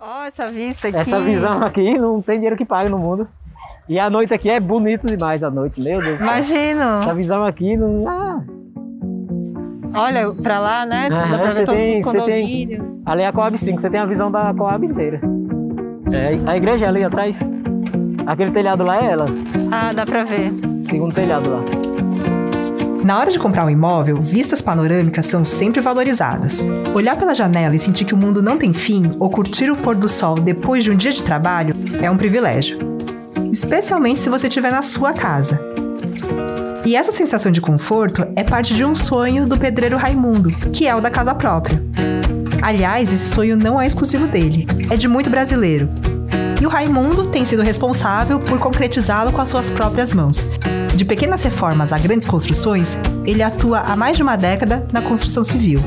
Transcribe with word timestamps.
Ó, 0.00 0.24
essa 0.24 0.46
vista 0.46 0.88
aqui. 0.88 0.96
Essa 0.96 1.20
visão 1.20 1.62
aqui 1.62 1.98
não 1.98 2.22
tem 2.22 2.36
dinheiro 2.36 2.56
que 2.56 2.64
pague 2.64 2.90
no 2.90 2.98
mundo. 2.98 3.28
E 3.88 3.98
a 3.98 4.08
noite 4.08 4.32
aqui 4.32 4.48
é 4.48 4.58
bonito 4.60 5.06
demais 5.06 5.42
a 5.44 5.50
noite, 5.50 5.80
meu 5.84 6.00
Deus 6.00 6.18
do 6.18 6.24
céu. 6.24 6.26
Imagino. 6.26 6.82
Essa 7.02 7.14
visão 7.14 7.44
aqui 7.44 7.76
não. 7.76 8.08
Ah, 8.08 8.40
Olha, 9.92 10.32
pra 10.32 10.60
lá, 10.60 10.86
né? 10.86 11.08
Dá 11.08 11.16
Aham, 11.22 11.38
pra 11.38 11.50
ver 11.50 11.64
todos 11.64 11.80
tem- 11.80 12.00
os 12.00 12.24
tem- 12.24 12.80
ali 13.04 13.22
é 13.22 13.26
a 13.26 13.32
Coab 13.32 13.58
5, 13.58 13.80
você 13.80 13.90
tem 13.90 13.98
a 13.98 14.06
visão 14.06 14.30
da 14.30 14.54
Coab 14.54 14.86
inteira. 14.86 15.20
É, 16.12 16.38
a 16.48 16.56
igreja 16.56 16.86
é 16.86 16.88
ali 16.88 17.02
atrás. 17.02 17.40
Aquele 18.24 18.52
telhado 18.52 18.84
lá 18.84 19.02
é 19.02 19.06
ela. 19.06 19.26
Ah, 19.72 19.92
dá 19.92 20.06
pra 20.06 20.22
ver. 20.22 20.52
Segundo 20.82 21.12
telhado 21.12 21.50
lá. 21.50 21.60
Na 23.10 23.18
hora 23.18 23.32
de 23.32 23.40
comprar 23.40 23.64
um 23.64 23.70
imóvel, 23.70 24.22
vistas 24.22 24.60
panorâmicas 24.62 25.26
são 25.26 25.44
sempre 25.44 25.80
valorizadas. 25.80 26.58
Olhar 26.94 27.16
pela 27.16 27.34
janela 27.34 27.74
e 27.74 27.78
sentir 27.80 28.04
que 28.04 28.14
o 28.14 28.16
mundo 28.16 28.40
não 28.40 28.56
tem 28.56 28.72
fim 28.72 29.16
ou 29.18 29.28
curtir 29.28 29.68
o 29.68 29.76
pôr 29.76 29.96
do 29.96 30.08
sol 30.08 30.36
depois 30.36 30.84
de 30.84 30.92
um 30.92 30.96
dia 30.96 31.10
de 31.10 31.24
trabalho 31.24 31.74
é 32.00 32.08
um 32.08 32.16
privilégio. 32.16 32.78
Especialmente 33.50 34.20
se 34.20 34.28
você 34.28 34.46
estiver 34.46 34.70
na 34.70 34.82
sua 34.82 35.12
casa. 35.12 35.60
E 36.86 36.94
essa 36.94 37.10
sensação 37.10 37.50
de 37.50 37.60
conforto 37.60 38.24
é 38.36 38.44
parte 38.44 38.76
de 38.76 38.84
um 38.84 38.94
sonho 38.94 39.44
do 39.44 39.58
pedreiro 39.58 39.96
Raimundo, 39.96 40.50
que 40.70 40.86
é 40.86 40.94
o 40.94 41.00
da 41.00 41.10
casa 41.10 41.34
própria. 41.34 41.82
Aliás, 42.62 43.12
esse 43.12 43.34
sonho 43.34 43.56
não 43.56 43.80
é 43.80 43.88
exclusivo 43.88 44.28
dele, 44.28 44.68
é 44.88 44.96
de 44.96 45.08
muito 45.08 45.28
brasileiro. 45.28 45.90
E 46.60 46.66
o 46.66 46.68
Raimundo 46.68 47.28
tem 47.28 47.44
sido 47.46 47.62
responsável 47.62 48.38
por 48.38 48.58
concretizá-lo 48.58 49.32
com 49.32 49.40
as 49.40 49.48
suas 49.48 49.70
próprias 49.70 50.12
mãos. 50.12 50.36
De 50.94 51.04
pequenas 51.06 51.42
reformas 51.42 51.92
a 51.92 51.98
grandes 51.98 52.28
construções, 52.28 52.98
ele 53.24 53.42
atua 53.42 53.80
há 53.80 53.96
mais 53.96 54.16
de 54.18 54.22
uma 54.22 54.36
década 54.36 54.86
na 54.92 55.00
construção 55.00 55.42
civil. 55.42 55.80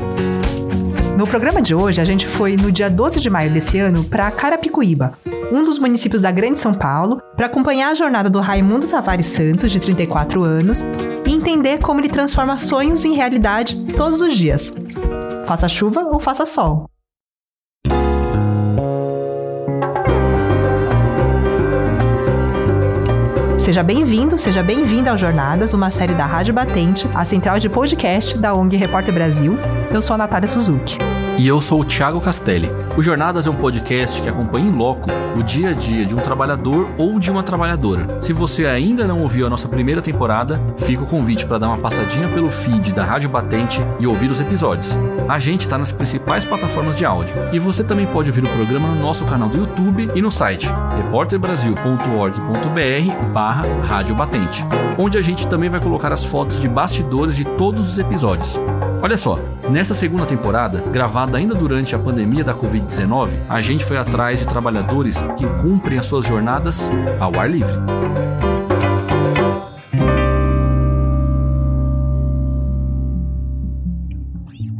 No 1.16 1.28
programa 1.28 1.62
de 1.62 1.76
hoje, 1.76 2.00
a 2.00 2.04
gente 2.04 2.26
foi 2.26 2.56
no 2.56 2.72
dia 2.72 2.90
12 2.90 3.20
de 3.20 3.30
maio 3.30 3.52
desse 3.52 3.78
ano 3.78 4.02
para 4.02 4.28
Carapicuíba, 4.32 5.12
um 5.52 5.62
dos 5.62 5.78
municípios 5.78 6.20
da 6.20 6.32
Grande 6.32 6.58
São 6.58 6.74
Paulo, 6.74 7.22
para 7.36 7.46
acompanhar 7.46 7.90
a 7.90 7.94
jornada 7.94 8.28
do 8.28 8.40
Raimundo 8.40 8.88
Tavares 8.88 9.26
Santos, 9.26 9.70
de 9.70 9.78
34 9.78 10.42
anos, 10.42 10.84
e 11.24 11.32
entender 11.32 11.78
como 11.78 12.00
ele 12.00 12.08
transforma 12.08 12.58
sonhos 12.58 13.04
em 13.04 13.14
realidade 13.14 13.76
todos 13.96 14.20
os 14.20 14.36
dias. 14.36 14.72
Faça 15.44 15.68
chuva 15.68 16.00
ou 16.00 16.18
faça 16.18 16.44
sol. 16.44 16.90
Seja 23.64 23.82
bem-vindo, 23.82 24.36
seja 24.36 24.62
bem-vinda 24.62 25.10
ao 25.10 25.16
Jornadas, 25.16 25.72
uma 25.72 25.90
série 25.90 26.14
da 26.14 26.26
Rádio 26.26 26.52
Batente, 26.52 27.08
a 27.14 27.24
central 27.24 27.58
de 27.58 27.70
podcast 27.70 28.36
da 28.36 28.54
ONG 28.54 28.76
Repórter 28.76 29.14
Brasil. 29.14 29.56
Eu 29.90 30.02
sou 30.02 30.12
a 30.12 30.18
Natália 30.18 30.46
Suzuki. 30.46 30.98
E 31.36 31.48
eu 31.48 31.60
sou 31.60 31.80
o 31.80 31.84
Thiago 31.84 32.20
Castelli. 32.20 32.70
O 32.96 33.02
Jornadas 33.02 33.46
é 33.46 33.50
um 33.50 33.56
podcast 33.56 34.22
que 34.22 34.28
acompanha 34.28 34.68
em 34.68 34.72
loco 34.72 35.10
o 35.36 35.42
dia 35.42 35.70
a 35.70 35.72
dia 35.72 36.06
de 36.06 36.14
um 36.14 36.18
trabalhador 36.18 36.88
ou 36.96 37.18
de 37.18 37.28
uma 37.28 37.42
trabalhadora. 37.42 38.20
Se 38.20 38.32
você 38.32 38.66
ainda 38.66 39.04
não 39.04 39.20
ouviu 39.20 39.46
a 39.46 39.50
nossa 39.50 39.68
primeira 39.68 40.00
temporada, 40.00 40.60
fica 40.78 41.02
o 41.02 41.06
convite 41.06 41.44
para 41.44 41.58
dar 41.58 41.68
uma 41.68 41.78
passadinha 41.78 42.28
pelo 42.28 42.50
feed 42.50 42.92
da 42.92 43.04
Rádio 43.04 43.28
Batente 43.28 43.80
e 43.98 44.06
ouvir 44.06 44.30
os 44.30 44.40
episódios. 44.40 44.96
A 45.28 45.40
gente 45.40 45.62
está 45.62 45.76
nas 45.76 45.90
principais 45.90 46.44
plataformas 46.44 46.96
de 46.96 47.04
áudio. 47.04 47.34
E 47.52 47.58
você 47.58 47.82
também 47.82 48.06
pode 48.06 48.30
ouvir 48.30 48.44
o 48.44 48.48
programa 48.48 48.86
no 48.86 49.00
nosso 49.00 49.24
canal 49.24 49.48
do 49.48 49.58
YouTube 49.58 50.08
e 50.14 50.22
no 50.22 50.30
site 50.30 50.68
repórterbrasil.org.br 50.96 53.32
barra 53.32 53.64
Rádio 53.82 54.14
Batente, 54.14 54.64
onde 54.96 55.18
a 55.18 55.22
gente 55.22 55.48
também 55.48 55.68
vai 55.68 55.80
colocar 55.80 56.12
as 56.12 56.24
fotos 56.24 56.60
de 56.60 56.68
bastidores 56.68 57.34
de 57.34 57.44
todos 57.44 57.88
os 57.88 57.98
episódios. 57.98 58.56
Olha 59.04 59.18
só, 59.18 59.38
nesta 59.68 59.92
segunda 59.92 60.24
temporada, 60.24 60.82
gravada 60.90 61.36
ainda 61.36 61.54
durante 61.54 61.94
a 61.94 61.98
pandemia 61.98 62.42
da 62.42 62.54
Covid-19, 62.54 63.32
a 63.50 63.60
gente 63.60 63.84
foi 63.84 63.98
atrás 63.98 64.40
de 64.40 64.48
trabalhadores 64.48 65.18
que 65.36 65.46
cumprem 65.60 65.98
as 65.98 66.06
suas 66.06 66.24
jornadas 66.24 66.90
ao 67.20 67.38
ar 67.38 67.50
livre. 67.50 67.74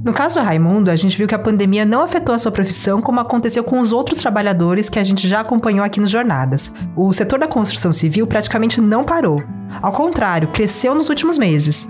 No 0.03 0.15
caso 0.15 0.41
do 0.41 0.43
Raimundo, 0.43 0.91
a 0.91 0.97
gente 0.97 1.19
viu 1.19 1.29
que 1.29 1.34
a 1.34 1.39
pandemia 1.39 1.84
não 1.84 2.03
afetou 2.03 2.34
a 2.34 2.39
sua 2.39 2.51
profissão 2.51 3.03
como 3.03 3.21
aconteceu 3.21 3.63
com 3.63 3.79
os 3.79 3.93
outros 3.93 4.23
trabalhadores 4.23 4.89
que 4.89 4.99
a 4.99 5.05
gente 5.05 5.29
já 5.29 5.41
acompanhou 5.41 5.84
aqui 5.84 6.01
nos 6.01 6.09
Jornadas. 6.09 6.73
O 6.97 7.13
setor 7.13 7.39
da 7.39 7.47
construção 7.47 7.93
civil 7.93 8.27
praticamente 8.27 8.81
não 8.81 9.05
parou. 9.05 9.43
Ao 9.83 9.93
contrário, 9.93 10.49
cresceu 10.49 10.95
nos 10.95 11.11
últimos 11.11 11.37
meses. 11.37 11.87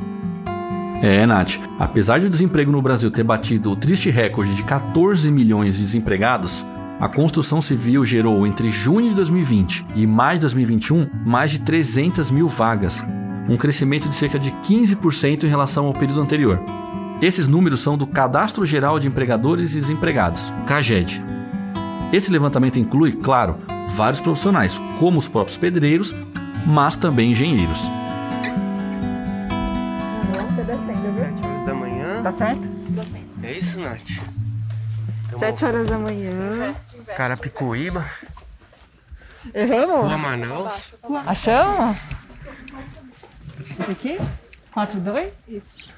É, 1.07 1.27
Nath, 1.27 1.61
apesar 1.79 2.19
de 2.19 2.29
o 2.29 2.31
desemprego 2.31 2.73
no 2.73 2.81
Brasil 2.81 3.11
ter 3.11 3.23
batido 3.23 3.71
o 3.71 3.77
triste 3.77 4.09
recorde 4.09 4.55
de 4.55 4.65
14 4.65 5.31
milhões 5.31 5.77
de 5.77 5.83
desempregados, 5.83 6.65
a 6.99 7.07
construção 7.07 7.61
civil 7.61 8.07
gerou 8.07 8.47
entre 8.47 8.71
junho 8.71 9.11
de 9.11 9.17
2020 9.17 9.87
e 9.95 10.07
maio 10.07 10.39
de 10.39 10.41
2021 10.41 11.07
mais 11.27 11.51
de 11.51 11.61
300 11.61 12.31
mil 12.31 12.49
vagas, 12.49 13.05
um 13.47 13.59
crescimento 13.59 14.09
de 14.09 14.15
cerca 14.15 14.39
de 14.39 14.51
15% 14.51 15.45
em 15.45 15.49
relação 15.49 15.85
ao 15.85 15.93
período 15.93 16.23
anterior. 16.23 16.59
Esses 17.21 17.47
números 17.47 17.81
são 17.81 17.99
do 17.99 18.07
Cadastro 18.07 18.65
Geral 18.65 18.99
de 18.99 19.07
Empregadores 19.07 19.73
e 19.73 19.81
Desempregados, 19.81 20.55
CAGED. 20.67 21.23
Esse 22.15 22.33
levantamento 22.33 22.79
inclui, 22.79 23.13
claro, 23.13 23.59
vários 23.95 24.23
profissionais, 24.23 24.81
como 24.99 25.19
os 25.19 25.29
próprios 25.29 25.59
pedreiros, 25.59 26.15
mas 26.67 26.97
também 26.97 27.33
engenheiros. 27.33 27.91
Certo? 32.37 32.63
É 33.43 33.53
isso, 33.53 33.79
Nath? 33.79 34.01
Tamo 35.31 35.39
Sete 35.39 35.65
horas 35.65 35.87
da 35.87 35.99
manhã. 35.99 36.75
Carapicuíba, 37.17 38.05
Erramos? 39.53 40.07
Rua 40.07 40.19
Manaus. 40.19 40.93
Achamos? 41.27 41.97
Esse 43.61 43.91
aqui? 43.91 44.19
4, 44.73 45.01
2? 45.01 45.33
Isso. 45.49 45.89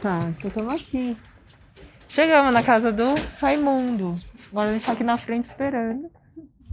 Tá, 0.00 0.26
então 0.28 0.48
estamos 0.48 0.74
aqui. 0.74 1.16
Chegamos 2.08 2.52
na 2.52 2.62
casa 2.62 2.92
do 2.92 3.14
Raimundo. 3.40 4.18
Agora 4.50 4.68
ele 4.68 4.78
está 4.78 4.92
aqui 4.92 5.04
na 5.04 5.16
frente 5.16 5.48
esperando. 5.48 6.10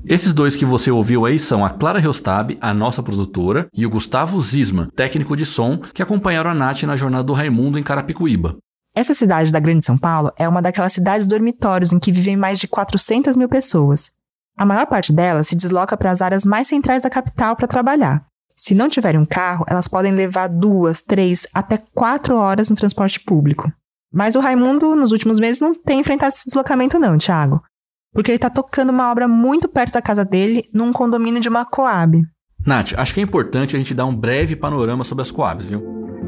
Esses 0.06 0.34
dois 0.34 0.56
que 0.56 0.66
você 0.66 0.90
ouviu 0.90 1.25
aí 1.25 1.38
são 1.38 1.64
a 1.64 1.69
Clara 1.69 2.00
Reustab, 2.00 2.58
a 2.62 2.74
nossa 2.74 3.03
produtora, 3.03 3.68
e 3.74 3.86
o 3.86 3.90
Gustavo 3.90 4.42
Zisman, 4.42 4.88
técnico 4.96 5.36
de 5.36 5.46
som, 5.46 5.78
que 5.78 6.02
acompanharam 6.02 6.50
a 6.50 6.53
Nath 6.53 6.84
na 6.84 6.96
jornada 6.96 7.24
do 7.24 7.34
Raimundo 7.34 7.78
em 7.78 7.84
Carapicuíba. 7.84 8.58
Essa 8.95 9.13
cidade 9.13 9.51
da 9.51 9.59
Grande 9.59 9.85
São 9.85 9.97
Paulo 9.97 10.31
é 10.38 10.47
uma 10.47 10.61
daquelas 10.61 10.94
cidades 10.94 11.27
dormitórios 11.27 11.94
em 11.94 12.00
que 12.00 12.11
vivem 12.11 12.35
mais 12.35 12.59
de 12.59 12.67
400 12.67 13.35
mil 13.35 13.47
pessoas. 13.47 14.11
A 14.57 14.66
maior 14.66 14.85
parte 14.88 15.13
delas 15.13 15.47
se 15.47 15.55
desloca 15.55 15.95
para 15.95 16.11
as 16.11 16.22
áreas 16.22 16.44
mais 16.44 16.67
centrais 16.67 17.03
da 17.03 17.09
capital 17.09 17.55
para 17.55 17.67
trabalhar. 17.67 18.25
Se 18.57 18.75
não 18.75 18.89
tiverem 18.89 19.22
um 19.22 19.25
carro, 19.25 19.63
elas 19.69 19.88
podem 19.88 20.11
levar 20.11 20.50
duas, 20.50 21.01
três, 21.01 21.47
até 21.53 21.81
quatro 21.95 22.35
horas 22.35 22.69
no 22.69 22.75
transporte 22.75 23.19
público. 23.22 23.72
Mas 24.11 24.35
o 24.35 24.39
Raimundo, 24.41 24.95
nos 24.95 25.13
últimos 25.13 25.39
meses, 25.39 25.61
não 25.61 25.73
tem 25.73 26.01
enfrentado 26.01 26.33
esse 26.35 26.45
deslocamento 26.45 27.00
não, 27.00 27.17
Thiago. 27.17 27.63
Porque 28.11 28.31
ele 28.31 28.38
está 28.38 28.50
tocando 28.50 28.89
uma 28.89 29.09
obra 29.09 29.27
muito 29.27 29.69
perto 29.69 29.94
da 29.94 30.01
casa 30.01 30.25
dele, 30.25 30.67
num 30.73 30.91
condomínio 30.91 31.39
de 31.39 31.47
uma 31.47 31.63
Coab. 31.63 32.21
Nath, 32.66 32.94
acho 32.97 33.13
que 33.13 33.21
é 33.21 33.23
importante 33.23 33.75
a 33.75 33.79
gente 33.79 33.94
dar 33.94 34.06
um 34.06 34.16
breve 34.16 34.57
panorama 34.57 35.06
sobre 35.06 35.21
as 35.21 35.31
Coabs, 35.31 35.67
viu? 35.67 36.19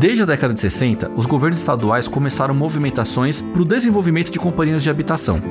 Desde 0.00 0.22
a 0.22 0.26
década 0.26 0.54
de 0.54 0.60
60, 0.60 1.10
os 1.14 1.26
governos 1.26 1.58
estaduais 1.58 2.08
começaram 2.08 2.54
movimentações 2.54 3.42
para 3.42 3.60
o 3.60 3.66
desenvolvimento 3.66 4.30
de 4.30 4.38
companhias 4.38 4.82
de 4.82 4.88
habitação. 4.88 5.42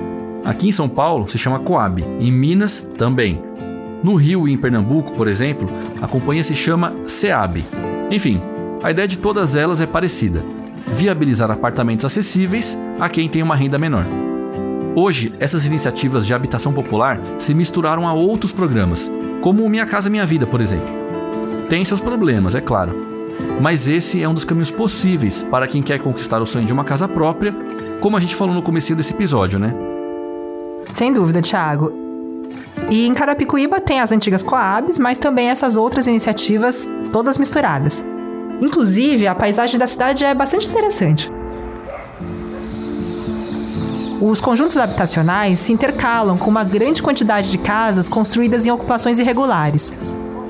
Aqui 0.43 0.67
em 0.67 0.71
São 0.71 0.89
Paulo 0.89 1.29
se 1.29 1.37
chama 1.37 1.59
Coab, 1.59 2.03
em 2.19 2.31
Minas 2.31 2.81
também. 2.97 3.39
No 4.01 4.15
Rio 4.15 4.47
e 4.47 4.51
em 4.51 4.57
Pernambuco, 4.57 5.13
por 5.13 5.27
exemplo, 5.27 5.69
a 6.01 6.07
companhia 6.07 6.41
se 6.43 6.55
chama 6.55 6.95
SEAB. 7.05 7.63
Enfim, 8.09 8.41
a 8.81 8.89
ideia 8.89 9.07
de 9.07 9.19
todas 9.19 9.55
elas 9.55 9.81
é 9.81 9.85
parecida: 9.85 10.43
viabilizar 10.87 11.51
apartamentos 11.51 12.03
acessíveis 12.03 12.75
a 12.99 13.07
quem 13.07 13.29
tem 13.29 13.43
uma 13.43 13.55
renda 13.55 13.77
menor. 13.77 14.05
Hoje, 14.95 15.31
essas 15.39 15.67
iniciativas 15.67 16.25
de 16.25 16.33
habitação 16.33 16.73
popular 16.73 17.21
se 17.37 17.53
misturaram 17.53 18.07
a 18.07 18.13
outros 18.13 18.51
programas, 18.51 19.11
como 19.41 19.63
o 19.63 19.69
Minha 19.69 19.85
Casa 19.85 20.09
Minha 20.09 20.25
Vida, 20.25 20.47
por 20.47 20.59
exemplo. 20.59 20.89
Tem 21.69 21.85
seus 21.85 22.01
problemas, 22.01 22.55
é 22.55 22.61
claro, 22.61 23.18
mas 23.61 23.87
esse 23.87 24.21
é 24.23 24.27
um 24.27 24.33
dos 24.33 24.43
caminhos 24.43 24.71
possíveis 24.71 25.43
para 25.43 25.67
quem 25.67 25.81
quer 25.81 25.99
conquistar 25.99 26.41
o 26.41 26.45
sonho 26.45 26.65
de 26.65 26.73
uma 26.73 26.83
casa 26.83 27.07
própria, 27.07 27.53
como 27.99 28.15
a 28.15 28.19
gente 28.19 28.35
falou 28.35 28.53
no 28.53 28.61
começo 28.61 28.95
desse 28.95 29.13
episódio, 29.13 29.59
né? 29.59 29.73
Sem 30.93 31.13
dúvida, 31.13 31.41
Thiago. 31.41 31.91
E 32.89 33.05
em 33.05 33.13
Carapicuíba 33.13 33.79
tem 33.79 33.99
as 33.99 34.11
antigas 34.11 34.41
Coabs, 34.41 34.97
mas 34.97 35.17
também 35.17 35.49
essas 35.49 35.75
outras 35.75 36.07
iniciativas 36.07 36.87
todas 37.11 37.37
misturadas. 37.37 38.03
Inclusive, 38.61 39.27
a 39.27 39.35
paisagem 39.35 39.79
da 39.79 39.87
cidade 39.87 40.23
é 40.23 40.33
bastante 40.33 40.67
interessante. 40.67 41.31
Os 44.21 44.41
conjuntos 44.41 44.75
habitacionais 44.75 45.59
se 45.59 45.71
intercalam 45.71 46.37
com 46.37 46.49
uma 46.49 46.63
grande 46.63 47.01
quantidade 47.01 47.49
de 47.49 47.57
casas 47.57 48.09
construídas 48.09 48.65
em 48.65 48.71
ocupações 48.71 49.17
irregulares. 49.17 49.93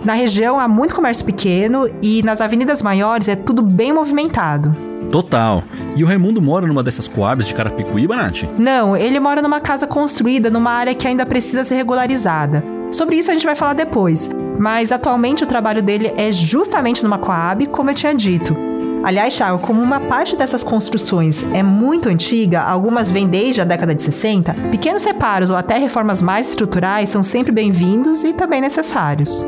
Na 0.03 0.13
região 0.13 0.59
há 0.59 0.67
muito 0.67 0.95
comércio 0.95 1.25
pequeno 1.25 1.89
e 2.01 2.23
nas 2.23 2.39
avenidas 2.39 2.81
maiores 2.81 3.27
é 3.27 3.35
tudo 3.35 3.61
bem 3.61 3.91
movimentado. 3.91 4.75
Total. 5.11 5.63
E 5.95 6.03
o 6.03 6.07
Raimundo 6.07 6.41
mora 6.41 6.67
numa 6.67 6.83
dessas 6.83 7.07
coabs 7.07 7.47
de 7.47 7.53
Carapicuíba, 7.53 8.15
Nath? 8.15 8.43
Não, 8.57 8.95
ele 8.95 9.19
mora 9.19 9.41
numa 9.41 9.59
casa 9.59 9.87
construída 9.87 10.49
numa 10.49 10.71
área 10.71 10.93
que 10.93 11.07
ainda 11.07 11.25
precisa 11.25 11.63
ser 11.63 11.75
regularizada. 11.75 12.63
Sobre 12.91 13.17
isso 13.17 13.29
a 13.29 13.33
gente 13.33 13.45
vai 13.45 13.55
falar 13.55 13.73
depois. 13.73 14.29
Mas 14.57 14.91
atualmente 14.91 15.43
o 15.43 15.47
trabalho 15.47 15.81
dele 15.81 16.13
é 16.17 16.31
justamente 16.31 17.03
numa 17.03 17.17
Coab, 17.17 17.65
como 17.67 17.89
eu 17.89 17.95
tinha 17.95 18.13
dito. 18.13 18.55
Aliás, 19.03 19.33
Thiago, 19.35 19.59
como 19.59 19.81
uma 19.81 20.01
parte 20.01 20.35
dessas 20.35 20.63
construções 20.63 21.45
é 21.53 21.63
muito 21.63 22.09
antiga, 22.09 22.61
algumas 22.61 23.09
vêm 23.09 23.27
desde 23.27 23.61
a 23.61 23.65
década 23.65 23.95
de 23.95 24.03
60, 24.03 24.53
pequenos 24.71 25.05
reparos 25.05 25.49
ou 25.49 25.55
até 25.55 25.77
reformas 25.77 26.21
mais 26.21 26.49
estruturais 26.49 27.09
são 27.09 27.23
sempre 27.23 27.51
bem-vindos 27.51 28.25
e 28.25 28.33
também 28.33 28.59
necessários. 28.59 29.45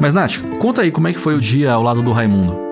Mas, 0.00 0.12
Nath, 0.12 0.38
conta 0.60 0.82
aí 0.82 0.90
como 0.90 1.08
é 1.08 1.12
que 1.12 1.18
foi 1.18 1.34
o 1.34 1.40
dia 1.40 1.72
ao 1.72 1.82
lado 1.82 2.02
do 2.02 2.12
Raimundo. 2.12 2.68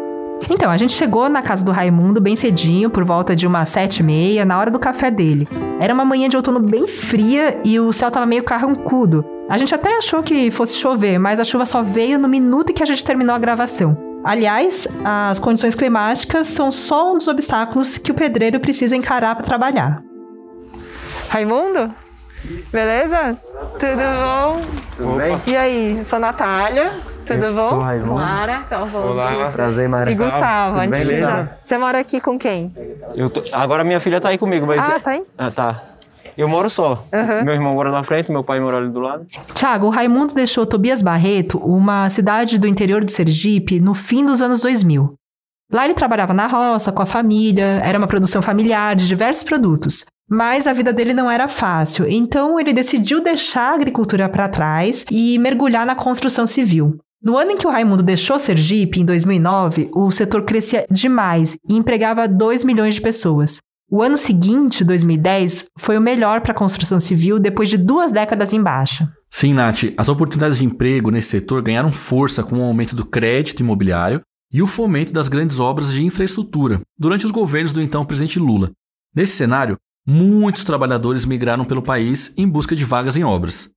Então, 0.50 0.70
a 0.70 0.76
gente 0.76 0.92
chegou 0.92 1.28
na 1.28 1.42
casa 1.42 1.64
do 1.64 1.72
Raimundo 1.72 2.20
bem 2.20 2.36
cedinho, 2.36 2.90
por 2.90 3.04
volta 3.04 3.34
de 3.34 3.46
umas 3.46 3.68
sete 3.68 3.98
e 3.98 4.02
meia, 4.02 4.44
na 4.44 4.58
hora 4.58 4.70
do 4.70 4.78
café 4.78 5.10
dele. 5.10 5.48
Era 5.80 5.92
uma 5.92 6.04
manhã 6.04 6.28
de 6.28 6.36
outono 6.36 6.60
bem 6.60 6.86
fria 6.86 7.60
e 7.64 7.80
o 7.80 7.92
céu 7.92 8.10
tava 8.10 8.26
meio 8.26 8.44
carrancudo. 8.44 9.24
A 9.48 9.56
gente 9.58 9.74
até 9.74 9.96
achou 9.96 10.22
que 10.22 10.50
fosse 10.50 10.74
chover, 10.74 11.18
mas 11.18 11.40
a 11.40 11.44
chuva 11.44 11.66
só 11.66 11.82
veio 11.82 12.18
no 12.18 12.28
minuto 12.28 12.72
que 12.72 12.82
a 12.82 12.86
gente 12.86 13.04
terminou 13.04 13.34
a 13.34 13.38
gravação. 13.38 13.96
Aliás, 14.24 14.88
as 15.04 15.38
condições 15.38 15.74
climáticas 15.74 16.48
são 16.48 16.70
só 16.70 17.12
um 17.12 17.16
dos 17.16 17.28
obstáculos 17.28 17.96
que 17.96 18.10
o 18.10 18.14
pedreiro 18.14 18.60
precisa 18.60 18.96
encarar 18.96 19.36
para 19.36 19.46
trabalhar. 19.46 20.02
Raimundo? 21.28 21.94
Beleza? 22.72 23.38
Tudo 23.78 24.02
bom? 24.24 24.60
Tudo 24.96 25.16
bem? 25.16 25.40
E 25.46 25.56
aí, 25.56 26.00
sou 26.04 26.18
Natália. 26.18 27.15
Tudo 27.26 27.54
bom? 27.54 27.68
sou 27.68 27.78
Raimundo. 27.80 28.14
Mara, 28.14 28.62
então 28.66 28.86
vamos. 28.86 29.10
Olá. 29.10 29.50
Prazer, 29.52 29.88
Mara. 29.88 30.10
E 30.10 30.14
Gustavo, 30.14 30.78
antes 30.78 30.98
de 31.00 31.04
beleza? 31.06 31.50
Você 31.62 31.78
mora 31.78 31.98
aqui 31.98 32.20
com 32.20 32.38
quem? 32.38 32.72
Eu 33.14 33.28
tô- 33.30 33.42
Agora 33.52 33.82
minha 33.84 34.00
filha 34.00 34.20
tá 34.20 34.28
aí 34.30 34.38
comigo, 34.38 34.66
mas. 34.66 34.88
Ah, 34.88 35.00
tá 35.00 35.10
aí? 35.12 35.22
Ah, 35.36 35.50
tá. 35.50 35.82
Eu 36.36 36.48
moro 36.48 36.68
só. 36.68 37.02
Aham. 37.12 37.44
Meu 37.44 37.54
irmão 37.54 37.74
mora 37.74 37.90
na 37.90 38.04
frente, 38.04 38.30
meu 38.30 38.44
pai 38.44 38.60
mora 38.60 38.76
ali 38.76 38.90
do 38.90 39.00
lado. 39.00 39.24
Tiago, 39.54 39.86
o 39.86 39.90
Raimundo 39.90 40.34
deixou 40.34 40.66
Tobias 40.66 41.00
Barreto, 41.00 41.58
uma 41.58 42.10
cidade 42.10 42.58
do 42.58 42.66
interior 42.66 43.02
do 43.04 43.10
Sergipe, 43.10 43.80
no 43.80 43.94
fim 43.94 44.24
dos 44.24 44.42
anos 44.42 44.60
2000. 44.60 45.14
Lá 45.72 45.84
ele 45.86 45.94
trabalhava 45.94 46.34
na 46.34 46.46
roça, 46.46 46.92
com 46.92 47.02
a 47.02 47.06
família, 47.06 47.80
era 47.82 47.96
uma 47.98 48.06
produção 48.06 48.40
familiar 48.42 48.94
de 48.94 49.08
diversos 49.08 49.42
produtos. 49.42 50.04
Mas 50.28 50.66
a 50.66 50.72
vida 50.72 50.92
dele 50.92 51.14
não 51.14 51.30
era 51.30 51.48
fácil, 51.48 52.06
então 52.08 52.58
ele 52.60 52.72
decidiu 52.72 53.22
deixar 53.22 53.70
a 53.70 53.74
agricultura 53.74 54.28
para 54.28 54.48
trás 54.48 55.04
e 55.10 55.38
mergulhar 55.38 55.86
na 55.86 55.94
construção 55.94 56.46
civil. 56.46 56.98
No 57.22 57.36
ano 57.36 57.52
em 57.52 57.56
que 57.56 57.66
o 57.66 57.70
Raimundo 57.70 58.02
deixou 58.02 58.38
Sergipe, 58.38 59.00
em 59.00 59.04
2009, 59.04 59.90
o 59.94 60.10
setor 60.10 60.42
crescia 60.44 60.86
demais 60.90 61.56
e 61.68 61.74
empregava 61.74 62.28
2 62.28 62.64
milhões 62.64 62.94
de 62.94 63.00
pessoas. 63.00 63.58
O 63.90 64.02
ano 64.02 64.16
seguinte, 64.16 64.84
2010, 64.84 65.66
foi 65.78 65.96
o 65.96 66.00
melhor 66.00 66.40
para 66.40 66.52
a 66.52 66.56
construção 66.56 67.00
civil 67.00 67.38
depois 67.38 67.70
de 67.70 67.78
duas 67.78 68.12
décadas 68.12 68.52
em 68.52 68.62
baixa. 68.62 69.10
Sim, 69.30 69.54
Nath, 69.54 69.92
as 69.96 70.08
oportunidades 70.08 70.58
de 70.58 70.64
emprego 70.64 71.10
nesse 71.10 71.28
setor 71.28 71.62
ganharam 71.62 71.92
força 71.92 72.42
com 72.42 72.58
o 72.58 72.64
aumento 72.64 72.96
do 72.96 73.06
crédito 73.06 73.60
imobiliário 73.60 74.20
e 74.52 74.62
o 74.62 74.66
fomento 74.66 75.12
das 75.12 75.28
grandes 75.28 75.60
obras 75.60 75.92
de 75.92 76.04
infraestrutura 76.04 76.80
durante 76.98 77.24
os 77.24 77.30
governos 77.30 77.72
do 77.72 77.82
então 77.82 78.04
presidente 78.04 78.38
Lula. 78.38 78.70
Nesse 79.14 79.36
cenário, 79.36 79.76
muitos 80.06 80.64
trabalhadores 80.64 81.24
migraram 81.24 81.64
pelo 81.64 81.82
país 81.82 82.32
em 82.36 82.48
busca 82.48 82.74
de 82.74 82.84
vagas 82.84 83.16
em 83.16 83.24
obras. 83.24 83.68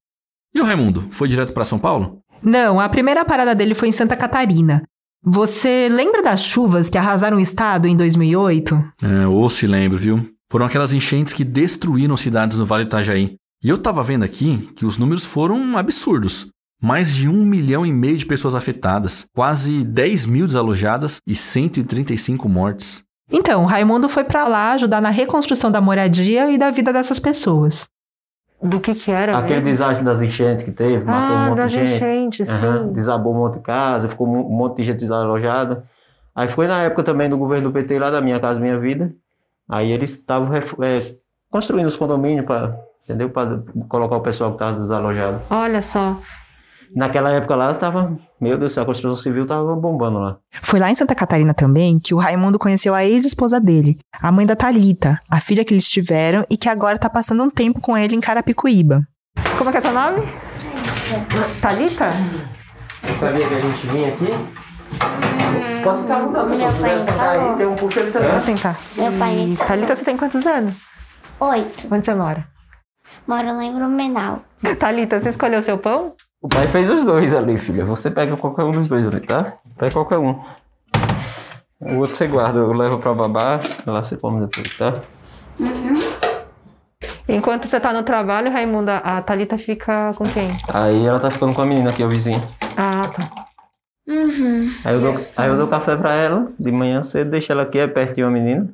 E 0.54 0.60
o 0.60 0.64
Raimundo, 0.64 1.08
foi 1.12 1.28
direto 1.28 1.54
para 1.54 1.66
São 1.66 1.78
Paulo? 1.78 2.20
Não, 2.42 2.80
a 2.80 2.90
primeira 2.90 3.26
parada 3.26 3.54
dele 3.54 3.76
foi 3.76 3.90
em 3.90 3.92
Santa 3.92 4.16
Catarina. 4.16 4.84
Você 5.24 5.90
lembra 5.92 6.24
das 6.24 6.42
chuvas 6.42 6.90
que 6.90 6.98
arrasaram 6.98 7.38
o 7.38 7.42
estado 7.42 7.88
em 7.88 7.96
2008? 7.96 8.92
É, 9.02 9.28
ou 9.28 9.50
se 9.50 9.68
lembro, 9.68 9.98
viu? 9.98 10.26
Foram 10.50 10.66
aquelas 10.66 10.94
enchentes 10.94 11.34
que 11.34 11.44
destruíram 11.44 12.16
cidades 12.16 12.58
no 12.58 12.66
Vale 12.66 12.86
do 12.86 12.88
Itajaí. 12.88 13.36
E 13.62 13.68
eu 13.68 13.78
tava 13.78 14.02
vendo 14.02 14.24
aqui 14.24 14.70
que 14.76 14.86
os 14.86 14.98
números 14.98 15.26
foram 15.26 15.78
absurdos. 15.78 16.48
Mais 16.82 17.14
de 17.14 17.28
um 17.28 17.46
milhão 17.46 17.86
e 17.86 17.92
meio 17.92 18.18
de 18.18 18.26
pessoas 18.26 18.56
afetadas, 18.56 19.26
quase 19.36 19.84
10 19.84 20.26
mil 20.26 20.48
desalojadas 20.48 21.18
e 21.28 21.36
135 21.36 22.48
mortes. 22.48 23.04
Então, 23.30 23.66
Raimundo 23.66 24.08
foi 24.08 24.24
pra 24.24 24.48
lá 24.48 24.72
ajudar 24.72 25.02
na 25.02 25.10
reconstrução 25.10 25.70
da 25.70 25.82
moradia 25.82 26.50
e 26.50 26.58
da 26.58 26.72
vida 26.72 26.94
dessas 26.94 27.20
pessoas. 27.20 27.86
Do 28.62 28.80
que 28.80 28.94
que 28.94 29.10
era? 29.12 29.38
Aquele 29.38 29.56
mesmo? 29.56 29.70
desastre 29.72 30.06
das 30.06 30.22
enchentes 30.22 30.66
que 30.66 30.72
teve, 30.72 31.04
matou 31.06 31.36
um 31.36 31.40
Ah, 31.40 31.46
monte 31.50 31.58
das 31.58 31.72
de 31.72 31.78
gente. 31.88 31.96
enchentes, 31.96 32.50
Aham, 32.50 32.88
sim. 32.88 32.94
Desabou 32.94 33.34
um 33.34 33.38
monte 33.38 33.54
de 33.56 33.60
casa, 33.62 34.10
ficou 34.10 34.28
um 34.28 34.44
monte 34.50 34.78
de 34.78 34.84
gente 34.84 34.98
desalojada. 34.98 35.84
Aí 36.36 36.48
foi 36.48 36.68
na 36.68 36.84
época 36.84 37.04
também 37.04 37.30
do 37.30 37.38
governo 37.38 37.70
do 37.70 37.74
PT 37.74 37.98
lá 38.00 38.10
da 38.10 38.22
Minha 38.22 38.40
Casa 38.40 38.60
Minha 38.60 38.78
Vida. 38.80 39.14
Aí 39.68 39.92
eles 39.92 40.12
estavam 40.12 40.54
é, 40.56 40.62
construindo 41.50 41.88
os 41.88 41.96
condomínios 41.96 42.46
para, 42.46 42.78
entendeu? 43.04 43.30
Para 43.30 43.62
colocar 43.88 44.18
o 44.18 44.22
pessoal 44.22 44.52
que 44.52 44.56
estava 44.58 44.78
desalojado. 44.78 45.40
Olha 45.50 45.82
só. 45.82 46.18
Naquela 46.96 47.32
época 47.32 47.56
lá 47.56 47.74
tava, 47.74 48.14
meu 48.42 48.58
Deus 48.58 48.72
do 48.72 48.74
céu, 48.74 48.84
a 48.84 48.86
construção 48.86 49.16
civil 49.16 49.46
tava 49.46 49.76
bombando 49.76 50.20
lá. 50.20 50.38
Foi 50.62 50.80
lá 50.80 50.90
em 50.90 50.96
Santa 50.96 51.14
Catarina 51.14 51.54
também 51.54 52.00
que 52.00 52.14
o 52.14 52.18
Raimundo 52.18 52.58
conheceu 52.58 52.96
a 52.96 53.06
ex-esposa 53.06 53.60
dele, 53.60 54.00
a 54.22 54.32
mãe 54.32 54.46
da 54.46 54.56
Talita, 54.56 55.20
a 55.30 55.40
filha 55.40 55.64
que 55.64 55.74
eles 55.74 55.88
tiveram 55.88 56.46
e 56.50 56.58
que 56.58 56.68
agora 56.68 56.98
tá 56.98 57.10
passando 57.10 57.44
um 57.44 57.50
tempo 57.50 57.80
com 57.80 57.98
ele 57.98 58.16
em 58.16 58.20
Carapicuíba. 58.20 59.08
Como 59.58 59.70
é 59.70 59.74
que 59.74 59.78
é 59.78 59.82
teu 59.82 59.94
nome? 59.94 60.22
Thalita? 61.62 62.12
Você 63.02 63.16
sabia 63.16 63.48
que 63.48 63.54
a 63.54 63.62
gente 63.62 63.88
vinha 63.88 64.10
aqui? 64.10 64.28
Pode 65.84 66.02
ficar 66.02 66.20
mudando, 66.20 66.54
se 66.54 66.66
quiser 66.66 67.00
sentar 67.02 67.40
aí, 67.40 67.58
tem 67.58 67.66
um 67.68 67.76
puxo 67.76 68.00
ali 68.00 68.12
também. 68.12 68.32
Vou 68.32 68.40
sentar. 68.40 68.80
Meu 68.96 69.12
pai 69.14 69.36
me 69.36 69.58
Thalita, 69.58 69.96
você 69.96 70.04
tem 70.04 70.18
quantos 70.18 70.46
anos? 70.46 70.74
Oito. 71.40 71.88
Onde 71.92 72.06
você 72.06 72.14
mora? 72.14 72.48
Moro 73.28 73.48
lá 73.48 73.64
em 73.64 73.74
Grumenau. 73.74 74.44
Thalita, 74.78 75.20
você 75.20 75.30
escolheu 75.30 75.64
seu 75.64 75.78
pão? 75.78 76.14
O 76.42 76.48
pai 76.48 76.70
fez 76.70 76.90
os 76.90 77.04
dois 77.04 77.34
ali, 77.34 77.58
filha. 77.58 77.84
Você 77.84 78.10
pega 78.10 78.38
qualquer 78.38 78.64
um 78.64 78.72
dos 78.72 78.88
dois 78.88 79.06
ali, 79.06 79.20
tá? 79.20 79.58
Pega 79.78 79.92
qualquer 79.92 80.18
um. 80.18 80.38
O 81.82 81.98
outro 81.98 82.16
você 82.16 82.28
guarda, 82.28 82.60
eu 82.60 82.72
levo 82.72 82.98
pra 82.98 83.14
babá, 83.14 83.60
lá 83.86 84.02
você 84.02 84.16
come 84.16 84.46
depois, 84.46 84.78
tá? 84.78 84.94
Enquanto 87.28 87.68
você 87.68 87.78
tá 87.78 87.92
no 87.92 88.04
trabalho, 88.04 88.52
Raimunda, 88.52 88.98
a 88.98 89.22
Thalita 89.22 89.58
fica 89.58 90.14
com 90.16 90.24
quem? 90.26 90.50
Aí 90.74 91.06
ela 91.06 91.20
tá 91.20 91.30
ficando 91.30 91.54
com 91.54 91.62
a 91.62 91.66
menina 91.66 91.90
aqui, 91.90 92.04
o 92.04 92.10
vizinho. 92.10 92.42
Ah, 92.76 93.08
tá. 93.10 93.46
Uhum. 94.08 94.72
Aí 94.86 94.96
eu, 94.96 95.02
dou, 95.02 95.26
aí 95.36 95.50
eu 95.50 95.58
dou 95.58 95.68
café 95.68 95.96
pra 95.98 96.16
ela, 96.16 96.52
de 96.58 96.72
manhã 96.72 97.04
cedo, 97.04 97.32
deixo 97.32 97.52
ela 97.52 97.64
aqui, 97.64 97.80
é 97.80 97.88
pertinho 97.88 98.28
a 98.28 98.32
menina. 98.32 98.68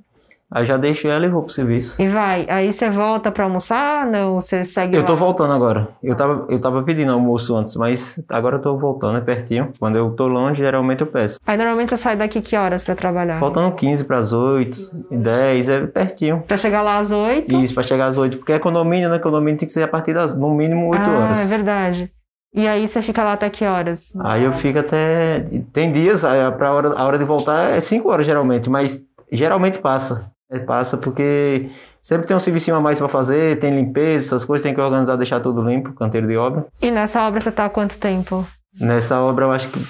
Aí 0.52 0.64
já 0.64 0.78
deixo 0.78 1.08
ela 1.08 1.26
e 1.26 1.30
vou 1.30 1.42
pro 1.42 1.52
serviço. 1.52 2.02
E 2.02 2.08
vai, 2.08 2.46
aí 2.50 2.72
você 2.72 2.90
volta 2.90 3.32
pra 3.32 3.46
almoçar? 3.46 4.06
Não, 4.06 4.36
você 4.36 4.64
segue 4.64 4.96
Eu 4.96 5.04
tô 5.04 5.14
lá? 5.14 5.20
voltando 5.20 5.54
agora. 5.54 5.90
Eu 6.04 6.16
tava, 6.16 6.46
eu 6.50 6.62
tava 6.62 6.84
pedindo 6.84 7.12
almoço 7.12 7.56
antes, 7.56 7.76
mas 7.76 8.20
agora 8.30 8.58
eu 8.58 8.62
tô 8.62 8.78
voltando, 8.78 9.18
é 9.18 9.22
pertinho. 9.22 9.72
Quando 9.80 9.98
eu 9.98 10.12
tô 10.12 10.28
longe, 10.28 10.60
geralmente 10.60 11.02
eu 11.02 11.08
peço. 11.08 11.40
Aí 11.46 11.58
normalmente 11.58 11.90
você 11.90 11.98
sai 11.98 12.16
daqui 12.16 12.42
que 12.42 12.56
horas 12.56 12.84
pra 12.84 12.96
trabalhar? 12.96 13.40
Faltando 13.40 13.76
15 13.76 14.04
pras 14.04 14.34
8, 14.34 14.78
10, 15.12 15.70
é 15.70 15.88
pertinho. 15.88 16.44
Pra 16.48 16.58
chegar 16.58 16.84
lá 16.84 17.00
às 17.00 17.12
oito? 17.12 17.56
Isso, 17.56 17.74
pra 17.74 17.84
chegar 17.84 18.06
às 18.06 18.18
8, 18.18 18.38
porque 18.38 18.54
é 18.54 18.60
condomínio, 18.60 19.10
né? 19.10 19.18
Condomínio 19.18 19.58
tem 19.58 19.66
que 19.66 19.74
ser 19.74 19.84
a 19.84 19.88
partir 19.88 20.14
das, 20.14 20.36
no 20.36 20.54
mínimo, 20.54 20.90
8 20.90 21.02
ah, 21.02 21.20
horas. 21.20 21.40
é 21.40 21.46
verdade. 21.46 22.12
E 22.54 22.68
aí 22.68 22.88
você 22.88 23.02
fica 23.02 23.22
lá 23.24 23.34
até 23.34 23.50
que 23.50 23.66
horas? 23.66 24.14
Aí 24.20 24.44
eu 24.44 24.54
fico 24.54 24.80
até. 24.80 25.46
Tem 25.74 25.92
dias, 25.92 26.24
aí 26.24 26.50
pra 26.52 26.72
hora, 26.72 26.94
a 26.94 27.04
hora 27.04 27.18
de 27.18 27.26
voltar 27.26 27.72
é 27.72 27.82
5 27.82 28.10
horas 28.10 28.26
geralmente, 28.26 28.70
mas 28.70 29.04
geralmente 29.30 29.80
passa. 29.80 30.32
É, 30.56 30.60
passa 30.60 30.98
porque 30.98 31.70
sempre 32.02 32.26
tem 32.28 32.36
um 32.36 32.40
servicinho 32.40 32.78
a 32.78 32.82
mais 32.82 33.00
pra 33.00 33.08
fazer, 33.10 33.60
tem 33.60 33.76
limpeza, 33.76 34.28
essas 34.28 34.46
coisas, 34.46 34.64
tem 34.64 34.74
que 34.74 34.82
organizar, 34.82 35.16
deixar 35.16 35.40
tudo 35.40 35.62
limpo, 35.62 35.94
canteiro 35.94 36.28
de 36.28 36.38
obra. 36.38 36.66
E 36.82 36.90
nessa 36.92 37.28
obra 37.28 37.40
você 37.42 37.52
tá 37.52 37.66
há 37.66 37.70
quanto 37.70 37.98
tempo? 37.98 38.46
Nessa 38.80 39.20
obra 39.22 39.46
eu 39.46 39.52
acho 39.52 39.70
que 39.70 39.86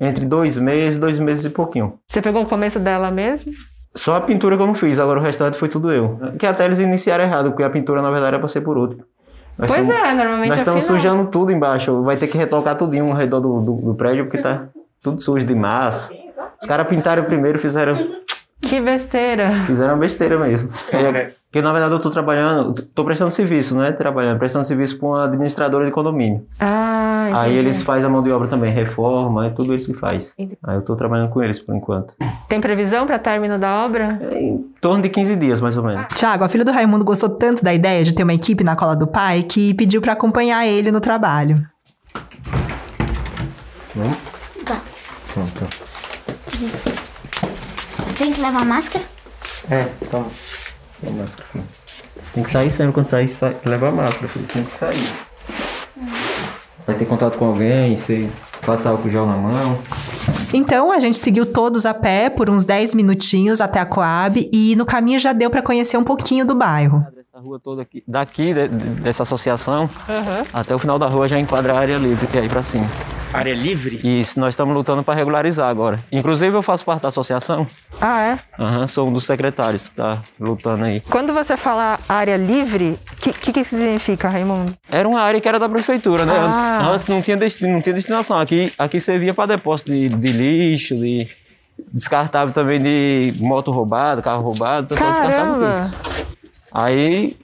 entre 0.00 0.24
dois 0.26 0.56
meses, 0.56 0.98
dois 0.98 1.18
meses 1.18 1.44
e 1.46 1.50
pouquinho. 1.50 1.94
Você 2.08 2.20
pegou 2.20 2.42
o 2.42 2.46
começo 2.46 2.78
dela 2.78 3.10
mesmo? 3.10 3.52
Só 3.94 4.14
a 4.16 4.20
pintura 4.20 4.56
que 4.56 4.62
eu 4.62 4.66
não 4.66 4.74
fiz, 4.74 4.98
agora 4.98 5.18
o 5.18 5.22
restante 5.22 5.56
foi 5.56 5.68
tudo 5.70 5.90
eu. 5.90 6.18
Que 6.38 6.46
até 6.46 6.66
eles 6.66 6.80
iniciaram 6.80 7.24
errado, 7.24 7.50
porque 7.50 7.62
a 7.62 7.70
pintura 7.70 8.02
na 8.02 8.10
verdade 8.10 8.28
era 8.28 8.38
pra 8.38 8.48
ser 8.48 8.60
por 8.60 8.76
outro. 8.76 8.98
Nós 9.56 9.72
pois 9.72 9.88
tamo- 9.88 9.98
é, 9.98 10.12
normalmente 10.12 10.48
Nós 10.50 10.58
estamos 10.58 10.86
não. 10.86 10.96
sujando 10.98 11.24
tudo 11.30 11.50
embaixo. 11.50 12.02
Vai 12.02 12.16
ter 12.18 12.26
que 12.26 12.36
retocar 12.36 12.76
tudinho 12.76 13.06
ao 13.06 13.14
redor 13.14 13.40
do, 13.40 13.60
do, 13.62 13.72
do 13.76 13.94
prédio, 13.94 14.26
porque 14.26 14.36
tá 14.42 14.64
tudo 15.02 15.18
sujo 15.22 15.46
de 15.46 15.54
massa. 15.54 16.12
Os 16.60 16.66
caras 16.66 16.86
pintaram 16.86 17.24
primeiro, 17.24 17.58
fizeram, 17.58 17.96
Que 18.60 18.80
besteira. 18.80 19.50
fizeram 19.66 19.98
besteira 19.98 20.38
mesmo. 20.38 20.68
É, 20.90 21.32
porque 21.44 21.62
na 21.62 21.72
verdade 21.72 21.92
eu 21.94 21.98
tô 22.00 22.10
trabalhando, 22.10 22.82
tô 22.94 23.04
prestando 23.04 23.30
serviço, 23.30 23.74
não 23.74 23.82
é 23.84 23.92
trabalhando, 23.92 24.38
prestando 24.38 24.64
serviço 24.64 24.98
para 24.98 25.06
uma 25.08 25.24
administradora 25.24 25.84
de 25.84 25.90
condomínio. 25.92 26.44
Ah, 26.58 27.28
Aí 27.32 27.52
entendi. 27.52 27.58
eles 27.58 27.82
fazem 27.82 28.06
a 28.08 28.12
mão 28.12 28.22
de 28.22 28.30
obra 28.30 28.48
também, 28.48 28.72
reforma, 28.72 29.46
é 29.46 29.50
tudo 29.50 29.74
isso 29.74 29.92
que 29.92 29.98
faz. 29.98 30.34
Entendi. 30.38 30.58
Aí 30.64 30.74
eu 30.76 30.82
tô 30.82 30.96
trabalhando 30.96 31.28
com 31.30 31.42
eles 31.42 31.58
por 31.60 31.74
enquanto. 31.76 32.14
Tem 32.48 32.60
previsão 32.60 33.06
pra 33.06 33.18
término 33.18 33.58
da 33.58 33.84
obra? 33.84 34.18
É 34.30 34.40
em 34.40 34.58
torno 34.80 35.02
de 35.02 35.08
15 35.10 35.36
dias, 35.36 35.60
mais 35.60 35.76
ou 35.76 35.84
menos. 35.84 36.08
Tiago, 36.14 36.44
a 36.44 36.48
filha 36.48 36.64
do 36.64 36.72
Raimundo 36.72 37.04
gostou 37.04 37.28
tanto 37.28 37.62
da 37.64 37.72
ideia 37.72 38.02
de 38.04 38.14
ter 38.14 38.22
uma 38.22 38.34
equipe 38.34 38.64
na 38.64 38.74
cola 38.76 38.96
do 38.96 39.06
pai 39.06 39.42
que 39.42 39.74
pediu 39.74 40.00
pra 40.00 40.12
acompanhar 40.14 40.66
ele 40.66 40.90
no 40.90 41.00
trabalho. 41.00 41.56
Tá. 44.64 44.80
Pronto. 45.32 45.66
Tem 48.18 48.32
que 48.32 48.40
levar 48.40 48.64
máscara? 48.64 49.04
É, 49.70 49.84
toma. 50.10 50.26
Toma 51.04 51.12
a 51.18 51.22
máscara. 51.22 51.48
filho. 51.52 51.64
Tem 52.34 52.42
que 52.44 52.50
sair 52.50 52.70
sempre 52.70 52.92
quando 52.92 53.06
sair, 53.06 53.28
sai, 53.28 53.56
leva 53.64 53.88
a 53.88 53.92
máscara, 53.92 54.28
filho. 54.28 54.46
Você 54.46 54.52
tem 54.54 54.64
que 54.64 54.76
sair. 54.76 55.14
Vai 56.86 56.94
ter 56.96 57.04
contato 57.06 57.36
com 57.36 57.46
alguém, 57.46 57.96
você 57.96 58.28
passa 58.64 58.90
álcool 58.90 59.10
gel 59.10 59.26
na 59.26 59.36
mão. 59.36 59.78
Então 60.52 60.92
a 60.92 60.98
gente 61.00 61.18
seguiu 61.18 61.44
todos 61.46 61.84
a 61.84 61.92
pé 61.92 62.30
por 62.30 62.48
uns 62.48 62.64
10 62.64 62.94
minutinhos 62.94 63.60
até 63.60 63.80
a 63.80 63.86
Coab 63.86 64.48
e 64.52 64.76
no 64.76 64.86
caminho 64.86 65.18
já 65.18 65.32
deu 65.32 65.50
pra 65.50 65.60
conhecer 65.62 65.96
um 65.96 66.04
pouquinho 66.04 66.46
do 66.46 66.54
bairro. 66.54 67.04
Dessa 67.14 67.38
rua 67.40 67.58
toda 67.62 67.82
aqui, 67.82 68.02
daqui, 68.06 68.54
de- 68.54 68.68
de- 68.68 69.00
dessa 69.00 69.24
associação, 69.24 69.90
até 70.52 70.74
o 70.74 70.78
final 70.78 70.98
da 70.98 71.08
rua 71.08 71.26
já 71.26 71.38
enquadra 71.38 71.74
a 71.74 71.78
área 71.78 71.96
livre, 71.96 72.26
que 72.28 72.38
é 72.38 72.42
aí 72.42 72.48
pra 72.48 72.62
cima. 72.62 72.86
Área 73.36 73.54
livre? 73.54 74.00
Isso, 74.02 74.38
nós 74.40 74.50
estamos 74.50 74.74
lutando 74.74 75.02
para 75.02 75.14
regularizar 75.14 75.68
agora. 75.68 76.02
Inclusive, 76.10 76.56
eu 76.56 76.62
faço 76.62 76.84
parte 76.84 77.02
da 77.02 77.08
associação. 77.08 77.66
Ah, 78.00 78.22
é? 78.22 78.38
Aham, 78.58 78.86
sou 78.86 79.08
um 79.08 79.12
dos 79.12 79.24
secretários 79.24 79.88
que 79.88 79.94
tá 79.96 80.18
lutando 80.40 80.84
aí. 80.84 81.00
Quando 81.00 81.32
você 81.34 81.56
fala 81.56 81.98
área 82.08 82.36
livre, 82.36 82.98
o 83.12 83.16
que, 83.16 83.32
que, 83.32 83.52
que 83.52 83.64
significa, 83.64 84.28
Raimundo? 84.28 84.74
Era 84.90 85.08
uma 85.08 85.20
área 85.20 85.40
que 85.40 85.48
era 85.48 85.58
da 85.58 85.68
prefeitura, 85.68 86.24
né? 86.24 86.34
Ah. 86.36 86.88
Antes 86.92 87.08
não 87.08 87.20
tinha, 87.20 87.36
desti- 87.36 87.66
não 87.66 87.80
tinha 87.82 87.94
destinação. 87.94 88.38
Aqui, 88.38 88.72
aqui 88.78 88.98
servia 88.98 89.34
para 89.34 89.56
depósito 89.56 89.90
de, 89.90 90.08
de 90.08 90.32
lixo, 90.32 90.94
de 90.96 91.28
descartável 91.92 92.54
também 92.54 92.80
de 92.80 93.34
moto 93.40 93.70
roubada, 93.70 94.22
carro 94.22 94.42
roubado. 94.42 94.86
o 94.94 94.96
pessoal 94.96 95.12
descartava 95.12 95.60
Caramba! 95.60 95.94
Aí 96.72 97.36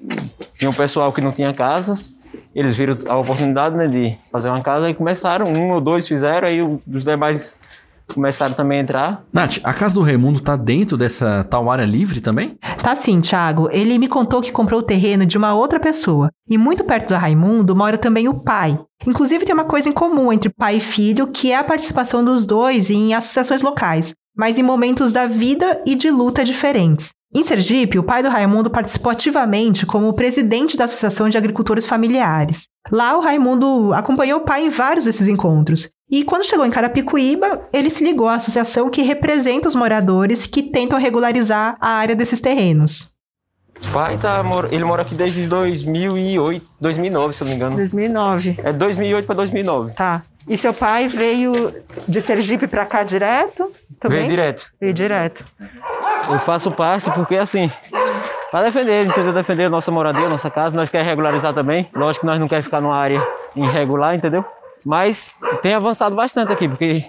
tinha 0.58 0.70
um 0.70 0.74
pessoal 0.74 1.12
que 1.12 1.20
não 1.20 1.32
tinha 1.32 1.52
casa, 1.54 1.98
eles 2.54 2.76
viram 2.76 2.96
a 3.08 3.16
oportunidade 3.16 3.76
né, 3.76 3.86
de 3.86 4.16
fazer 4.30 4.48
uma 4.48 4.60
casa 4.60 4.90
e 4.90 4.94
começaram, 4.94 5.46
um 5.46 5.72
ou 5.72 5.80
dois 5.80 6.06
fizeram, 6.06 6.48
aí 6.48 6.62
os 6.62 7.04
demais 7.04 7.56
começaram 8.12 8.54
também 8.54 8.78
a 8.78 8.82
entrar. 8.82 9.24
Nath, 9.32 9.58
a 9.64 9.72
casa 9.72 9.94
do 9.94 10.02
Raimundo 10.02 10.40
tá 10.40 10.56
dentro 10.56 10.96
dessa 10.96 11.44
tal 11.44 11.70
área 11.70 11.84
livre 11.84 12.20
também? 12.20 12.58
Tá 12.82 12.94
sim, 12.94 13.20
Thiago. 13.20 13.68
Ele 13.72 13.98
me 13.98 14.08
contou 14.08 14.40
que 14.40 14.52
comprou 14.52 14.80
o 14.80 14.84
terreno 14.84 15.24
de 15.24 15.38
uma 15.38 15.54
outra 15.54 15.80
pessoa. 15.80 16.30
E 16.48 16.58
muito 16.58 16.84
perto 16.84 17.08
do 17.08 17.14
Raimundo 17.14 17.74
mora 17.74 17.96
também 17.96 18.28
o 18.28 18.34
pai. 18.34 18.78
Inclusive 19.06 19.44
tem 19.44 19.54
uma 19.54 19.64
coisa 19.64 19.88
em 19.88 19.92
comum 19.92 20.32
entre 20.32 20.50
pai 20.50 20.76
e 20.76 20.80
filho, 20.80 21.26
que 21.26 21.50
é 21.50 21.56
a 21.56 21.64
participação 21.64 22.24
dos 22.24 22.46
dois 22.46 22.90
em 22.90 23.14
associações 23.14 23.62
locais, 23.62 24.12
mas 24.36 24.58
em 24.58 24.62
momentos 24.62 25.12
da 25.12 25.26
vida 25.26 25.82
e 25.86 25.94
de 25.94 26.10
luta 26.10 26.44
diferentes. 26.44 27.10
Em 27.34 27.42
Sergipe, 27.42 27.98
o 27.98 28.02
pai 28.02 28.22
do 28.22 28.28
Raimundo 28.28 28.68
participou 28.68 29.10
ativamente 29.10 29.86
como 29.86 30.12
presidente 30.12 30.76
da 30.76 30.84
Associação 30.84 31.30
de 31.30 31.38
Agricultores 31.38 31.86
Familiares. 31.86 32.68
Lá, 32.90 33.16
o 33.16 33.20
Raimundo 33.20 33.94
acompanhou 33.94 34.40
o 34.40 34.44
pai 34.44 34.66
em 34.66 34.68
vários 34.68 35.06
desses 35.06 35.26
encontros. 35.28 35.88
E 36.10 36.24
quando 36.24 36.44
chegou 36.44 36.66
em 36.66 36.70
Carapicuíba, 36.70 37.66
ele 37.72 37.88
se 37.88 38.04
ligou 38.04 38.28
à 38.28 38.34
associação 38.34 38.90
que 38.90 39.00
representa 39.00 39.66
os 39.66 39.74
moradores 39.74 40.46
que 40.46 40.62
tentam 40.62 40.98
regularizar 40.98 41.74
a 41.80 41.92
área 41.92 42.14
desses 42.14 42.38
terrenos. 42.38 43.12
O 43.82 43.92
pai 43.92 44.18
tá, 44.18 44.44
ele 44.70 44.84
mora 44.84 45.00
aqui 45.00 45.14
desde 45.14 45.46
2008, 45.46 46.64
2009, 46.78 47.32
se 47.32 47.42
eu 47.42 47.46
não 47.46 47.50
me 47.50 47.56
engano. 47.56 47.76
2009. 47.76 48.60
É 48.62 48.72
2008 48.72 49.26
para 49.26 49.34
2009. 49.36 49.92
Tá. 49.94 50.22
E 50.48 50.56
seu 50.56 50.74
pai 50.74 51.08
veio 51.08 51.52
de 52.08 52.20
Sergipe 52.20 52.66
pra 52.66 52.84
cá 52.84 53.02
direto? 53.04 53.70
Também? 54.00 54.18
Veio 54.18 54.30
direto. 54.30 54.72
Veio 54.80 54.92
direto. 54.92 55.44
Eu 56.28 56.38
faço 56.40 56.70
parte 56.72 57.10
porque, 57.12 57.36
assim, 57.36 57.70
para 58.50 58.64
defender, 58.66 59.06
entendeu? 59.06 59.32
Defender 59.32 59.64
a 59.66 59.70
nossa 59.70 59.90
moradia, 59.92 60.26
a 60.26 60.28
nossa 60.28 60.50
casa. 60.50 60.74
Nós 60.74 60.88
queremos 60.88 61.10
regularizar 61.10 61.54
também. 61.54 61.88
Lógico 61.94 62.22
que 62.22 62.26
nós 62.26 62.38
não 62.40 62.48
queremos 62.48 62.64
ficar 62.66 62.80
numa 62.80 62.96
área 62.96 63.24
irregular, 63.54 64.14
entendeu? 64.14 64.44
Mas 64.84 65.34
tem 65.62 65.74
avançado 65.74 66.14
bastante 66.16 66.52
aqui, 66.52 66.68
porque 66.68 67.04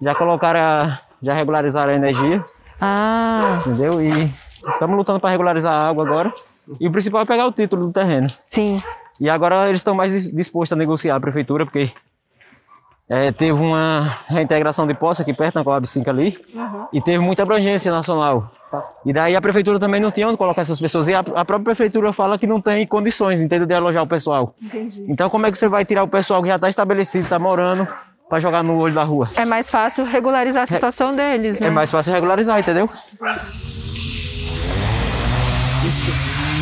já 0.00 0.14
colocaram, 0.14 0.60
a, 0.60 1.00
já 1.20 1.32
regularizaram 1.32 1.92
a 1.92 1.96
energia, 1.96 2.44
Ah, 2.80 3.60
entendeu? 3.66 4.00
E 4.00 4.32
estamos 4.68 4.96
lutando 4.96 5.18
para 5.18 5.30
regularizar 5.30 5.72
a 5.72 5.88
água 5.88 6.06
agora. 6.06 6.32
E 6.78 6.86
o 6.86 6.92
principal 6.92 7.22
é 7.22 7.24
pegar 7.24 7.46
o 7.46 7.52
título 7.52 7.86
do 7.86 7.92
terreno. 7.92 8.28
sim. 8.48 8.80
E 9.20 9.28
agora 9.28 9.66
eles 9.68 9.80
estão 9.80 9.96
mais 9.96 10.12
dis- 10.12 10.30
dispostos 10.32 10.74
a 10.74 10.76
negociar 10.78 11.16
a 11.16 11.20
prefeitura, 11.20 11.66
porque 11.66 11.90
é, 13.08 13.32
teve 13.32 13.52
uma 13.52 14.18
reintegração 14.26 14.86
de 14.86 14.92
posse 14.92 15.22
aqui 15.22 15.32
perto, 15.32 15.54
na 15.54 15.64
Coab 15.64 15.86
5 15.86 16.10
ali, 16.10 16.38
e 16.92 17.00
teve 17.00 17.18
muita 17.18 17.42
abrangência 17.42 17.90
nacional. 17.90 18.50
E 19.04 19.12
daí 19.14 19.34
a 19.34 19.40
prefeitura 19.40 19.78
também 19.78 20.00
não 20.00 20.10
tinha 20.10 20.28
onde 20.28 20.36
colocar 20.36 20.60
essas 20.60 20.78
pessoas. 20.78 21.08
E 21.08 21.14
a, 21.14 21.20
a 21.20 21.44
própria 21.44 21.60
prefeitura 21.60 22.12
fala 22.12 22.38
que 22.38 22.46
não 22.46 22.60
tem 22.60 22.86
condições, 22.86 23.40
entendeu, 23.40 23.66
de 23.66 23.72
alojar 23.72 24.02
o 24.02 24.06
pessoal. 24.06 24.54
Então 25.08 25.30
como 25.30 25.46
é 25.46 25.50
que 25.50 25.56
você 25.56 25.68
vai 25.68 25.84
tirar 25.84 26.02
o 26.02 26.08
pessoal 26.08 26.42
que 26.42 26.48
já 26.48 26.56
está 26.56 26.68
estabelecido, 26.68 27.24
está 27.24 27.38
morando, 27.38 27.88
para 28.28 28.38
jogar 28.40 28.62
no 28.62 28.76
olho 28.76 28.94
da 28.94 29.04
rua? 29.04 29.30
É 29.36 29.46
mais 29.46 29.70
fácil 29.70 30.04
regularizar 30.04 30.64
a 30.64 30.66
situação 30.66 31.12
deles, 31.12 31.60
né? 31.60 31.68
É 31.68 31.70
mais 31.70 31.90
fácil 31.90 32.12
regularizar, 32.12 32.58
entendeu? 32.58 32.90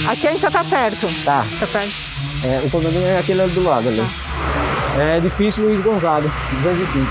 Aqui 0.09 0.29
a 0.29 0.31
gente 0.31 0.41
já 0.41 0.51
tá 0.51 0.63
perto. 0.63 1.09
Tá. 1.25 1.45
Tá 1.59 1.67
perto. 1.67 2.06
É, 2.45 2.61
o 2.65 2.71
problema 2.71 2.99
é 2.99 3.19
aquele 3.19 3.43
ali 3.43 3.53
do 3.53 3.65
lado 3.65 3.89
ali. 3.89 4.03
É 4.99 5.19
edifício 5.19 5.63
Luiz 5.63 5.81
Gonzaga, 5.81 6.29
205. 6.63 7.07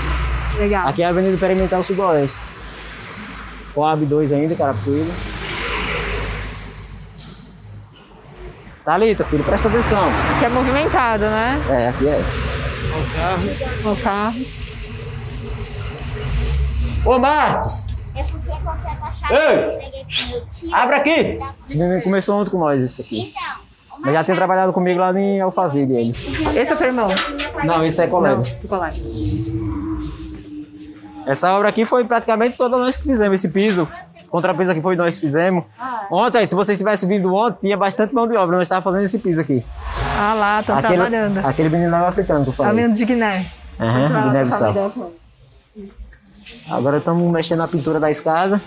Legal. 0.58 0.88
Aqui 0.88 1.02
é 1.02 1.06
a 1.06 1.08
Avenida 1.10 1.36
Perimetral 1.36 1.82
Sudoeste. 1.82 2.38
Coab 3.74 4.04
2 4.04 4.32
ainda, 4.32 4.54
Carapicuíba. 4.54 5.12
Thalita, 8.84 9.24
filho, 9.24 9.44
presta 9.44 9.68
atenção. 9.68 10.08
Aqui 10.36 10.44
é 10.44 10.48
movimentado, 10.48 11.24
né? 11.24 11.60
É, 11.68 11.88
aqui 11.88 12.08
é. 12.08 12.22
O 13.84 13.96
carro. 13.96 14.34
Ô, 17.04 17.18
Marcos! 17.18 17.86
Eu 18.16 18.24
fui 18.24 18.40
comprar 18.40 18.98
a 19.02 19.12
chave 19.12 19.34
Ei! 19.34 19.58
que 19.58 19.64
eu 19.64 19.72
entreguei 19.72 20.04
pro 20.04 20.28
meu 20.28 20.46
tio. 20.46 20.74
Abre 20.74 20.96
aqui! 20.96 21.40
Esse 21.64 21.76
menino 21.76 22.02
começou 22.02 22.40
ontem 22.40 22.50
com 22.50 22.58
nós, 22.58 22.82
isso 22.82 23.00
aqui. 23.02 23.34
Então, 23.36 23.45
Mas 24.00 24.12
já 24.14 24.24
tem 24.24 24.34
trabalhado 24.34 24.72
comigo 24.72 25.00
lá 25.00 25.12
em 25.18 25.40
Alphaville, 25.40 25.94
ele. 25.96 26.10
Esse 26.10 26.72
é 26.72 26.76
teu 26.76 26.86
irmão? 26.88 27.08
Não, 27.64 27.84
esse 27.84 28.00
é 28.02 28.06
colega. 28.06 28.42
Do 28.62 28.68
colégio. 28.68 29.04
Essa 31.26 31.52
obra 31.54 31.68
aqui 31.68 31.84
foi 31.84 32.04
praticamente 32.04 32.56
toda 32.56 32.76
nós 32.78 32.96
que 32.96 33.02
fizemos, 33.02 33.40
esse 33.40 33.48
piso. 33.52 33.88
Esse 34.20 34.28
contrapiso 34.30 34.70
aqui 34.70 34.80
foi 34.80 34.94
nós 34.94 35.16
que 35.16 35.20
fizemos. 35.22 35.64
Ontem, 36.10 36.46
se 36.46 36.54
vocês 36.54 36.78
tivessem 36.78 37.08
vindo 37.08 37.34
ontem, 37.34 37.58
tinha 37.62 37.76
bastante 37.76 38.14
mão 38.14 38.28
de 38.28 38.36
obra. 38.36 38.56
Nós 38.56 38.62
estávamos 38.66 38.84
fazendo 38.84 39.04
esse 39.06 39.18
piso 39.18 39.40
aqui. 39.40 39.64
Ah 40.18 40.34
lá, 40.34 40.60
estão 40.60 40.80
trabalhando. 40.80 41.38
aquele 41.44 41.68
menino 41.68 41.90
lá 41.90 42.08
africano 42.08 42.44
que 42.44 42.50
eu 42.50 42.52
É 42.52 42.54
o 42.54 42.56
falei. 42.56 42.74
menino 42.74 42.94
de 42.96 43.04
Guiné. 43.04 43.44
Aham, 43.80 44.48
Tá 44.50 44.56
sal. 44.56 44.92
Agora 46.70 46.98
estamos 46.98 47.30
mexendo 47.32 47.58
na 47.58 47.68
pintura 47.68 47.98
da 47.98 48.08
escada. 48.10 48.60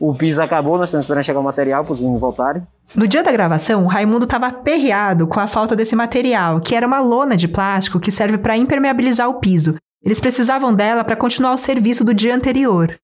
O 0.00 0.14
piso 0.14 0.40
acabou, 0.40 0.78
nós 0.78 0.88
estamos 0.88 1.04
esperando 1.04 1.24
chegar 1.24 1.40
o 1.40 1.42
material 1.42 1.84
para 1.84 1.92
os 1.92 2.00
meninos 2.00 2.22
voltarem. 2.22 2.66
No 2.94 3.06
dia 3.06 3.22
da 3.22 3.30
gravação, 3.30 3.84
o 3.84 3.86
Raimundo 3.86 4.24
estava 4.24 4.46
aperreado 4.46 5.26
com 5.26 5.38
a 5.38 5.46
falta 5.46 5.76
desse 5.76 5.94
material, 5.94 6.58
que 6.58 6.74
era 6.74 6.86
uma 6.86 7.00
lona 7.00 7.36
de 7.36 7.46
plástico 7.46 8.00
que 8.00 8.10
serve 8.10 8.38
para 8.38 8.56
impermeabilizar 8.56 9.28
o 9.28 9.34
piso. 9.34 9.76
Eles 10.02 10.18
precisavam 10.18 10.72
dela 10.72 11.04
para 11.04 11.16
continuar 11.16 11.52
o 11.52 11.58
serviço 11.58 12.02
do 12.02 12.14
dia 12.14 12.34
anterior. 12.34 12.98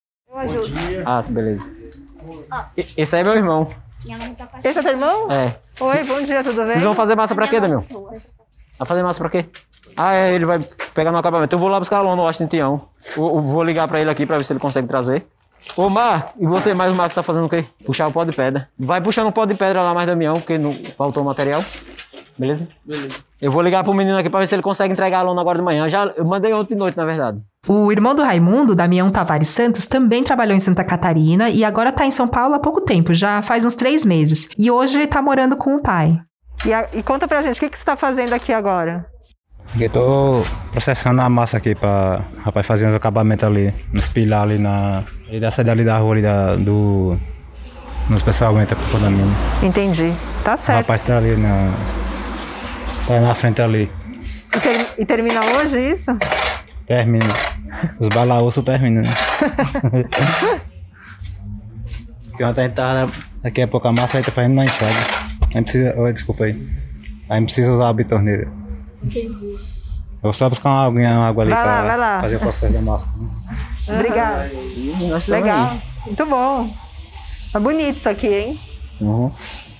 Ah, 1.04 1.22
beleza. 1.28 1.68
Esse 2.96 3.14
aí 3.14 3.20
é 3.20 3.24
meu 3.24 3.34
irmão. 3.34 3.68
Esse 4.64 4.78
é 4.78 4.82
teu 4.82 4.92
irmão? 4.92 5.30
É. 5.30 5.54
Oi, 5.78 6.04
bom 6.04 6.22
dia, 6.22 6.42
tudo 6.42 6.56
bem? 6.56 6.66
Vocês 6.68 6.82
vão 6.82 6.94
fazer 6.94 7.14
massa 7.14 7.34
pra 7.34 7.46
quê, 7.46 7.60
Damião? 7.60 7.80
Vai 8.78 8.86
fazer 8.86 9.02
massa 9.02 9.18
pra 9.20 9.28
quê? 9.28 9.44
Ah, 9.94 10.14
é, 10.14 10.34
ele 10.34 10.46
vai 10.46 10.58
pegar 10.94 11.12
no 11.12 11.18
acabamento. 11.18 11.54
Eu 11.54 11.58
vou 11.58 11.68
lá 11.68 11.78
buscar 11.78 11.98
a 11.98 12.00
lona 12.00 12.16
no 12.16 12.22
Washington 12.22 12.48
Tião. 12.48 12.88
Eu, 13.14 13.26
eu 13.26 13.42
vou 13.42 13.62
ligar 13.62 13.86
pra 13.86 14.00
ele 14.00 14.08
aqui 14.08 14.24
pra 14.24 14.38
ver 14.38 14.44
se 14.44 14.52
ele 14.52 14.60
consegue 14.60 14.88
trazer. 14.88 15.26
Ô, 15.76 15.88
Mar, 15.90 16.30
e 16.38 16.46
você 16.46 16.72
mais 16.74 16.92
o 16.92 16.94
Marcos 16.94 17.14
tá 17.14 17.22
fazendo 17.22 17.46
o 17.46 17.48
quê? 17.48 17.64
Puxar 17.84 18.06
o 18.08 18.12
pó 18.12 18.24
de 18.24 18.32
pedra. 18.32 18.68
Vai 18.78 19.00
puxando 19.00 19.28
o 19.28 19.32
pó 19.32 19.44
de 19.44 19.54
pedra 19.54 19.82
lá 19.82 19.92
mais, 19.94 20.06
Damião, 20.06 20.34
porque 20.34 20.56
não 20.58 20.72
faltou 20.96 21.22
material. 21.24 21.62
Beleza? 22.38 22.68
Beleza. 22.84 23.16
Eu 23.40 23.50
vou 23.52 23.60
ligar 23.62 23.82
pro 23.84 23.92
menino 23.94 24.16
aqui 24.16 24.28
pra 24.30 24.40
ver 24.40 24.46
se 24.46 24.54
ele 24.54 24.62
consegue 24.62 24.92
entregar 24.92 25.18
a 25.20 25.22
lona 25.22 25.40
agora 25.40 25.58
de 25.58 25.64
manhã. 25.64 25.88
Já, 25.88 26.04
eu 26.16 26.24
mandei 26.24 26.52
ontem 26.54 26.74
de 26.74 26.78
noite, 26.78 26.96
na 26.96 27.04
verdade. 27.04 27.38
O 27.66 27.90
irmão 27.92 28.14
do 28.14 28.22
Raimundo, 28.22 28.74
Damião 28.74 29.10
Tavares 29.10 29.48
Santos, 29.48 29.86
também 29.86 30.22
trabalhou 30.22 30.56
em 30.56 30.60
Santa 30.60 30.84
Catarina 30.84 31.50
e 31.50 31.64
agora 31.64 31.90
está 31.90 32.06
em 32.06 32.10
São 32.10 32.28
Paulo 32.28 32.54
há 32.54 32.58
pouco 32.58 32.80
tempo, 32.80 33.12
já 33.12 33.42
faz 33.42 33.64
uns 33.64 33.74
três 33.74 34.04
meses. 34.04 34.48
E 34.58 34.70
hoje 34.70 34.96
ele 34.96 35.04
está 35.04 35.20
morando 35.20 35.56
com 35.56 35.76
o 35.76 35.82
pai. 35.82 36.18
E, 36.64 36.72
a- 36.72 36.88
e 36.94 37.02
conta 37.02 37.26
pra 37.28 37.42
gente, 37.42 37.56
o 37.56 37.60
que, 37.60 37.68
que 37.70 37.78
você 37.78 37.84
tá 37.84 37.96
fazendo 37.96 38.32
aqui 38.32 38.52
agora? 38.52 39.06
Eu 39.78 39.90
tô 39.90 40.42
processando 40.72 41.20
a 41.20 41.28
massa 41.28 41.58
aqui 41.58 41.74
pra 41.74 42.22
rapaz 42.42 42.66
fazer 42.66 42.86
uns 42.86 42.94
acabamentos 42.94 43.44
ali, 43.44 43.74
nos 43.92 44.08
pilar 44.08 44.42
ali 44.42 44.58
na. 44.58 45.04
E 45.30 45.38
da 45.38 45.50
saída 45.50 45.72
ali 45.72 45.84
da 45.84 45.98
rua 45.98 46.12
ali 46.14 46.22
da, 46.22 46.56
do. 46.56 47.18
Nos 48.08 48.22
pessoal 48.22 48.50
aguenta 48.52 48.74
pro 48.76 48.86
condomínio. 48.92 49.34
Entendi. 49.62 50.14
Tá 50.44 50.54
O 50.54 50.58
certo. 50.58 50.78
rapaz 50.78 51.00
tá 51.02 51.18
ali 51.18 51.36
na. 51.36 51.72
Tá 53.06 53.20
na 53.20 53.34
frente 53.34 53.60
ali. 53.60 53.90
E, 54.54 54.60
ter- 54.60 54.86
e 54.98 55.04
termina 55.04 55.40
hoje 55.44 55.78
isso? 55.78 56.16
Termina. 56.86 57.26
Os 58.00 58.08
balaúços 58.08 58.64
terminam. 58.64 59.02
né? 59.02 59.10
Porque 62.30 62.44
ontem 62.44 62.60
a 62.62 62.64
gente 62.64 62.74
tava. 62.74 63.10
Daqui 63.42 63.60
a 63.62 63.68
pouco 63.68 63.88
a 63.88 63.92
massa 63.92 64.16
aí 64.18 64.24
tá 64.24 64.30
fazendo 64.32 64.54
na 64.54 64.64
enxada. 64.64 64.92
Aí 65.54 65.62
precisa. 65.62 65.94
Oi, 66.00 66.12
desculpa 66.12 66.44
aí. 66.44 66.56
Aí 67.28 67.42
precisa 67.44 67.72
usar 67.72 67.88
a 67.88 67.92
bitorneira. 67.92 68.48
Entendi. 69.02 69.44
Eu 69.44 69.58
vou 70.22 70.32
só 70.32 70.48
buscar 70.48 70.70
uma 70.70 70.86
água, 70.86 71.00
uma 71.00 71.28
água 71.28 71.44
ali 71.44 71.52
Vai 71.52 71.64
lá, 71.66 71.76
pra 71.78 71.86
vai 71.88 71.96
lá. 71.98 72.20
fazer 72.20 72.36
o 72.36 72.40
processo 72.40 72.72
da 72.74 72.80
massa. 72.80 73.06
Obrigada. 73.88 74.50
Legal. 75.28 75.70
aí. 75.70 75.82
Muito 76.06 76.26
bom. 76.26 76.70
Tá 77.52 77.60
bonito 77.60 77.96
isso 77.96 78.08
aqui, 78.08 78.26
hein? 78.28 78.60
Uhum. 79.00 79.30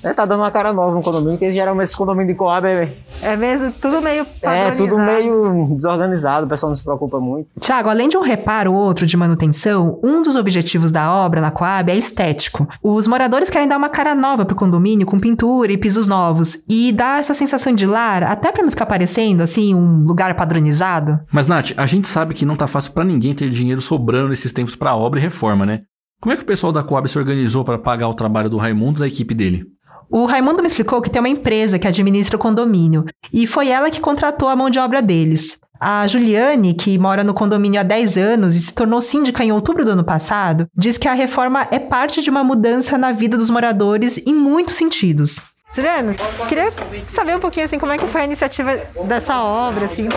É, 0.07 0.15
tá 0.15 0.25
dando 0.25 0.41
uma 0.41 0.51
cara 0.53 0.73
nova 0.73 0.95
no 0.95 1.03
condomínio, 1.03 1.33
porque 1.33 1.51
geralmente 1.51 1.89
esse 1.89 1.97
condomínio 1.97 2.33
de 2.33 2.39
Coab 2.39 2.65
é, 2.65 2.97
É 3.21 3.37
mesmo, 3.37 3.73
tudo 3.73 4.01
meio 4.01 4.25
é 4.41 4.71
tudo 4.71 4.97
meio 5.01 5.75
desorganizado, 5.75 6.47
o 6.47 6.49
pessoal 6.49 6.71
não 6.71 6.77
se 6.77 6.85
preocupa 6.85 7.19
muito. 7.19 7.49
Tiago, 7.59 7.89
além 7.89 8.09
de 8.09 8.17
um 8.17 8.21
reparo 8.21 8.73
ou 8.73 8.79
outro 8.79 9.05
de 9.05 9.17
manutenção, 9.17 9.99
um 10.05 10.23
dos 10.23 10.37
objetivos 10.37 10.93
da 10.93 11.13
obra 11.13 11.41
na 11.41 11.51
Coab 11.51 11.91
é 11.91 11.97
estético. 11.97 12.69
Os 12.81 13.09
moradores 13.09 13.51
querem 13.51 13.67
dar 13.67 13.77
uma 13.77 13.89
cara 13.89 14.15
nova 14.15 14.45
pro 14.45 14.55
condomínio 14.55 15.05
com 15.05 15.19
pintura 15.19 15.73
e 15.73 15.77
pisos 15.77 16.07
novos 16.07 16.63
e 16.69 16.93
dar 16.93 17.19
essa 17.19 17.35
sensação 17.35 17.75
de 17.75 17.85
lar, 17.85 18.23
até 18.23 18.53
pra 18.53 18.63
não 18.63 18.71
ficar 18.71 18.87
parecendo 18.87 19.43
assim 19.43 19.75
um 19.75 20.05
lugar 20.05 20.33
padronizado. 20.37 21.19
Mas, 21.33 21.49
Nath, 21.49 21.73
a 21.77 21.85
gente 21.85 22.07
sabe 22.07 22.33
que 22.33 22.47
não 22.47 22.55
tá 22.55 22.69
fácil 22.69 22.93
pra 22.93 23.03
ninguém 23.03 23.35
ter 23.35 23.51
dinheiro 23.51 23.81
sobrando 23.81 24.29
nesses 24.29 24.53
tempos 24.53 24.77
pra 24.77 24.95
obra 24.95 25.19
e 25.19 25.23
reforma, 25.23 25.67
né? 25.67 25.81
Como 26.21 26.33
é 26.33 26.37
que 26.37 26.43
o 26.45 26.47
pessoal 26.47 26.73
da 26.73 26.83
Coab 26.83 27.09
se 27.09 27.19
organizou 27.19 27.65
pra 27.65 27.77
pagar 27.77 28.09
o 28.09 28.15
trabalho 28.15 28.49
do 28.49 28.57
Raimundo 28.57 28.99
e 28.99 29.01
da 29.01 29.09
equipe 29.09 29.35
dele? 29.35 29.67
O 30.11 30.25
Raimundo 30.25 30.63
me 30.63 30.69
explicou 30.69 31.03
que 31.03 31.11
tem 31.11 31.21
uma 31.21 31.29
empresa 31.29 31.79
que 31.79 31.89
administra 31.89 32.37
o 32.37 32.41
condomínio 32.41 33.05
e 33.33 33.47
foi 33.47 33.69
ela 33.69 33.91
que 33.91 34.01
contratou 34.01 34.49
a 34.49 34.57
mão 34.57 34.71
de 34.71 34.79
obra 34.79 35.03
deles. 35.03 35.59
A 35.79 36.07
Juliane, 36.07 36.75
que 36.75 36.97
mora 36.97 37.23
no 37.23 37.35
condomínio 37.35 37.81
há 37.81 37.83
10 37.83 38.17
anos 38.17 38.55
e 38.55 38.61
se 38.61 38.75
tornou 38.75 39.03
síndica 39.03 39.45
em 39.45 39.53
outubro 39.53 39.85
do 39.85 39.91
ano 39.91 40.05
passado, 40.05 40.67
diz 40.75 40.97
que 40.97 41.09
a 41.09 41.13
reforma 41.13 41.69
é 41.71 41.79
parte 41.79 42.23
de 42.23 42.31
uma 42.31 42.43
mudança 42.43 42.97
na 42.97 43.13
vida 43.13 43.37
dos 43.37 43.51
moradores 43.51 44.17
em 44.27 44.35
muitos 44.35 44.75
sentidos. 44.75 45.37
Juliano, 45.75 46.15
queria 46.49 46.71
saber 47.15 47.37
um 47.37 47.41
pouquinho 47.41 47.67
assim 47.67 47.79
como 47.79 47.93
é 47.93 47.99
que 47.99 48.07
foi 48.07 48.23
a 48.23 48.25
iniciativa 48.25 48.77
dessa 49.05 49.43
obra, 49.43 49.85
assim, 49.85 50.09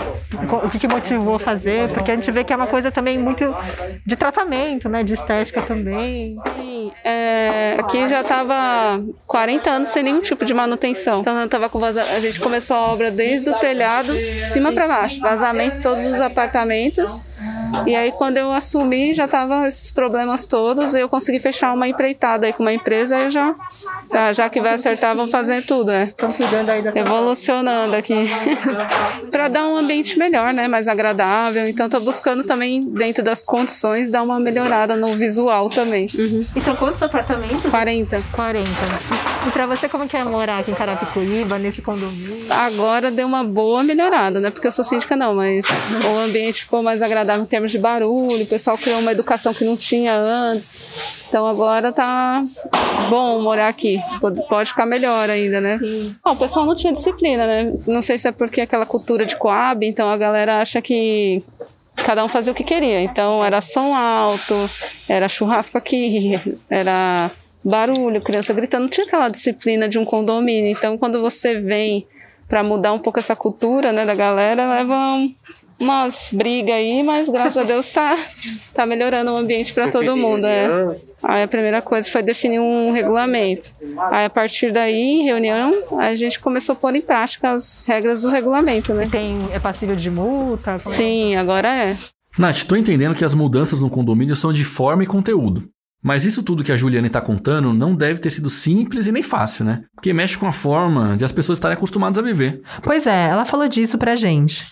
o 0.63 0.69
que, 0.69 0.79
que 0.79 0.87
motivou 0.87 1.35
a 1.35 1.39
fazer, 1.39 1.89
porque 1.89 2.11
a 2.11 2.15
gente 2.15 2.31
vê 2.31 2.43
que 2.45 2.53
é 2.53 2.55
uma 2.55 2.67
coisa 2.67 2.89
também 2.89 3.19
muito 3.19 3.53
de 4.05 4.15
tratamento, 4.15 4.87
né, 4.87 5.03
de 5.03 5.15
estética 5.15 5.61
também. 5.61 6.35
Sim, 6.57 6.91
é, 7.03 7.75
aqui 7.77 8.07
já 8.07 8.21
estava 8.21 9.03
40 9.27 9.69
anos 9.69 9.87
sem 9.89 10.03
nenhum 10.03 10.21
tipo 10.21 10.45
de 10.45 10.53
manutenção. 10.53 11.21
Então 11.21 11.47
tava 11.47 11.67
com 11.69 11.79
vaza... 11.79 12.03
a 12.03 12.19
gente 12.19 12.39
começou 12.39 12.77
a 12.77 12.87
obra 12.87 13.11
desde 13.11 13.49
o 13.49 13.53
telhado, 13.55 14.13
cima 14.53 14.71
para 14.71 14.87
baixo, 14.87 15.19
vazamento 15.19 15.81
todos 15.81 16.03
os 16.05 16.21
apartamentos. 16.21 17.21
E 17.85 17.95
aí 17.95 18.11
quando 18.11 18.37
eu 18.37 18.51
assumi 18.51 19.13
já 19.13 19.27
tava 19.27 19.67
esses 19.67 19.91
problemas 19.91 20.45
todos, 20.45 20.93
e 20.93 20.99
eu 20.99 21.09
consegui 21.09 21.39
fechar 21.39 21.73
uma 21.73 21.87
empreitada 21.87 22.45
aí 22.45 22.53
com 22.53 22.63
uma 22.63 22.73
empresa, 22.73 23.17
aí 23.17 23.23
eu 23.23 23.29
já 23.29 23.55
já, 24.11 24.33
já 24.33 24.49
que 24.49 24.59
vai 24.59 24.73
acertar, 24.73 25.15
vamos 25.15 25.31
fazer 25.31 25.63
tudo, 25.63 25.91
é. 25.91 26.03
Estão 26.03 26.31
cuidando 26.31 26.69
aí 26.69 26.81
dessa 26.81 26.97
Evolucionando 26.97 27.95
aqui. 27.95 28.15
para 29.31 29.47
dar 29.47 29.67
um 29.67 29.77
ambiente 29.77 30.17
melhor, 30.17 30.53
né? 30.53 30.67
Mais 30.67 30.87
agradável. 30.87 31.67
Então, 31.67 31.87
tô 31.87 31.99
buscando 31.99 32.43
também, 32.43 32.81
dentro 32.81 33.23
das 33.23 33.43
condições, 33.43 34.09
dar 34.09 34.23
uma 34.23 34.39
melhorada 34.39 34.95
no 34.95 35.13
visual 35.13 35.69
também. 35.69 36.07
Uhum. 36.17 36.39
E 36.55 36.61
são 36.61 36.75
quantos 36.75 37.01
apartamentos? 37.01 37.61
40. 37.61 38.21
40. 38.31 38.69
E 39.47 39.51
pra 39.51 39.67
você, 39.67 39.87
como 39.87 40.07
que 40.07 40.17
é 40.17 40.23
morar 40.23 40.59
aqui 40.59 40.71
em 40.71 40.75
Carapicuíba, 40.75 41.57
nesse 41.57 41.81
condomínio? 41.81 42.47
Agora 42.49 43.11
deu 43.11 43.27
uma 43.27 43.43
boa 43.43 43.83
melhorada, 43.83 44.39
né? 44.39 44.49
Porque 44.49 44.67
eu 44.67 44.71
sou 44.71 44.83
síndica, 44.83 45.15
não, 45.15 45.35
mas 45.35 45.65
o 46.03 46.19
ambiente 46.19 46.63
ficou 46.63 46.81
mais 46.81 47.01
agradável 47.01 47.28
em 47.37 47.45
termos 47.45 47.71
de 47.71 47.77
barulho. 47.77 48.43
O 48.43 48.47
pessoal 48.47 48.77
criou 48.77 48.99
uma 48.99 49.11
educação 49.11 49.53
que 49.53 49.63
não 49.63 49.75
tinha 49.77 50.15
antes. 50.15 51.25
Então 51.27 51.45
agora 51.45 51.91
tá 51.91 52.43
bom 53.09 53.41
morar 53.41 53.67
aqui. 53.67 53.97
Pode- 54.19 54.67
ficar 54.69 54.85
melhor 54.85 55.29
ainda, 55.29 55.59
né? 55.61 55.79
Bom, 56.23 56.31
o 56.31 56.35
pessoal 56.35 56.65
não 56.65 56.75
tinha 56.75 56.93
disciplina, 56.93 57.45
né? 57.45 57.73
Não 57.87 58.01
sei 58.01 58.17
se 58.17 58.27
é 58.27 58.31
porque 58.31 58.61
aquela 58.61 58.85
cultura 58.85 59.25
de 59.25 59.35
Coab, 59.35 59.85
então 59.85 60.09
a 60.09 60.17
galera 60.17 60.57
acha 60.59 60.81
que 60.81 61.43
cada 61.95 62.23
um 62.23 62.27
fazia 62.29 62.51
o 62.51 62.55
que 62.55 62.63
queria. 62.63 63.01
Então 63.01 63.43
era 63.43 63.61
som 63.61 63.93
alto, 63.95 64.55
era 65.07 65.27
churrasco 65.27 65.77
aqui, 65.77 66.39
era 66.69 67.29
barulho, 67.63 68.21
criança 68.21 68.53
gritando. 68.53 68.83
Não 68.83 68.89
tinha 68.89 69.05
aquela 69.05 69.27
disciplina 69.27 69.87
de 69.87 69.99
um 69.99 70.05
condomínio. 70.05 70.71
Então 70.71 70.97
quando 70.97 71.21
você 71.21 71.59
vem 71.59 72.07
para 72.47 72.63
mudar 72.63 72.93
um 72.93 72.99
pouco 72.99 73.19
essa 73.19 73.35
cultura, 73.35 73.91
né, 73.91 74.05
da 74.05 74.15
galera, 74.15 74.67
leva 74.73 74.93
um- 74.95 75.31
umas 75.79 76.29
brigas 76.31 76.75
aí, 76.75 77.01
mas 77.03 77.29
graças 77.29 77.57
a 77.57 77.63
Deus 77.63 77.91
tá, 77.91 78.17
tá 78.73 78.85
melhorando 78.85 79.31
o 79.31 79.37
ambiente 79.37 79.73
para 79.73 79.89
todo 79.91 80.15
mundo. 80.17 80.45
É. 80.45 80.99
Aí 81.23 81.43
a 81.43 81.47
primeira 81.47 81.81
coisa 81.81 82.09
foi 82.09 82.21
definir 82.21 82.59
um 82.59 82.91
regulamento. 82.91 83.73
Aí 84.11 84.25
a 84.25 84.29
partir 84.29 84.71
daí, 84.71 84.95
em 84.95 85.23
reunião, 85.23 85.71
a 85.97 86.13
gente 86.13 86.39
começou 86.39 86.73
a 86.73 86.75
pôr 86.75 86.95
em 86.95 87.01
prática 87.01 87.51
as 87.51 87.83
regras 87.87 88.19
do 88.19 88.29
regulamento, 88.29 88.93
né? 88.93 89.07
Tem, 89.09 89.37
é 89.53 89.59
passível 89.59 89.95
de 89.95 90.09
multa? 90.09 90.77
Como 90.79 90.93
é? 90.93 90.97
Sim, 90.97 91.35
agora 91.35 91.67
é. 91.67 91.95
Nath, 92.37 92.63
tô 92.63 92.75
entendendo 92.75 93.15
que 93.15 93.25
as 93.25 93.33
mudanças 93.33 93.81
no 93.81 93.89
condomínio 93.89 94.35
são 94.35 94.53
de 94.53 94.63
forma 94.63 95.03
e 95.03 95.07
conteúdo. 95.07 95.69
Mas 96.01 96.23
isso 96.23 96.41
tudo 96.41 96.63
que 96.63 96.71
a 96.71 96.77
Juliane 96.77 97.09
tá 97.09 97.19
contando 97.19 97.73
não 97.73 97.93
deve 97.93 98.21
ter 98.21 98.29
sido 98.29 98.49
simples 98.49 99.05
e 99.05 99.11
nem 99.11 99.21
fácil, 99.21 99.65
né? 99.65 99.83
Porque 99.93 100.13
mexe 100.13 100.37
com 100.37 100.47
a 100.47 100.51
forma 100.51 101.17
de 101.17 101.25
as 101.25 101.31
pessoas 101.31 101.57
estarem 101.57 101.75
acostumadas 101.75 102.17
a 102.17 102.21
viver. 102.21 102.61
Pois 102.81 103.05
é, 103.05 103.27
ela 103.27 103.43
falou 103.43 103.67
disso 103.67 103.97
pra 103.97 104.15
gente. 104.15 104.65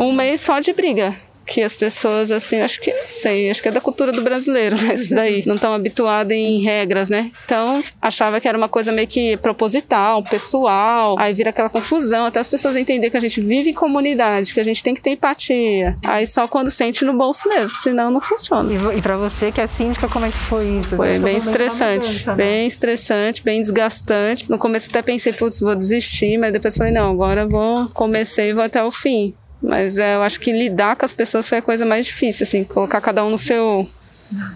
Um 0.00 0.12
mês 0.12 0.40
só 0.40 0.58
de 0.60 0.72
briga. 0.72 1.14
Que 1.48 1.62
as 1.62 1.74
pessoas, 1.74 2.30
assim, 2.30 2.60
acho 2.60 2.78
que 2.78 2.92
não 2.92 3.06
sei, 3.06 3.50
acho 3.50 3.62
que 3.62 3.68
é 3.68 3.70
da 3.70 3.80
cultura 3.80 4.12
do 4.12 4.22
brasileiro, 4.22 4.76
né? 4.76 4.92
Isso 4.92 5.08
daí. 5.08 5.42
Não 5.46 5.54
estão 5.54 5.72
habituadas 5.72 6.36
em 6.36 6.60
regras, 6.60 7.08
né? 7.08 7.30
Então, 7.46 7.82
achava 8.02 8.38
que 8.38 8.46
era 8.46 8.58
uma 8.58 8.68
coisa 8.68 8.92
meio 8.92 9.08
que 9.08 9.34
proposital, 9.38 10.22
pessoal. 10.22 11.16
Aí 11.18 11.32
vira 11.32 11.48
aquela 11.48 11.70
confusão, 11.70 12.26
até 12.26 12.38
as 12.38 12.48
pessoas 12.48 12.76
entenderem 12.76 13.10
que 13.10 13.16
a 13.16 13.20
gente 13.20 13.40
vive 13.40 13.70
em 13.70 13.72
comunidade, 13.72 14.52
que 14.52 14.60
a 14.60 14.64
gente 14.64 14.82
tem 14.84 14.94
que 14.94 15.00
ter 15.00 15.12
empatia. 15.12 15.96
Aí 16.04 16.26
só 16.26 16.46
quando 16.46 16.70
sente 16.70 17.02
no 17.02 17.14
bolso 17.14 17.48
mesmo, 17.48 17.74
senão 17.78 18.10
não 18.10 18.20
funciona. 18.20 18.70
E, 18.70 18.98
e 18.98 19.00
pra 19.00 19.16
você 19.16 19.50
que 19.50 19.62
é 19.62 19.66
síndica, 19.66 20.06
como 20.06 20.26
é 20.26 20.28
que 20.28 20.36
foi 20.36 20.66
isso? 20.66 20.96
Foi 20.96 21.18
bem 21.18 21.38
estressante, 21.38 22.08
mudança, 22.08 22.30
né? 22.32 22.36
bem 22.36 22.66
estressante, 22.66 23.42
bem 23.42 23.62
desgastante. 23.62 24.50
No 24.50 24.58
começo 24.58 24.90
até 24.90 25.00
pensei, 25.00 25.32
putz, 25.32 25.60
vou 25.60 25.74
desistir, 25.74 26.36
mas 26.36 26.52
depois 26.52 26.76
falei, 26.76 26.92
não, 26.92 27.10
agora 27.10 27.48
vou, 27.48 27.88
comecei 27.94 28.50
e 28.50 28.52
vou 28.52 28.64
até 28.64 28.84
o 28.84 28.90
fim. 28.90 29.34
Mas 29.62 29.98
é, 29.98 30.14
eu 30.16 30.22
acho 30.22 30.38
que 30.38 30.52
lidar 30.52 30.96
com 30.96 31.04
as 31.04 31.12
pessoas 31.12 31.48
foi 31.48 31.58
a 31.58 31.62
coisa 31.62 31.84
mais 31.84 32.06
difícil, 32.06 32.44
assim, 32.44 32.64
colocar 32.64 33.00
cada 33.00 33.24
um 33.24 33.30
no 33.30 33.38
seu 33.38 33.88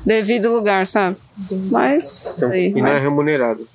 devido 0.05 0.53
lugar, 0.53 0.87
sabe? 0.87 1.17
Mas, 1.71 2.43
aí, 2.45 2.69
E 2.69 2.81
não 2.81 2.89
é 2.89 2.99
remunerado. 2.99 3.67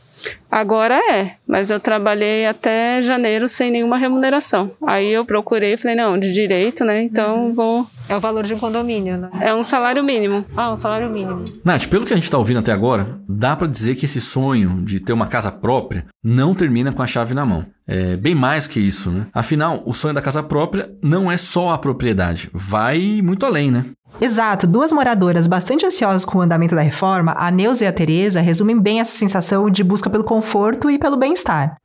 Agora 0.49 0.95
é, 0.95 1.35
mas 1.47 1.69
eu 1.69 1.79
trabalhei 1.79 2.45
até 2.45 3.01
janeiro 3.01 3.47
sem 3.47 3.71
nenhuma 3.71 3.97
remuneração. 3.97 4.71
Aí 4.85 5.11
eu 5.11 5.25
procurei 5.25 5.73
e 5.73 5.77
falei, 5.77 5.95
não, 5.95 6.17
de 6.17 6.33
direito, 6.33 6.83
né? 6.83 7.03
Então 7.03 7.53
vou. 7.53 7.87
É 8.09 8.15
o 8.15 8.19
valor 8.19 8.43
de 8.43 8.53
um 8.53 8.59
condomínio, 8.59 9.17
né? 9.17 9.29
É 9.41 9.53
um 9.53 9.63
salário 9.63 10.03
mínimo. 10.03 10.45
Ah, 10.55 10.71
um 10.71 10.77
salário 10.77 11.09
mínimo. 11.09 11.43
Nath, 11.63 11.87
pelo 11.87 12.05
que 12.05 12.13
a 12.13 12.15
gente 12.15 12.31
tá 12.31 12.37
ouvindo 12.37 12.59
até 12.59 12.71
agora, 12.71 13.19
dá 13.27 13.55
pra 13.55 13.67
dizer 13.67 13.95
que 13.95 14.05
esse 14.05 14.21
sonho 14.21 14.81
de 14.83 14.99
ter 14.99 15.13
uma 15.13 15.27
casa 15.27 15.51
própria 15.51 16.05
não 16.23 16.55
termina 16.55 16.91
com 16.91 17.01
a 17.01 17.07
chave 17.07 17.33
na 17.33 17.45
mão. 17.45 17.65
É 17.87 18.17
bem 18.17 18.35
mais 18.35 18.67
que 18.67 18.81
isso, 18.81 19.09
né? 19.09 19.27
Afinal, 19.33 19.81
o 19.85 19.93
sonho 19.93 20.13
da 20.13 20.21
casa 20.21 20.43
própria 20.43 20.91
não 21.01 21.31
é 21.31 21.37
só 21.37 21.69
a 21.69 21.77
propriedade, 21.77 22.49
vai 22.53 23.21
muito 23.23 23.45
além, 23.45 23.71
né? 23.71 23.85
Exato, 24.19 24.65
duas 24.65 24.91
moradoras 24.91 25.45
bastante 25.45 25.85
ansiosas 25.85 26.25
com 26.25 26.39
o 26.39 26.41
andamento 26.41 26.75
da 26.75 26.81
reforma, 26.81 27.35
a 27.37 27.51
Neuza 27.51 27.83
e 27.83 27.87
a 27.87 27.93
Tereza, 27.93 28.41
resumem 28.41 28.79
bem 28.79 28.99
essa 28.99 29.17
sensação 29.17 29.69
de 29.69 29.83
busca 29.83 30.09
pelo 30.09 30.23
conforto 30.23 30.89
e 30.89 30.97
pelo 30.97 31.17
bem-estar. 31.17 31.77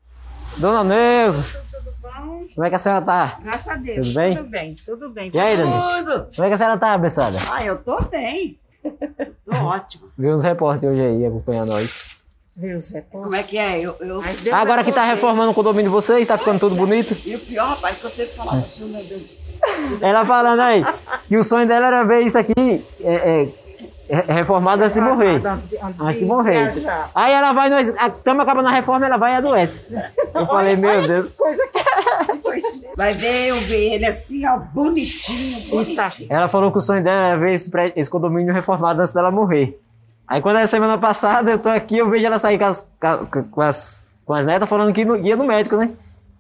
Dona 0.57 0.83
Neuza, 0.83 1.63
como 2.55 2.67
é 2.67 2.69
que 2.69 2.77
a 2.77 2.79
senhora 2.79 3.03
tá? 3.03 3.39
Graças 3.43 3.69
a 3.69 3.77
Deus. 3.77 4.09
Tudo 4.09 4.15
bem? 4.15 4.37
Tudo 4.37 4.49
bem, 4.49 4.77
tudo 4.85 5.11
bem. 5.11 5.31
E 5.33 5.39
aí, 5.39 5.57
Dani? 5.57 5.73
Tudo. 5.73 6.29
Como 6.35 6.45
é 6.45 6.49
que 6.49 6.55
a 6.55 6.59
senhora 6.59 6.79
tá, 6.79 6.93
abençoada? 6.93 7.39
Ah, 7.51 7.65
eu 7.65 7.79
tô 7.79 7.99
bem. 8.03 8.59
tô 8.83 9.55
ótimo. 9.57 10.09
Vi 10.19 10.29
uns 10.29 10.43
repórteres 10.43 10.95
hoje 10.95 11.03
aí 11.03 11.27
acompanhando 11.27 11.71
nós. 11.71 12.13
Viu, 12.55 12.79
Zé? 12.79 13.01
Como 13.11 13.35
é 13.35 13.43
que 13.43 13.57
é? 13.57 13.81
Eu, 13.81 13.97
eu... 14.01 14.23
Agora 14.53 14.85
que 14.85 14.93
tá 14.93 15.05
reformando 15.05 15.53
o 15.53 15.55
condomínio 15.55 15.85
de 15.85 15.95
vocês, 15.95 16.27
tá 16.27 16.37
ficando 16.37 16.61
tudo 16.61 16.75
bonito. 16.75 17.17
E 17.25 17.35
o 17.35 17.39
pior, 17.39 17.67
rapaz, 17.67 17.99
que 17.99 18.05
eu 18.05 18.11
sempre 18.11 18.35
falava 18.35 18.59
assim, 18.59 18.85
meu 18.85 19.03
Deus 19.03 19.09
do 19.09 19.29
céu. 19.29 19.42
Ela 20.01 20.25
falando 20.25 20.61
aí 20.61 20.85
que 21.29 21.37
o 21.37 21.43
sonho 21.43 21.67
dela 21.67 21.87
era 21.87 22.05
ver 22.05 22.21
isso 22.21 22.37
aqui 22.39 22.85
é, 23.03 23.15
é, 24.11 24.15
re- 24.17 24.33
reformado 24.33 24.83
antes 24.83 24.95
de 24.95 25.01
morrer. 25.01 25.41
Antes 26.01 26.19
de 26.21 26.25
morrer. 26.27 26.73
Aí 27.15 27.33
ela 27.33 27.53
vai, 27.53 27.69
nós, 27.71 27.89
estamos 27.89 28.43
acabando 28.43 28.69
a 28.69 28.73
reforma, 28.73 29.07
ela 29.07 29.17
vai 29.17 29.33
e 29.33 29.37
adoece. 29.37 29.85
Eu 30.35 30.47
falei, 30.47 30.77
meu 30.77 31.07
Deus. 31.07 31.31
Coisa 31.33 31.63
que... 31.69 31.83
Pois, 32.43 32.83
Vai 32.97 33.15
ver, 33.15 33.49
eu 33.49 33.57
ver 33.61 33.95
ele 33.95 34.07
assim, 34.07 34.45
ó, 34.47 34.59
bonitinho, 34.59 35.61
bonitinho. 35.71 36.29
Ela 36.29 36.49
falou 36.49 36.71
que 36.71 36.79
o 36.79 36.81
sonho 36.81 37.03
dela 37.03 37.29
era 37.29 37.37
ver 37.39 37.53
esse, 37.55 37.71
esse 37.97 38.11
condomínio 38.11 38.53
reformado 38.53 39.01
antes 39.01 39.13
dela 39.13 39.31
morrer. 39.31 39.81
Aí 40.29 40.41
quando 40.43 40.59
é 40.59 40.67
semana 40.67 40.99
passada, 40.99 41.51
eu 41.53 41.59
tô 41.59 41.69
aqui, 41.69 41.99
eu 41.99 42.09
vejo 42.11 42.25
ela 42.27 42.39
sair 42.39 42.59
com 42.59 42.65
as, 42.65 42.87
com 43.51 43.61
as, 43.61 44.13
com 44.25 44.35
as 44.35 44.45
netas 44.47 44.69
falando 44.69 44.93
que 44.93 45.03
ia 45.03 45.37
no 45.37 45.45
médico, 45.45 45.77
né? 45.77 45.91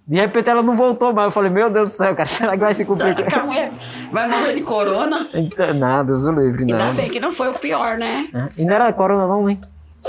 De 0.06 0.16
repente 0.18 0.48
ela 0.50 0.62
não 0.62 0.76
voltou 0.76 1.12
mais. 1.12 1.26
Eu 1.26 1.32
falei, 1.32 1.50
meu 1.50 1.70
Deus 1.70 1.90
do 1.92 1.94
céu, 1.96 2.14
cara, 2.14 2.28
será 2.28 2.52
que 2.52 2.58
vai 2.58 2.74
se 2.74 2.84
cumprir? 2.84 3.14
Que 3.14 3.34
a 3.34 3.44
mulher 3.44 3.72
vai 4.10 4.28
morrer 4.28 4.52
de 4.54 4.60
corona. 4.62 5.26
Então, 5.34 5.72
Nada, 5.74 6.04
Deus 6.12 6.24
o 6.24 6.32
livre, 6.32 6.62
Ainda 6.62 6.78
não. 6.78 6.94
bem 6.94 7.08
que 7.10 7.20
não 7.20 7.32
foi 7.32 7.48
o 7.48 7.54
pior, 7.54 7.96
né? 7.96 8.26
E 8.58 8.64
não 8.64 8.74
era 8.74 8.92
corona 8.92 9.26
não, 9.26 9.48
hein? 9.48 9.60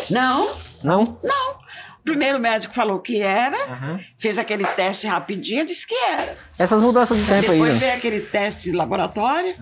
Não, 0.10 0.47
Não? 0.84 1.17
não. 1.23 1.63
O 1.99 2.03
primeiro 2.03 2.38
médico 2.38 2.73
falou 2.73 2.99
que 2.99 3.21
era, 3.21 3.56
fez 4.17 4.38
aquele 4.38 4.65
teste 4.65 5.08
rapidinho, 5.08 5.65
disse 5.65 5.88
que 5.88 5.95
era. 5.95 6.36
Essas 6.60 6.82
mudanças 6.82 7.17
de 7.17 7.23
tempo 7.25 7.49
aí, 7.49 7.58
Depois 7.58 7.73
né? 7.75 7.79
veio 7.79 7.93
aquele 7.93 8.19
teste 8.19 8.71
de 8.71 8.75
laboratório. 8.75 9.53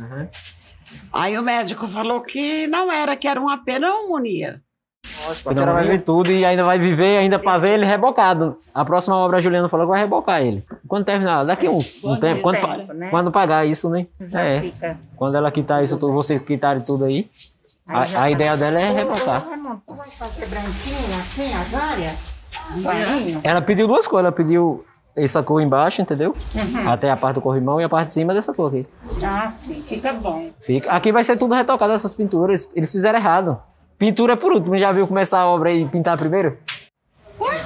Aí 1.13 1.38
o 1.38 1.44
médico 1.44 1.88
falou 1.88 2.22
que 2.22 2.65
não 2.67 2.91
era, 2.91 3.15
que 3.15 3.28
era 3.28 3.39
uma 3.39 3.63
pneumonia. 3.63 4.60
Senhora 5.34 5.74
vai 5.74 5.88
ver 5.88 6.02
tudo 6.02 6.32
e 6.32 6.44
ainda 6.46 6.64
vai 6.64 6.78
viver 6.80 7.18
ainda 7.18 7.38
pra 7.40 7.58
ver 7.58 7.70
ele 7.76 7.86
rebocado. 7.86 8.58
A 8.74 8.84
próxima 8.84 9.16
obra 9.16 9.38
a 9.38 9.42
Juliana 9.42 9.70
falou 9.70 9.86
que 9.86 9.92
vai 9.92 10.02
rebocar 10.02 10.42
ele. 10.42 10.64
Quando 10.88 11.06
terminar, 11.06 11.44
daqui 11.44 11.68
um, 11.70 11.78
um 12.04 12.16
tempo, 12.18 12.42
quando, 12.42 12.60
pa- 12.62 12.76
tempo, 12.78 12.94
né? 12.94 13.10
quando 13.10 13.32
pagar 13.32 13.66
isso, 13.66 13.90
né? 13.90 14.08
Já 14.20 14.42
É. 14.42 14.60
fica. 14.62 14.98
Quando 15.16 15.36
ela 15.36 15.52
quitar 15.52 15.84
isso 15.84 15.98
tudo, 15.98 16.14
vocês 16.14 16.40
quitarem 16.40 16.82
tudo 16.84 17.06
aí, 17.06 17.30
a, 17.88 18.24
a 18.24 18.30
ideia 18.32 18.56
dela 18.58 18.80
é 18.80 18.92
rebocar. 18.92 19.46
Vai 19.88 20.10
fazer 20.12 20.46
branquinho 20.48 21.20
assim, 21.20 21.54
as 21.54 21.74
áreas? 21.74 22.18
Ela 23.44 23.62
pediu 23.62 23.88
duas 23.88 24.08
cores, 24.08 24.26
ela 24.26 24.32
pediu 24.32 24.86
essa 25.16 25.44
cor 25.44 25.62
embaixo, 25.62 26.02
entendeu? 26.02 26.36
Até 26.88 27.10
a 27.12 27.18
parte 27.18 27.36
do 27.36 27.42
corrimão 27.42 27.82
e 27.82 27.84
a 27.84 27.90
parte 27.90 28.08
de 28.10 28.14
cima 28.14 28.34
dessa 28.34 28.54
cor 28.54 28.68
aqui. 28.70 28.88
Ah, 29.24 29.50
sim, 29.50 29.84
fica 29.86 30.14
bom. 30.14 30.50
Fica. 30.62 30.90
Aqui 30.92 31.12
vai 31.12 31.24
ser 31.24 31.38
tudo 31.38 31.54
retocado 31.54 31.92
essas 31.94 32.14
pinturas. 32.14 32.68
Eles 32.74 32.92
fizeram 32.92 33.20
errado. 33.20 33.60
Pintura 34.02 34.36
por 34.36 34.52
último. 34.52 34.76
Já 34.80 34.92
viu 34.92 35.06
começar 35.06 35.42
a 35.42 35.46
obra 35.46 35.72
e 35.72 35.86
pintar 35.86 36.18
primeiro? 36.18 36.58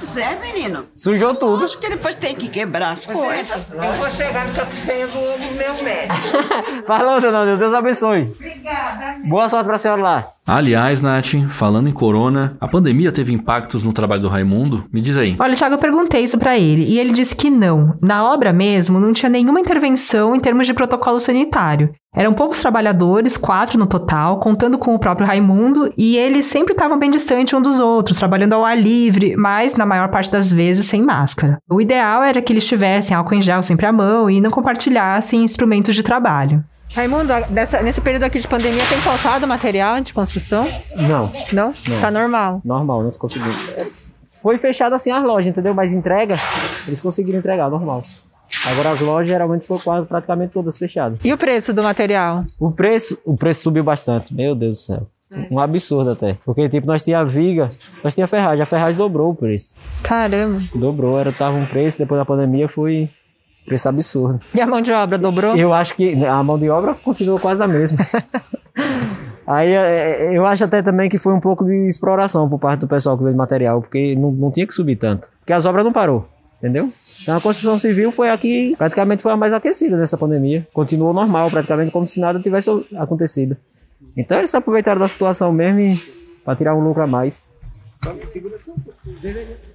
Pois 0.05 0.17
é, 0.17 0.39
menino. 0.39 0.85
Sujou 0.93 1.33
tudo. 1.33 1.65
Acho 1.65 1.79
que 1.79 1.89
depois 1.89 2.13
tem 2.13 2.35
que 2.35 2.47
quebrar 2.47 2.91
as 2.91 3.07
coisas. 3.07 3.67
Eu 3.71 3.93
vou 3.93 4.09
chegar 4.11 4.47
no 4.47 4.53
que 4.53 4.59
eu 4.59 4.67
tenho 4.85 5.07
do 5.07 5.57
meu 5.57 5.83
médico. 5.83 6.85
Falou, 6.85 7.19
dona 7.19 7.43
Deus. 7.43 7.57
Deus 7.57 7.73
abençoe. 7.73 8.31
Obrigada. 8.39 9.27
Boa 9.27 9.49
sorte 9.49 9.65
pra 9.65 9.79
senhora 9.79 10.01
lá. 10.01 10.35
Aliás, 10.47 11.01
Nath, 11.01 11.33
falando 11.49 11.89
em 11.89 11.91
corona, 11.91 12.55
a 12.61 12.67
pandemia 12.67 13.11
teve 13.11 13.33
impactos 13.33 13.81
no 13.81 13.91
trabalho 13.91 14.21
do 14.21 14.27
Raimundo? 14.27 14.85
Me 14.93 15.01
diz 15.01 15.17
aí. 15.17 15.35
Olha, 15.39 15.55
Thiago, 15.55 15.73
eu 15.73 15.79
perguntei 15.79 16.21
isso 16.21 16.37
pra 16.37 16.55
ele 16.55 16.83
e 16.83 16.99
ele 16.99 17.13
disse 17.13 17.35
que 17.35 17.49
não. 17.49 17.97
Na 17.99 18.31
obra 18.31 18.53
mesmo, 18.53 18.99
não 18.99 19.11
tinha 19.11 19.29
nenhuma 19.29 19.59
intervenção 19.59 20.35
em 20.35 20.39
termos 20.39 20.67
de 20.67 20.73
protocolo 20.75 21.19
sanitário. 21.19 21.89
Eram 22.15 22.31
poucos 22.31 22.61
trabalhadores, 22.61 23.35
quatro 23.35 23.77
no 23.77 23.87
total, 23.87 24.39
contando 24.39 24.77
com 24.77 24.93
o 24.93 24.99
próprio 24.99 25.27
Raimundo, 25.27 25.91
e 25.97 26.15
eles 26.15 26.45
sempre 26.45 26.73
estavam 26.73 26.97
bem 26.97 27.11
distantes 27.11 27.53
um 27.53 27.61
dos 27.61 27.79
outros, 27.79 28.17
trabalhando 28.17 28.53
ao 28.53 28.63
ar 28.63 28.77
livre, 28.77 29.35
mas 29.35 29.75
na 29.75 29.85
maior 29.95 30.09
parte 30.09 30.31
das 30.31 30.51
vezes 30.51 30.85
sem 30.87 31.01
máscara. 31.01 31.57
O 31.69 31.79
ideal 31.81 32.21
era 32.23 32.41
que 32.41 32.51
eles 32.53 32.65
tivessem 32.65 33.15
álcool 33.15 33.35
em 33.35 33.41
gel 33.41 33.63
sempre 33.63 33.85
à 33.85 33.91
mão 33.91 34.29
e 34.29 34.39
não 34.41 34.51
compartilhassem 34.51 35.43
instrumentos 35.43 35.95
de 35.95 36.03
trabalho. 36.03 36.63
Raimundo, 36.93 37.33
dessa- 37.49 37.81
nesse 37.81 37.99
período 37.99 38.23
aqui 38.23 38.39
de 38.39 38.47
pandemia 38.47 38.83
tem 38.87 38.97
faltado 38.99 39.47
material 39.47 39.99
de 40.01 40.13
construção? 40.13 40.67
Não, 40.95 41.31
Não? 41.51 41.73
Tá 41.99 42.11
normal. 42.11 42.61
normal, 42.63 43.03
nós 43.03 43.17
conseguimos. 43.17 43.55
Foi 44.41 44.57
fechado 44.59 44.93
assim 44.93 45.09
as 45.11 45.23
lojas, 45.23 45.47
entendeu? 45.47 45.73
Mas 45.73 45.91
entrega, 45.91 46.37
eles 46.87 47.01
conseguiram 47.01 47.39
entregar, 47.39 47.69
normal. 47.69 48.03
Agora 48.71 48.91
as 48.91 48.99
lojas 49.01 49.27
geralmente 49.27 49.65
foram 49.65 49.81
quase 49.81 50.05
praticamente 50.07 50.53
todas 50.53 50.77
fechadas. 50.77 51.17
E 51.23 51.33
o 51.33 51.37
preço 51.37 51.73
do 51.73 51.81
material? 51.81 52.43
O 52.59 52.71
preço, 52.71 53.17
o 53.25 53.35
preço 53.35 53.61
subiu 53.63 53.83
bastante. 53.83 54.33
Meu 54.33 54.53
Deus 54.53 54.77
do 54.77 54.81
céu. 54.83 55.07
Um 55.49 55.59
absurdo 55.59 56.11
até. 56.11 56.37
Porque, 56.45 56.69
tipo, 56.69 56.85
nós 56.87 57.03
tinha 57.03 57.19
a 57.19 57.23
viga, 57.23 57.69
nós 58.03 58.13
tinha 58.13 58.25
a 58.25 58.27
ferragem. 58.27 58.61
A 58.61 58.65
ferragem 58.65 58.97
dobrou 58.97 59.31
o 59.31 59.35
preço. 59.35 59.75
Caramba. 60.03 60.59
Dobrou, 60.75 61.19
era, 61.19 61.31
tava 61.31 61.57
um 61.57 61.65
preço, 61.65 61.97
depois 61.97 62.19
da 62.19 62.25
pandemia 62.25 62.69
foi 62.69 63.09
preço 63.65 63.89
absurdo. 63.89 64.39
E 64.53 64.61
a 64.61 64.67
mão 64.67 64.81
de 64.81 64.91
obra 64.91 65.17
dobrou? 65.17 65.55
Eu 65.55 65.73
acho 65.73 65.95
que 65.95 66.23
a 66.23 66.43
mão 66.43 66.57
de 66.57 66.69
obra 66.69 66.93
continuou 66.93 67.39
quase 67.39 67.61
a 67.63 67.67
mesma. 67.67 67.97
Aí 69.47 69.71
é, 69.71 70.31
é, 70.31 70.37
eu 70.37 70.45
acho 70.45 70.63
até 70.63 70.81
também 70.81 71.09
que 71.09 71.19
foi 71.19 71.33
um 71.33 71.39
pouco 71.39 71.63
de 71.65 71.85
exploração 71.85 72.49
por 72.49 72.59
parte 72.59 72.79
do 72.79 72.87
pessoal 72.87 73.15
que 73.15 73.23
veio 73.23 73.33
de 73.33 73.37
material, 73.37 73.81
porque 73.81 74.15
não, 74.15 74.31
não 74.31 74.51
tinha 74.51 74.65
que 74.65 74.73
subir 74.73 74.95
tanto. 74.95 75.27
Porque 75.39 75.53
as 75.53 75.65
obras 75.65 75.85
não 75.85 75.93
parou, 75.93 76.27
entendeu? 76.57 76.91
Então 77.21 77.37
a 77.37 77.41
construção 77.41 77.77
civil 77.77 78.11
foi 78.11 78.29
a 78.29 78.37
que 78.37 78.75
praticamente 78.75 79.21
foi 79.21 79.31
a 79.31 79.37
mais 79.37 79.53
aquecida 79.53 79.97
nessa 79.97 80.17
pandemia. 80.17 80.67
Continuou 80.73 81.13
normal, 81.13 81.51
praticamente 81.51 81.91
como 81.91 82.07
se 82.07 82.19
nada 82.19 82.39
tivesse 82.39 82.69
acontecido. 82.97 83.55
Então 84.15 84.37
eles 84.37 84.49
se 84.49 84.57
aproveitaram 84.57 84.99
da 84.99 85.07
situação 85.07 85.51
mesmo 85.51 85.79
e 85.79 85.97
para 86.43 86.55
tirar 86.55 86.75
um 86.75 86.83
lucro 86.83 87.03
a 87.03 87.07
mais. 87.07 87.43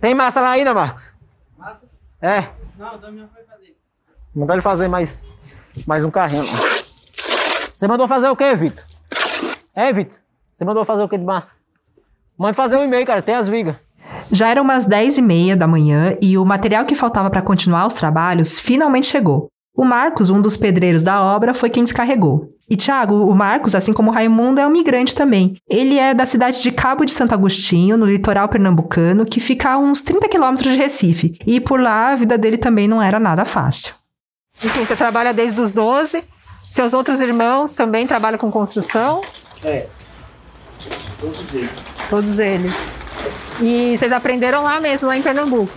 Tem 0.01 0.15
massa 0.15 0.41
lá 0.41 0.51
ainda, 0.51 0.73
Marcos? 0.73 1.13
Massa? 1.59 1.87
É. 2.23 2.49
Não, 2.79 2.99
da 2.99 3.11
minha 3.11 3.29
foi 3.29 3.43
fazer. 3.45 3.77
Mandar 4.35 4.55
ele 4.55 4.63
fazer 4.63 4.89
mais, 4.89 5.23
mais 5.87 6.05
um 6.05 6.11
carrinho. 6.11 6.45
Você 7.75 7.89
mandou 7.89 8.07
fazer 8.07 8.29
o 8.29 8.37
quê, 8.37 8.55
Vitor? 8.55 8.85
É, 9.75 9.93
Vitor? 9.93 10.17
Você 10.53 10.65
mandou 10.65 10.85
fazer 10.85 11.03
o 11.03 11.09
quê 11.09 11.17
de 11.19 11.25
massa? 11.25 11.55
Manda 12.39 12.55
fazer 12.55 12.77
um 12.77 12.85
e-mail, 12.85 13.07
cara. 13.07 13.23
Tem 13.23 13.35
as 13.35 13.49
vigas. 13.49 13.77
Já 14.31 14.49
eram 14.49 14.63
umas 14.63 14.87
10 14.87 15.19
e 15.19 15.23
meia 15.23 15.57
da 15.57 15.67
manhã 15.67 16.17
e 16.21 16.39
o 16.39 16.45
material 16.45 16.85
que 16.85 16.95
faltava 16.95 17.29
para 17.31 17.43
continuar 17.43 17.87
os 17.87 17.95
trabalhos 17.95 18.59
finalmente 18.59 19.07
chegou. 19.07 19.49
O 19.81 19.85
Marcos, 19.87 20.29
um 20.29 20.43
dos 20.43 20.59
pedreiros 20.59 21.03
da 21.03 21.23
obra, 21.23 21.55
foi 21.55 21.71
quem 21.71 21.83
descarregou. 21.83 22.53
E 22.69 22.77
Tiago, 22.77 23.15
o 23.15 23.35
Marcos, 23.35 23.75
assim 23.75 23.95
como 23.95 24.11
o 24.11 24.13
Raimundo, 24.13 24.61
é 24.61 24.67
um 24.67 24.71
migrante 24.71 25.15
também. 25.15 25.57
Ele 25.67 25.99
é 25.99 26.13
da 26.13 26.27
cidade 26.27 26.61
de 26.61 26.71
Cabo 26.71 27.07
de 27.07 27.15
Santo 27.15 27.33
Agostinho, 27.33 27.97
no 27.97 28.05
litoral 28.05 28.47
pernambucano, 28.47 29.25
que 29.25 29.41
fica 29.41 29.71
a 29.71 29.79
uns 29.79 30.03
30 30.03 30.29
quilômetros 30.29 30.71
de 30.71 30.77
Recife. 30.77 31.39
E 31.47 31.59
por 31.63 31.81
lá 31.81 32.13
a 32.13 32.17
vida 32.17 32.37
dele 32.37 32.59
também 32.59 32.87
não 32.87 33.01
era 33.01 33.19
nada 33.19 33.47
fácil. 33.47 33.95
Enfim, 34.63 34.85
você 34.85 34.95
trabalha 34.95 35.33
desde 35.33 35.59
os 35.59 35.73
12. 35.73 36.25
Seus 36.71 36.93
outros 36.93 37.19
irmãos 37.19 37.73
também 37.73 38.07
trabalham 38.07 38.39
com 38.39 38.53
construção? 38.53 39.23
É. 39.65 39.87
Todos 41.19 41.55
eles. 41.55 41.71
Todos 42.11 42.39
eles. 42.39 42.73
E 43.63 43.97
vocês 43.97 44.13
aprenderam 44.13 44.63
lá 44.63 44.79
mesmo, 44.79 45.09
lá 45.09 45.17
em 45.17 45.23
Pernambuco? 45.23 45.73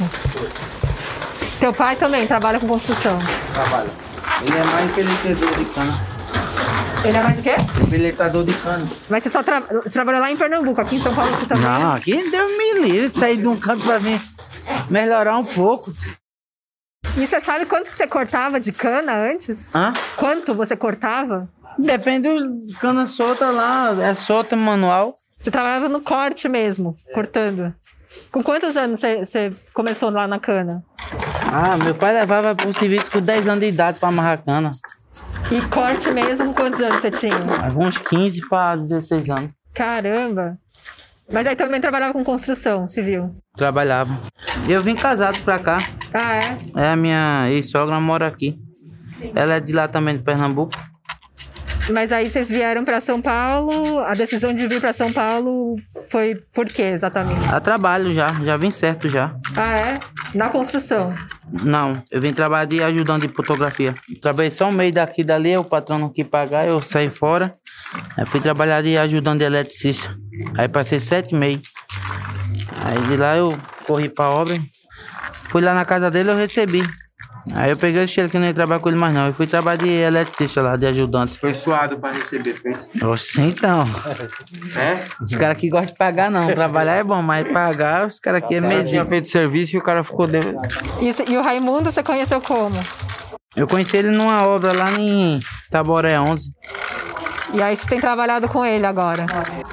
Seu 1.63 1.71
pai 1.71 1.95
também 1.95 2.28
trabalha 2.28 2.60
com 2.60 2.67
construção? 2.67 3.17
Trabalha. 3.54 3.89
Ele 4.41 4.58
é 4.58 4.63
mais 4.65 4.91
empeletador 4.91 5.58
de 5.58 5.65
cana. 5.71 5.93
Ele 7.06 7.17
é 7.17 7.23
mais 7.23 7.39
o 7.39 7.41
quê? 7.41 7.56
Empeletador 7.82 8.43
de 8.43 8.54
cana. 8.56 8.86
Mas 9.10 9.23
você 9.23 9.30
só 9.30 9.41
tra 9.41 9.62
você 9.62 9.89
trabalhou 9.89 10.19
lá 10.19 10.30
em 10.30 10.36
Pernambuco, 10.36 10.82
aqui 10.82 10.97
em 10.97 10.99
São 10.99 11.15
Paulo 11.15 11.32
você 11.32 11.45
também? 11.45 11.63
Não, 11.63 11.93
aqui 11.93 12.30
Deus 12.30 12.58
me 12.58 12.82
livre. 12.82 13.08
Sair 13.08 13.38
de 13.38 13.47
um 13.47 13.56
canto 13.56 13.82
pra 13.86 13.97
vir 13.97 14.19
melhorar 14.89 15.38
um 15.38 15.45
pouco. 15.45 15.89
E 17.15 17.26
você 17.26 17.39
sabe 17.39 17.65
quanto 17.65 17.89
que 17.89 17.95
você 17.95 18.08
cortava 18.08 18.60
de 18.60 18.73
cana 18.73 19.13
antes? 19.13 19.58
Hã? 19.73 19.93
Quanto 20.17 20.54
você 20.54 20.76
cortava? 20.76 21.47
Depende 21.80 22.28
do 22.28 22.73
cana 22.82 23.08
solta 23.08 23.49
lá. 23.52 23.95
É 24.02 24.13
solta 24.15 24.58
manual. 24.58 25.15
Você 25.39 25.49
trabalhava 25.49 25.88
no 25.88 26.02
corte 26.02 26.49
mesmo, 26.49 26.97
cortando. 27.13 27.73
Com 28.32 28.43
quantos 28.43 28.76
anos 28.76 28.99
você, 28.99 29.26
você 29.26 29.49
começou 29.73 30.10
lá 30.10 30.28
na 30.28 30.39
cana? 30.41 30.84
Ah, 31.56 31.78
meu 31.78 31.94
pai 31.94 32.13
levava 32.13 32.56
pro 32.56 32.74
serviço 32.74 33.12
com 33.12 33.22
10 33.22 33.48
anos 33.48 33.60
de 33.60 33.68
idade 33.68 34.00
pra 34.00 34.10
amarrar 34.10 34.44
cana. 34.44 34.72
E 35.52 35.62
corte 35.68 36.10
mesmo, 36.10 36.52
quantos 36.54 36.82
anos 36.82 37.00
você 37.00 37.12
tinha? 37.12 37.36
Uns 37.78 38.00
15 38.00 38.50
pra 38.50 38.76
16 38.76 39.30
anos. 39.30 39.52
Caramba! 39.72 40.58
Mas 41.32 41.46
aí 41.46 41.56
também 41.56 41.80
trabalhava 41.80 42.12
com 42.13 42.24
construção 42.24 42.88
civil. 42.88 43.36
Trabalhava. 43.56 44.18
E 44.68 44.72
eu 44.72 44.82
vim 44.82 44.96
casado 44.96 45.39
pra 45.44 45.60
cá. 45.60 45.78
Ah, 46.12 46.36
é? 46.36 46.58
É, 46.76 46.89
a 46.92 46.96
minha 46.96 47.46
ex-sogra 47.50 48.00
mora 48.00 48.28
aqui. 48.28 48.60
Ela 49.36 49.54
é 49.56 49.60
de 49.60 49.72
lá 49.72 49.88
também, 49.88 50.18
de 50.18 50.24
Pernambuco. 50.24 50.74
Mas 51.89 52.12
aí 52.12 52.30
vocês 52.30 52.48
vieram 52.48 52.86
para 52.86 53.02
São 53.02 53.22
Paulo. 53.22 54.00
A 54.00 54.13
decisão 54.13 54.54
de 54.54 54.67
vir 54.67 54.80
para 54.80 54.93
São 54.93 55.12
Paulo 55.12 55.76
foi 56.10 56.36
por 56.54 56.65
quê 56.67 56.84
exatamente? 56.84 57.48
A 57.50 57.60
trabalho 57.60 58.13
já, 58.13 58.32
já 58.43 58.58
vim 58.58 58.72
certo 58.72 59.10
já. 59.10 59.36
Ah, 59.56 59.78
é? 59.78 60.00
Na 60.34 60.50
construção. 60.50 61.13
Não, 61.62 62.02
eu 62.10 62.22
vim 62.22 62.34
trabalhar 62.34 62.65
de 62.65 62.82
ajudante 62.82 63.28
de 63.28 63.34
fotografia. 63.34 63.93
Trabalhei 64.22 64.52
só 64.52 64.69
um 64.69 64.72
mês 64.72 64.91
daqui 64.91 65.22
e 65.22 65.24
dali, 65.24 65.56
o 65.58 65.63
patrão 65.63 66.00
não 66.00 66.10
quis 66.10 66.26
pagar, 66.26 66.67
eu 66.67 66.82
saí 66.82 67.10
fora. 67.10 67.52
Aí 68.17 68.26
fui 68.26 68.39
trabalhar 68.39 68.82
de 68.82 68.98
ajudante 68.98 69.39
de 69.39 69.46
eletricista. 69.46 70.15
Aí 70.58 70.67
passei 70.67 71.00
sete 71.00 71.36
meses. 71.36 71.62
Aí 72.86 73.00
de 73.08 73.17
lá 73.17 73.36
eu 73.36 73.56
corri 73.86 74.10
pra 74.10 74.30
obra. 74.30 74.60
Fui 75.50 75.62
lá 75.62 75.74
na 75.74 75.86
casa 75.86 76.10
dele, 76.10 76.32
eu 76.32 76.36
recebi. 76.36 76.84
Aí 77.53 77.71
eu 77.71 77.77
peguei 77.77 78.03
o 78.03 78.08
cheiro 78.08 78.29
que 78.29 78.38
eu 78.38 78.41
não 78.41 78.47
ia 78.47 78.53
trabalhar 78.53 78.79
com 78.79 78.89
ele 78.89 78.97
mais 78.97 79.13
não. 79.13 79.27
Eu 79.27 79.34
fui 79.34 79.45
trabalhar 79.45 79.77
de 79.77 79.89
eletricista 79.89 80.62
lá, 80.62 80.77
de 80.77 80.86
ajudante. 80.86 81.38
Foi 81.38 81.53
suado 81.53 81.99
pra 81.99 82.12
receber, 82.12 82.56
foi? 82.62 83.10
Oxe, 83.10 83.41
então. 83.41 83.86
É? 84.77 85.06
Os 85.21 85.36
caras 85.36 85.58
que 85.58 85.69
gostam 85.69 85.91
de 85.91 85.97
pagar 85.97 86.32
não. 86.32 86.47
Trabalhar 86.47 86.95
é 86.95 87.03
bom, 87.03 87.21
mas 87.21 87.51
pagar, 87.51 88.08
os 88.08 88.19
caras 88.19 88.43
aqui 88.43 88.56
é 88.56 88.62
medinho. 88.62 89.06
feito 89.06 89.27
serviço 89.27 89.75
e 89.75 89.79
o 89.79 89.84
cara 89.84 90.03
ficou 90.03 90.25
devendo. 90.25 90.62
E, 91.01 91.32
e 91.32 91.38
o 91.38 91.41
Raimundo 91.41 91.91
você 91.91 92.01
conheceu 92.01 92.39
como? 92.39 92.77
Eu 93.56 93.67
conheci 93.67 93.97
ele 93.97 94.10
numa 94.10 94.47
obra 94.47 94.71
lá 94.73 94.91
em 94.93 95.39
Taboré 95.69 96.19
11. 96.19 96.51
E 97.53 97.62
aí 97.62 97.75
você 97.75 97.88
tem 97.88 97.99
trabalhado 97.99 98.47
com 98.47 98.65
ele 98.65 98.86
agora. 98.86 99.25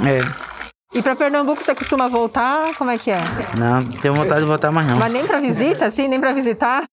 É. 0.05 0.51
E 0.93 1.01
para 1.01 1.15
Pernambuco 1.15 1.63
você 1.63 1.73
costuma 1.73 2.09
voltar? 2.09 2.75
Como 2.75 2.91
é 2.91 2.99
que 2.99 3.13
é? 3.13 3.21
Não, 3.57 3.81
não 3.81 3.93
tenho 3.93 4.13
vontade 4.13 4.41
de 4.41 4.47
voltar 4.47 4.73
mais 4.73 4.89
não. 4.89 4.99
Mas 4.99 5.13
nem 5.13 5.25
para 5.25 5.39
visita, 5.39 5.87
assim, 5.87 6.09
nem 6.09 6.21
para 6.21 6.33
visitar? 6.33 6.85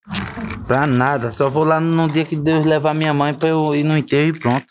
Pra 0.67 0.85
nada. 0.85 1.31
Só 1.31 1.49
vou 1.49 1.63
lá 1.63 1.79
no 1.79 2.07
dia 2.09 2.25
que 2.25 2.35
Deus 2.35 2.65
levar 2.65 2.93
minha 2.93 3.13
mãe 3.13 3.33
pra 3.33 3.47
eu 3.47 3.73
ir 3.73 3.83
no 3.83 3.97
enterro 3.97 4.27
e 4.27 4.33
pronto. 4.33 4.65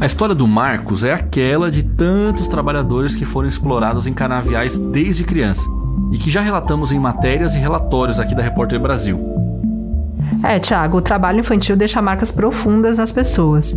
A 0.00 0.06
história 0.06 0.34
do 0.34 0.48
Marcos 0.48 1.04
é 1.04 1.12
aquela 1.12 1.70
de 1.70 1.84
tantos 1.84 2.48
trabalhadores 2.48 3.14
que 3.14 3.24
foram 3.24 3.48
explorados 3.48 4.08
em 4.08 4.12
canaviais 4.12 4.76
desde 4.76 5.22
criança 5.22 5.62
e 6.10 6.18
que 6.18 6.28
já 6.28 6.40
relatamos 6.40 6.90
em 6.90 6.98
matérias 6.98 7.54
e 7.54 7.58
relatórios 7.58 8.18
aqui 8.18 8.34
da 8.34 8.42
Repórter 8.42 8.80
Brasil. 8.80 9.20
É, 10.42 10.58
Tiago, 10.58 10.98
o 10.98 11.00
trabalho 11.00 11.38
infantil 11.38 11.76
deixa 11.76 12.02
marcas 12.02 12.32
profundas 12.32 12.98
nas 12.98 13.12
pessoas. 13.12 13.76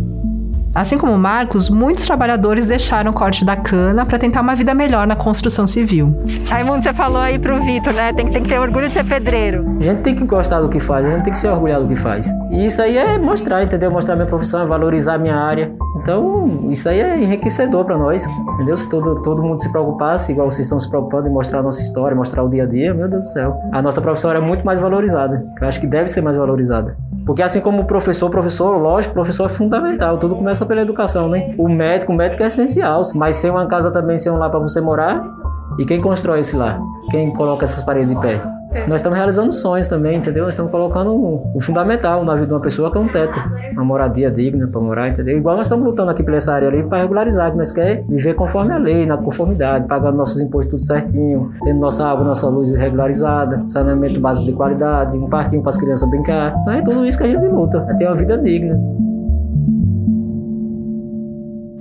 Assim 0.76 0.98
como 0.98 1.14
o 1.14 1.18
Marcos, 1.18 1.70
muitos 1.70 2.04
trabalhadores 2.04 2.66
deixaram 2.66 3.10
o 3.10 3.14
corte 3.14 3.46
da 3.46 3.56
cana 3.56 4.04
para 4.04 4.18
tentar 4.18 4.42
uma 4.42 4.54
vida 4.54 4.74
melhor 4.74 5.06
na 5.06 5.16
construção 5.16 5.66
civil. 5.66 6.14
Raimundo, 6.50 6.82
você 6.82 6.92
falou 6.92 7.16
aí 7.16 7.38
pro 7.38 7.58
Vitor, 7.62 7.94
né? 7.94 8.12
Tem, 8.12 8.28
tem 8.28 8.42
que 8.42 8.48
ter 8.50 8.58
orgulho 8.58 8.86
de 8.86 8.92
ser 8.92 9.02
pedreiro. 9.02 9.64
A 9.80 9.82
gente 9.82 10.02
tem 10.02 10.14
que 10.14 10.22
gostar 10.24 10.60
do 10.60 10.68
que 10.68 10.78
faz, 10.78 11.06
a 11.06 11.10
gente 11.12 11.24
tem 11.24 11.32
que 11.32 11.38
se 11.38 11.48
orgulhar 11.48 11.80
do 11.80 11.88
que 11.88 11.96
faz. 11.96 12.30
E 12.50 12.66
isso 12.66 12.82
aí 12.82 12.98
é 12.98 13.18
mostrar, 13.18 13.62
entendeu? 13.62 13.90
Mostrar 13.90 14.16
minha 14.16 14.28
profissão, 14.28 14.60
é 14.60 14.66
valorizar 14.66 15.14
a 15.14 15.18
minha 15.18 15.36
área. 15.38 15.72
Então, 16.06 16.70
isso 16.70 16.88
aí 16.88 17.00
é 17.00 17.18
enriquecedor 17.18 17.84
para 17.84 17.98
nós, 17.98 18.24
entendeu? 18.24 18.76
Se 18.76 18.88
todo, 18.88 19.20
todo 19.24 19.42
mundo 19.42 19.60
se 19.60 19.68
preocupasse, 19.72 20.30
igual 20.30 20.48
vocês 20.48 20.64
estão 20.66 20.78
se 20.78 20.88
preocupando 20.88 21.26
em 21.26 21.32
mostrar 21.32 21.58
a 21.58 21.62
nossa 21.64 21.82
história, 21.82 22.16
mostrar 22.16 22.44
o 22.44 22.48
dia 22.48 22.62
a 22.62 22.66
dia, 22.66 22.94
meu 22.94 23.08
Deus 23.08 23.24
do 23.24 23.28
céu. 23.28 23.58
A 23.72 23.82
nossa 23.82 24.00
profissão 24.00 24.30
é 24.30 24.38
muito 24.38 24.64
mais 24.64 24.78
valorizada. 24.78 25.44
Eu 25.60 25.66
acho 25.66 25.80
que 25.80 25.86
deve 25.86 26.06
ser 26.06 26.20
mais 26.22 26.36
valorizada. 26.36 26.96
Porque 27.26 27.42
assim 27.42 27.60
como 27.60 27.82
o 27.82 27.84
professor, 27.86 28.30
professor, 28.30 28.76
lógico, 28.78 29.14
professor 29.14 29.46
é 29.46 29.48
fundamental. 29.48 30.16
Tudo 30.18 30.36
começa 30.36 30.64
pela 30.64 30.80
educação, 30.80 31.28
né? 31.28 31.56
O 31.58 31.68
médico, 31.68 32.12
o 32.12 32.14
médico 32.14 32.40
é 32.40 32.46
essencial. 32.46 33.02
Mas 33.16 33.34
ser 33.34 33.50
uma 33.50 33.66
casa 33.66 33.90
também, 33.90 34.16
ser 34.16 34.30
um 34.30 34.38
lar 34.38 34.48
para 34.48 34.60
você 34.60 34.80
morar. 34.80 35.24
E 35.76 35.84
quem 35.84 36.00
constrói 36.00 36.38
esse 36.38 36.56
lar? 36.56 36.78
Quem 37.10 37.32
coloca 37.32 37.64
essas 37.64 37.82
paredes 37.82 38.14
de 38.14 38.20
pé? 38.20 38.40
Nós 38.86 39.00
estamos 39.00 39.16
realizando 39.18 39.52
sonhos 39.52 39.88
também, 39.88 40.18
entendeu? 40.18 40.44
Nós 40.44 40.54
estamos 40.54 40.70
colocando 40.70 41.12
o 41.12 41.60
fundamental 41.60 42.24
na 42.24 42.34
vida 42.34 42.46
de 42.46 42.52
uma 42.52 42.60
pessoa, 42.60 42.90
que 42.90 42.98
é 42.98 43.00
um 43.00 43.08
teto. 43.08 43.38
Uma 43.72 43.84
moradia 43.84 44.30
digna 44.30 44.66
para 44.66 44.80
morar, 44.80 45.08
entendeu? 45.08 45.36
Igual 45.38 45.56
nós 45.56 45.66
estamos 45.66 45.84
lutando 45.86 46.10
aqui 46.10 46.22
pela 46.22 46.36
essa 46.36 46.52
área 46.52 46.68
ali 46.68 46.82
para 46.82 46.98
regularizar, 46.98 47.50
que 47.50 47.56
nós 47.56 47.72
queremos 47.72 48.06
viver 48.08 48.34
conforme 48.34 48.72
a 48.72 48.78
lei, 48.78 49.06
na 49.06 49.16
conformidade, 49.16 49.86
pagando 49.86 50.16
nossos 50.16 50.40
impostos 50.40 50.70
tudo 50.70 50.82
certinho, 50.82 51.52
tendo 51.64 51.80
nossa 51.80 52.06
água, 52.06 52.24
nossa 52.24 52.48
luz 52.48 52.70
regularizada, 52.70 53.62
saneamento 53.66 54.20
básico 54.20 54.46
de 54.46 54.52
qualidade, 54.52 55.16
um 55.16 55.28
parquinho 55.28 55.62
para 55.62 55.70
as 55.70 55.76
crianças 55.76 56.08
brincar. 56.10 56.54
Então 56.60 56.72
é 56.72 56.82
tudo 56.82 57.06
isso 57.06 57.18
que 57.18 57.24
a 57.24 57.28
gente 57.28 57.46
luta, 57.46 57.86
é 57.88 57.94
ter 57.94 58.06
uma 58.06 58.16
vida 58.16 58.36
digna. 58.38 58.78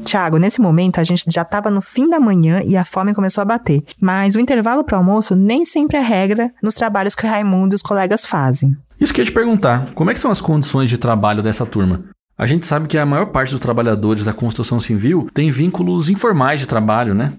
Tiago, 0.06 0.38
nesse 0.38 0.62
momento 0.62 1.00
a 1.00 1.04
gente 1.04 1.26
já 1.30 1.42
estava 1.42 1.70
no 1.70 1.82
fim 1.82 2.10
da 2.10 2.20
manhã 2.20 2.62
e 2.66 2.78
a 2.78 2.86
fome 2.86 3.14
começou 3.14 3.42
a 3.42 3.46
bater. 3.46 3.84
Mas 4.00 4.36
o 4.36 4.40
intervalo 4.40 4.84
para 4.84 4.96
o 4.96 5.00
almoço 5.00 5.36
nem 5.36 5.66
sempre 5.66 5.98
é 5.98 6.02
regra 6.02 6.50
nos 6.64 6.76
trabalhos 6.76 7.14
que 7.14 7.26
o 7.26 7.30
Raimundo 7.30 7.74
e 7.74 7.78
os 7.78 7.82
colegas 7.82 8.26
fazem. 8.26 8.74
Isso 9.00 9.14
que 9.14 9.20
eu 9.20 9.24
ia 9.24 9.30
te 9.30 9.34
perguntar, 9.34 9.94
como 9.94 10.10
é 10.10 10.14
que 10.14 10.20
são 10.20 10.32
as 10.32 10.40
condições 10.40 10.90
de 10.90 10.98
trabalho 10.98 11.44
dessa 11.44 11.66
turma? 11.66 12.06
A 12.38 12.46
gente 12.46 12.66
sabe 12.66 12.88
que 12.88 12.98
a 12.98 13.06
maior 13.06 13.28
parte 13.28 13.52
dos 13.52 13.60
trabalhadores 13.60 14.24
da 14.24 14.34
construção 14.34 14.80
civil 14.80 15.28
tem 15.34 15.52
vínculos 15.52 16.10
informais 16.10 16.60
de 16.60 16.68
trabalho, 16.68 17.14
né? 17.14 17.34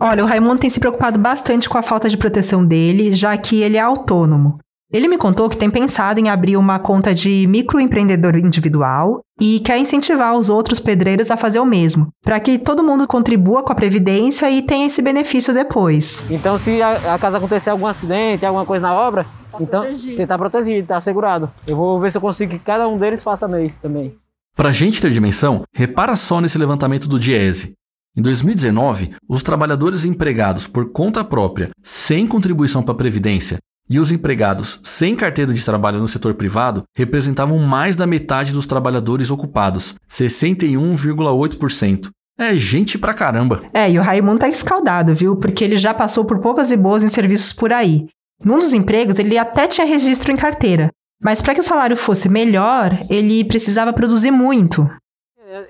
Olha, 0.00 0.22
o 0.22 0.26
Raimundo 0.26 0.60
tem 0.60 0.70
se 0.70 0.78
preocupado 0.78 1.18
bastante 1.18 1.68
com 1.68 1.76
a 1.76 1.82
falta 1.82 2.08
de 2.08 2.16
proteção 2.16 2.64
dele, 2.64 3.14
já 3.14 3.36
que 3.36 3.60
ele 3.62 3.76
é 3.76 3.80
autônomo. 3.80 4.58
Ele 4.90 5.06
me 5.06 5.18
contou 5.18 5.50
que 5.50 5.56
tem 5.56 5.68
pensado 5.68 6.18
em 6.18 6.30
abrir 6.30 6.56
uma 6.56 6.78
conta 6.78 7.14
de 7.14 7.46
microempreendedor 7.46 8.36
individual 8.36 9.20
e 9.38 9.60
quer 9.60 9.76
incentivar 9.78 10.34
os 10.34 10.48
outros 10.48 10.80
pedreiros 10.80 11.30
a 11.30 11.36
fazer 11.36 11.58
o 11.58 11.66
mesmo, 11.66 12.08
para 12.22 12.40
que 12.40 12.58
todo 12.58 12.82
mundo 12.82 13.06
contribua 13.06 13.62
com 13.62 13.70
a 13.70 13.74
previdência 13.74 14.50
e 14.50 14.62
tenha 14.62 14.86
esse 14.86 15.02
benefício 15.02 15.52
depois. 15.52 16.24
Então, 16.30 16.56
se 16.56 16.80
a, 16.80 17.14
a 17.14 17.18
casa 17.18 17.36
acontecer 17.36 17.68
algum 17.68 17.86
acidente, 17.86 18.46
alguma 18.46 18.64
coisa 18.64 18.86
na 18.86 18.94
obra, 18.94 19.26
então 19.60 19.84
você 19.94 20.22
está 20.22 20.38
protegido, 20.38 20.80
está 20.80 20.96
assegurado. 20.96 21.50
Eu 21.66 21.76
vou 21.76 22.00
ver 22.00 22.10
se 22.10 22.16
eu 22.16 22.22
consigo 22.22 22.52
que 22.52 22.58
cada 22.58 22.88
um 22.88 22.96
deles 22.96 23.22
faça 23.22 23.46
meio 23.46 23.74
também. 23.82 24.16
Pra 24.56 24.72
gente 24.72 25.02
ter 25.02 25.10
dimensão, 25.10 25.64
repara 25.74 26.16
só 26.16 26.40
nesse 26.40 26.56
levantamento 26.56 27.06
do 27.08 27.18
Diese. 27.18 27.74
Em 28.16 28.22
2019, 28.22 29.14
os 29.28 29.42
trabalhadores 29.42 30.06
empregados 30.06 30.66
por 30.66 30.90
conta 30.90 31.22
própria, 31.22 31.68
sem 31.82 32.26
contribuição 32.26 32.82
para 32.82 32.92
a 32.92 32.96
Previdência, 32.96 33.58
e 33.88 33.98
os 33.98 34.12
empregados 34.12 34.80
sem 34.82 35.16
carteira 35.16 35.52
de 35.52 35.64
trabalho 35.64 35.98
no 35.98 36.08
setor 36.08 36.34
privado 36.34 36.82
representavam 36.96 37.58
mais 37.58 37.96
da 37.96 38.06
metade 38.06 38.52
dos 38.52 38.66
trabalhadores 38.66 39.30
ocupados, 39.30 39.94
61,8%. 40.10 42.10
É 42.38 42.54
gente 42.54 42.98
pra 42.98 43.14
caramba. 43.14 43.62
É, 43.74 43.90
e 43.90 43.98
o 43.98 44.02
Raimundo 44.02 44.38
tá 44.38 44.48
escaldado, 44.48 45.14
viu? 45.14 45.36
Porque 45.36 45.64
ele 45.64 45.76
já 45.76 45.92
passou 45.92 46.24
por 46.24 46.38
poucas 46.38 46.70
e 46.70 46.76
boas 46.76 47.02
em 47.02 47.08
serviços 47.08 47.52
por 47.52 47.72
aí. 47.72 48.06
Num 48.44 48.60
dos 48.60 48.72
empregos, 48.72 49.18
ele 49.18 49.36
até 49.36 49.66
tinha 49.66 49.86
registro 49.86 50.30
em 50.30 50.36
carteira. 50.36 50.90
Mas 51.20 51.42
para 51.42 51.54
que 51.54 51.60
o 51.60 51.64
salário 51.64 51.96
fosse 51.96 52.28
melhor, 52.28 52.96
ele 53.10 53.44
precisava 53.44 53.92
produzir 53.92 54.30
muito. 54.30 54.88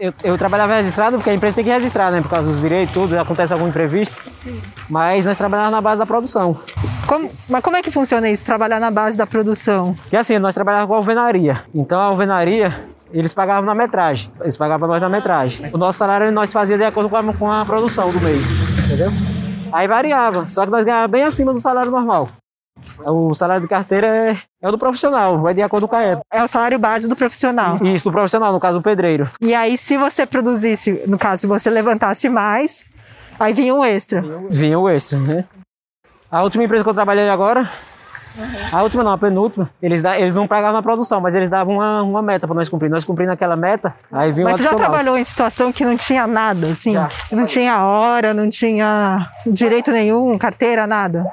Eu, 0.01 0.13
eu, 0.25 0.37
trabalhava 0.37 0.75
registrado 0.75 1.19
porque 1.19 1.31
a 1.31 1.35
empresa 1.35 1.55
tem 1.55 1.65
que 1.65 1.71
registrar, 1.71 2.11
né? 2.11 2.21
Por 2.21 2.29
causa 2.29 2.51
dos 2.51 2.61
direitos, 2.61 2.93
tudo, 2.93 3.17
acontece 3.17 3.53
algum 3.53 3.69
imprevisto. 3.69 4.21
Sim. 4.43 4.61
Mas 4.91 5.25
nós 5.25 5.39
trabalhávamos 5.39 5.77
na 5.77 5.81
base 5.81 6.01
da 6.01 6.07
produção. 6.07 6.61
Como, 7.07 7.31
mas 7.49 7.63
como 7.63 7.77
é 7.77 7.83
que 7.83 7.89
funciona 7.89 8.29
isso, 8.29 8.45
trabalhar 8.45 8.81
na 8.81 8.91
base 8.91 9.17
da 9.17 9.25
produção? 9.25 9.95
Que 10.11 10.17
assim, 10.17 10.37
nós 10.41 10.53
trabalhávamos 10.53 10.89
com 10.89 10.95
a 10.95 10.97
alvenaria. 10.97 11.63
Então 11.73 12.01
a 12.01 12.05
alvenaria, 12.05 12.77
eles 13.13 13.33
pagavam 13.33 13.67
na 13.67 13.75
metragem. 13.75 14.33
Eles 14.41 14.57
pagavam 14.57 14.89
nós 14.89 15.01
na 15.01 15.09
metragem. 15.09 15.71
O 15.73 15.79
nosso 15.79 15.99
salário 15.99 16.33
nós 16.33 16.53
fazíamos 16.53 16.85
de 16.85 16.89
acordo 16.89 17.09
com 17.09 17.17
a, 17.17 17.33
com 17.33 17.49
a 17.49 17.65
produção 17.65 18.11
do 18.11 18.21
mês, 18.21 18.43
entendeu? 18.85 19.13
Aí 19.73 19.87
variava, 19.87 20.49
só 20.49 20.65
que 20.65 20.73
nós 20.73 20.85
ganhávamos 20.85 21.13
bem 21.13 21.23
acima 21.23 21.53
do 21.53 21.61
salário 21.61 21.93
normal. 21.93 22.31
O 23.05 23.35
salário 23.35 23.63
de 23.63 23.69
carteira 23.69 24.07
é, 24.07 24.37
é 24.61 24.69
o 24.69 24.73
do 24.73 24.79
profissional, 24.79 25.41
vai 25.41 25.55
de 25.55 25.63
acordo 25.63 25.87
com 25.87 25.95
a 25.95 26.03
época. 26.03 26.27
É 26.33 26.43
o 26.43 26.49
salário 26.49 26.79
base 26.79 27.09
do 27.09 27.15
profissional. 27.15 27.77
Isso, 27.85 28.05
do 28.05 28.13
profissional, 28.13 28.53
no 28.53 28.61
caso 28.61 28.79
o 28.79 28.83
pedreiro. 28.83 29.31
E 29.41 29.55
aí, 29.55 29.79
se 29.79 29.97
você 29.97 30.27
produzisse, 30.27 31.03
no 31.07 31.19
caso, 31.19 31.43
se 31.43 31.47
você 31.47 31.71
levantasse 31.71 32.29
mais, 32.29 32.85
aí 33.39 33.53
vinha 33.53 33.75
um 33.75 33.85
extra. 33.85 34.25
Vinha 34.51 34.79
o 34.79 34.89
extra, 34.89 35.19
né? 35.19 35.45
A 36.31 36.43
última 36.43 36.65
empresa 36.65 36.85
que 36.85 36.91
eu 36.91 36.95
trabalhei 36.95 37.29
agora, 37.31 37.71
uhum. 38.37 38.47
a 38.71 38.83
última 38.83 39.03
não, 39.03 39.13
a 39.13 39.19
penúltima, 39.19 39.71
eles, 39.81 40.03
da, 40.03 40.19
eles 40.19 40.35
não 40.35 40.47
pagavam 40.47 40.75
na 40.75 40.83
produção, 40.83 41.21
mas 41.23 41.35
eles 41.35 41.49
davam 41.49 41.77
uma, 41.77 42.03
uma 42.03 42.21
meta 42.21 42.47
para 42.47 42.55
nós 42.55 42.69
cumprir. 42.69 42.91
Nós 42.91 43.05
cumprimos 43.05 43.33
aquela 43.33 43.57
meta, 43.57 43.95
aí 44.13 44.31
vinha 44.31 44.45
Mas 44.45 44.57
você 44.57 44.65
já 44.65 44.75
trabalhou 44.75 45.17
em 45.17 45.25
situação 45.25 45.73
que 45.73 45.85
não 45.87 45.97
tinha 45.97 46.27
nada, 46.27 46.67
assim? 46.67 46.93
Já. 46.93 47.09
Não 47.33 47.47
tinha 47.47 47.83
hora, 47.83 48.35
não 48.35 48.51
tinha 48.51 49.31
direito 49.47 49.91
nenhum, 49.91 50.37
carteira, 50.37 50.87
nada? 50.87 51.25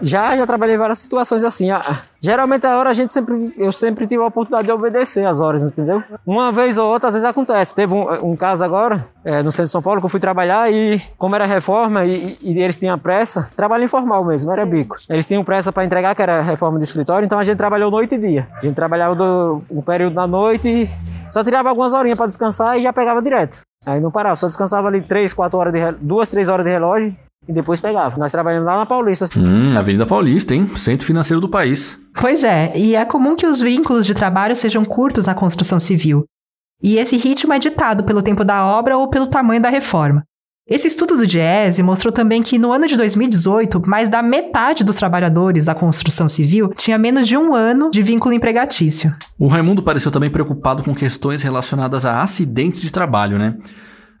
Já, 0.00 0.36
já 0.36 0.46
trabalhei 0.46 0.74
em 0.74 0.78
várias 0.78 0.98
situações 0.98 1.44
assim. 1.44 1.70
Ah, 1.70 2.02
Geralmente 2.24 2.66
a 2.66 2.78
hora 2.78 2.88
a 2.88 2.94
gente 2.94 3.12
sempre, 3.12 3.52
eu 3.58 3.70
sempre 3.70 4.06
tive 4.06 4.22
a 4.22 4.26
oportunidade 4.26 4.66
de 4.66 4.72
obedecer 4.72 5.26
as 5.26 5.40
horas, 5.40 5.62
entendeu? 5.62 6.02
Uma 6.26 6.50
vez 6.50 6.78
ou 6.78 6.88
outra, 6.90 7.08
às 7.08 7.14
vezes 7.14 7.28
acontece. 7.28 7.74
Teve 7.74 7.92
um, 7.92 8.30
um 8.30 8.34
caso 8.34 8.64
agora, 8.64 9.06
é, 9.22 9.42
no 9.42 9.52
centro 9.52 9.66
de 9.66 9.72
São 9.72 9.82
Paulo, 9.82 10.00
que 10.00 10.06
eu 10.06 10.08
fui 10.08 10.18
trabalhar 10.18 10.72
e, 10.72 10.98
como 11.18 11.34
era 11.34 11.44
reforma 11.44 12.02
e, 12.06 12.38
e 12.40 12.58
eles 12.58 12.76
tinham 12.76 12.98
pressa, 12.98 13.50
trabalho 13.54 13.84
informal 13.84 14.24
mesmo, 14.24 14.50
era 14.50 14.64
bico. 14.64 14.96
Eles 15.06 15.26
tinham 15.26 15.44
pressa 15.44 15.70
para 15.70 15.84
entregar, 15.84 16.14
que 16.14 16.22
era 16.22 16.40
reforma 16.40 16.78
de 16.78 16.84
escritório, 16.86 17.26
então 17.26 17.38
a 17.38 17.44
gente 17.44 17.58
trabalhou 17.58 17.90
noite 17.90 18.14
e 18.14 18.18
dia. 18.18 18.48
A 18.56 18.62
gente 18.62 18.74
trabalhava 18.74 19.14
do, 19.14 19.62
um 19.70 19.82
período 19.82 20.14
da 20.14 20.26
noite 20.26 20.66
e 20.66 20.88
só 21.30 21.44
tirava 21.44 21.68
algumas 21.68 21.92
horinhas 21.92 22.16
para 22.16 22.26
descansar 22.26 22.78
e 22.78 22.84
já 22.84 22.92
pegava 22.94 23.20
direto. 23.20 23.60
Aí 23.84 24.00
não 24.00 24.10
parava, 24.10 24.34
só 24.36 24.46
descansava 24.46 24.88
ali 24.88 25.02
3, 25.02 25.34
4 25.34 25.58
horas 25.58 25.74
de 25.74 25.92
duas, 26.00 26.30
três 26.30 26.48
horas 26.48 26.64
de 26.64 26.72
relógio 26.72 27.14
e 27.48 27.52
depois 27.52 27.80
pegava. 27.80 28.16
Nós 28.16 28.32
trabalhamos 28.32 28.66
lá 28.66 28.76
na 28.76 28.86
Paulista. 28.86 29.24
Assim. 29.24 29.44
Hum, 29.44 29.76
Avenida 29.76 30.06
Paulista, 30.06 30.54
hein? 30.54 30.70
Centro 30.76 31.06
financeiro 31.06 31.40
do 31.40 31.48
país. 31.48 31.98
Pois 32.20 32.44
é, 32.44 32.72
e 32.76 32.94
é 32.94 33.04
comum 33.04 33.36
que 33.36 33.46
os 33.46 33.60
vínculos 33.60 34.06
de 34.06 34.14
trabalho 34.14 34.56
sejam 34.56 34.84
curtos 34.84 35.26
na 35.26 35.34
construção 35.34 35.80
civil. 35.80 36.24
E 36.82 36.96
esse 36.96 37.16
ritmo 37.16 37.52
é 37.52 37.58
ditado 37.58 38.04
pelo 38.04 38.22
tempo 38.22 38.44
da 38.44 38.66
obra 38.66 38.96
ou 38.96 39.08
pelo 39.08 39.26
tamanho 39.26 39.62
da 39.62 39.68
reforma. 39.68 40.22
Esse 40.66 40.86
estudo 40.88 41.14
do 41.14 41.26
Diese 41.26 41.82
mostrou 41.82 42.10
também 42.10 42.42
que 42.42 42.58
no 42.58 42.72
ano 42.72 42.86
de 42.86 42.96
2018, 42.96 43.82
mais 43.86 44.08
da 44.08 44.22
metade 44.22 44.82
dos 44.82 44.96
trabalhadores 44.96 45.66
da 45.66 45.74
construção 45.74 46.26
civil 46.26 46.70
tinha 46.74 46.96
menos 46.96 47.28
de 47.28 47.36
um 47.36 47.54
ano 47.54 47.90
de 47.90 48.02
vínculo 48.02 48.34
empregatício. 48.34 49.14
O 49.38 49.46
Raimundo 49.46 49.82
pareceu 49.82 50.10
também 50.10 50.30
preocupado 50.30 50.82
com 50.82 50.94
questões 50.94 51.42
relacionadas 51.42 52.06
a 52.06 52.22
acidentes 52.22 52.80
de 52.80 52.90
trabalho, 52.90 53.38
né? 53.38 53.58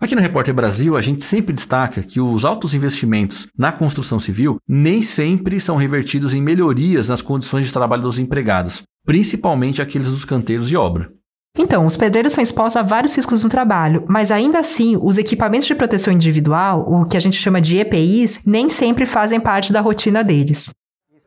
Aqui 0.00 0.14
no 0.14 0.20
Repórter 0.20 0.52
Brasil, 0.52 0.96
a 0.96 1.00
gente 1.00 1.24
sempre 1.24 1.52
destaca 1.52 2.02
que 2.02 2.20
os 2.20 2.44
altos 2.44 2.74
investimentos 2.74 3.46
na 3.56 3.70
construção 3.70 4.18
civil 4.18 4.58
nem 4.68 5.00
sempre 5.00 5.60
são 5.60 5.76
revertidos 5.76 6.34
em 6.34 6.42
melhorias 6.42 7.08
nas 7.08 7.22
condições 7.22 7.66
de 7.66 7.72
trabalho 7.72 8.02
dos 8.02 8.18
empregados, 8.18 8.82
principalmente 9.06 9.80
aqueles 9.80 10.10
dos 10.10 10.24
canteiros 10.24 10.68
de 10.68 10.76
obra. 10.76 11.10
Então, 11.56 11.86
os 11.86 11.96
pedreiros 11.96 12.32
são 12.32 12.42
expostos 12.42 12.76
a 12.76 12.82
vários 12.82 13.14
riscos 13.14 13.44
no 13.44 13.48
trabalho, 13.48 14.04
mas 14.08 14.32
ainda 14.32 14.58
assim, 14.58 14.98
os 15.00 15.18
equipamentos 15.18 15.68
de 15.68 15.74
proteção 15.74 16.12
individual, 16.12 16.84
o 16.86 17.04
que 17.04 17.16
a 17.16 17.20
gente 17.20 17.36
chama 17.36 17.60
de 17.60 17.78
EPIs, 17.78 18.40
nem 18.44 18.68
sempre 18.68 19.06
fazem 19.06 19.38
parte 19.38 19.72
da 19.72 19.80
rotina 19.80 20.24
deles 20.24 20.72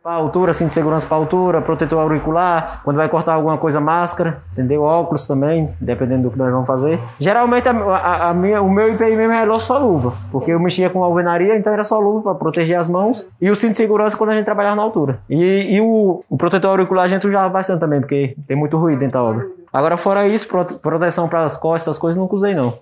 para 0.08 0.16
altura, 0.16 0.54
cinto 0.54 0.70
de 0.70 0.74
segurança 0.74 1.06
para 1.06 1.18
altura, 1.18 1.62
protetor 1.62 2.00
auricular, 2.00 2.80
quando 2.82 2.96
vai 2.96 3.10
cortar 3.10 3.34
alguma 3.34 3.58
coisa, 3.58 3.82
máscara, 3.82 4.42
entendeu? 4.54 4.82
Óculos 4.82 5.28
também, 5.28 5.70
dependendo 5.82 6.24
do 6.24 6.32
que 6.32 6.38
nós 6.38 6.50
vamos 6.50 6.66
fazer. 6.66 6.98
Geralmente 7.20 7.68
a, 7.68 7.74
a, 7.74 8.30
a 8.30 8.34
minha, 8.34 8.62
o 8.62 8.72
meu 8.72 8.94
IPI 8.94 9.18
mesmo 9.18 9.34
é 9.34 9.60
só 9.60 9.78
luva, 9.78 10.14
porque 10.32 10.52
eu 10.52 10.62
mexia 10.62 10.90
com 10.90 11.04
alvenaria, 11.04 11.58
então 11.58 11.74
era 11.74 11.84
só 11.84 12.00
luva 12.00 12.22
para 12.22 12.36
proteger 12.36 12.80
as 12.80 12.88
mãos 12.88 13.28
e 13.42 13.52
o 13.52 13.56
cinto 13.56 13.72
de 13.72 13.78
segurança 13.78 14.16
quando 14.16 14.30
a 14.30 14.36
gente 14.36 14.46
trabalhava 14.46 14.78
na 14.78 14.82
altura. 14.82 15.20
E, 15.30 15.76
e 15.76 15.82
o, 15.82 16.24
o, 16.30 16.38
protetor 16.38 16.72
auricular 16.72 17.04
a 17.04 17.10
gente 17.10 17.28
usava 17.28 17.50
bastante 17.50 17.82
também, 17.82 18.00
porque 18.00 18.34
tem 18.48 18.56
muito 18.56 18.78
ruído 18.78 19.00
dentro 19.00 19.16
da 19.16 19.24
obra. 19.24 19.46
Agora, 19.74 19.98
fora 19.98 20.26
isso, 20.26 20.48
proteção 20.82 21.28
para 21.28 21.44
as 21.44 21.58
costas, 21.58 21.82
essas 21.82 22.00
coisas, 22.00 22.18
nunca 22.18 22.34
usei 22.34 22.56
não. 22.56 22.80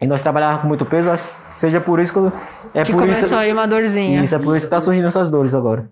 E 0.00 0.06
nós 0.06 0.22
trabalhávamos 0.22 0.62
com 0.62 0.68
muito 0.68 0.86
peso, 0.86 1.10
seja 1.50 1.82
por 1.82 2.00
isso 2.00 2.14
que 2.14 2.18
eu, 2.18 2.32
é 2.72 2.82
que 2.82 2.92
por 2.92 3.02
começou 3.02 3.26
isso, 3.26 3.34
aí 3.34 3.52
uma 3.52 3.66
dorzinha. 3.66 4.22
Isso 4.22 4.34
é 4.34 4.38
por 4.38 4.56
isso 4.56 4.66
que 4.66 4.70
tá 4.70 4.80
surgindo 4.80 5.06
essas 5.06 5.28
dores 5.28 5.54
agora. 5.54 5.86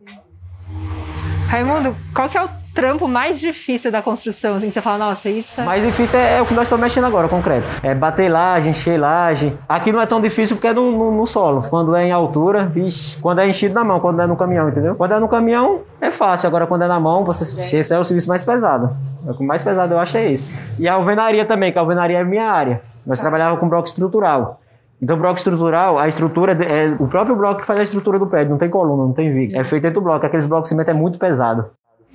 Raimundo, 1.52 1.94
qual 2.14 2.30
que 2.30 2.38
é 2.38 2.42
o 2.42 2.48
trampo 2.74 3.06
mais 3.06 3.38
difícil 3.38 3.92
da 3.92 4.00
construção? 4.00 4.56
Assim, 4.56 4.68
que 4.68 4.72
você 4.72 4.80
fala, 4.80 4.96
nossa, 5.10 5.28
isso 5.28 5.60
é... 5.60 5.64
Mais 5.64 5.84
difícil 5.84 6.18
é, 6.18 6.38
é 6.38 6.40
o 6.40 6.46
que 6.46 6.54
nós 6.54 6.62
estamos 6.62 6.82
mexendo 6.82 7.04
agora, 7.04 7.28
concreto. 7.28 7.66
É 7.82 7.94
bater 7.94 8.30
laje, 8.30 8.70
encher 8.70 8.98
laje. 8.98 9.54
Aqui 9.68 9.92
não 9.92 10.00
é 10.00 10.06
tão 10.06 10.18
difícil 10.18 10.56
porque 10.56 10.68
é 10.68 10.72
no, 10.72 10.90
no- 10.90 11.12
no 11.12 11.26
solo. 11.26 11.60
Quando 11.68 11.94
é 11.94 12.06
em 12.06 12.10
altura, 12.10 12.72
quando 13.20 13.40
é 13.40 13.46
enchido 13.46 13.74
na 13.74 13.84
mão, 13.84 14.00
quando 14.00 14.22
é 14.22 14.26
no 14.26 14.34
caminhão, 14.34 14.70
entendeu? 14.70 14.94
Quando 14.94 15.12
é 15.12 15.20
no 15.20 15.28
caminhão, 15.28 15.82
é 16.00 16.10
fácil. 16.10 16.46
Agora, 16.46 16.66
quando 16.66 16.84
é 16.84 16.88
na 16.88 16.98
mão, 16.98 17.22
você, 17.22 17.76
esse 17.76 17.92
é 17.92 17.98
o 17.98 18.04
serviço 18.04 18.28
mais 18.30 18.42
pesado. 18.42 18.96
O 19.26 19.34
que 19.34 19.44
mais 19.44 19.60
pesado 19.60 19.92
eu 19.92 19.98
acho 19.98 20.16
é 20.16 20.32
esse. 20.32 20.48
E 20.78 20.88
a 20.88 20.94
alvenaria 20.94 21.44
também, 21.44 21.70
que 21.70 21.76
a 21.76 21.82
alvenaria 21.82 22.18
é 22.20 22.24
minha 22.24 22.50
área. 22.50 22.80
Nós 23.04 23.20
trabalhávamos 23.20 23.60
com 23.60 23.68
bloco 23.68 23.86
estrutural. 23.86 24.61
Então, 25.02 25.16
bloco 25.16 25.36
estrutural, 25.36 25.98
a 25.98 26.06
estrutura 26.06 26.52
é 26.64 26.94
o 26.98 27.08
próprio 27.08 27.34
bloco 27.34 27.60
que 27.60 27.66
faz 27.66 27.80
a 27.80 27.82
estrutura 27.82 28.18
do 28.20 28.26
prédio. 28.28 28.50
Não 28.50 28.58
tem 28.58 28.70
coluna, 28.70 29.02
não 29.02 29.12
tem 29.12 29.32
viga. 29.34 29.58
É 29.58 29.64
feito 29.64 29.82
dentro 29.82 30.00
do 30.00 30.04
bloco. 30.04 30.24
Aqueles 30.24 30.46
blocos 30.46 30.64
de 30.68 30.68
cimento 30.68 30.90
é 30.90 30.94
muito 30.94 31.18
pesado. 31.18 31.70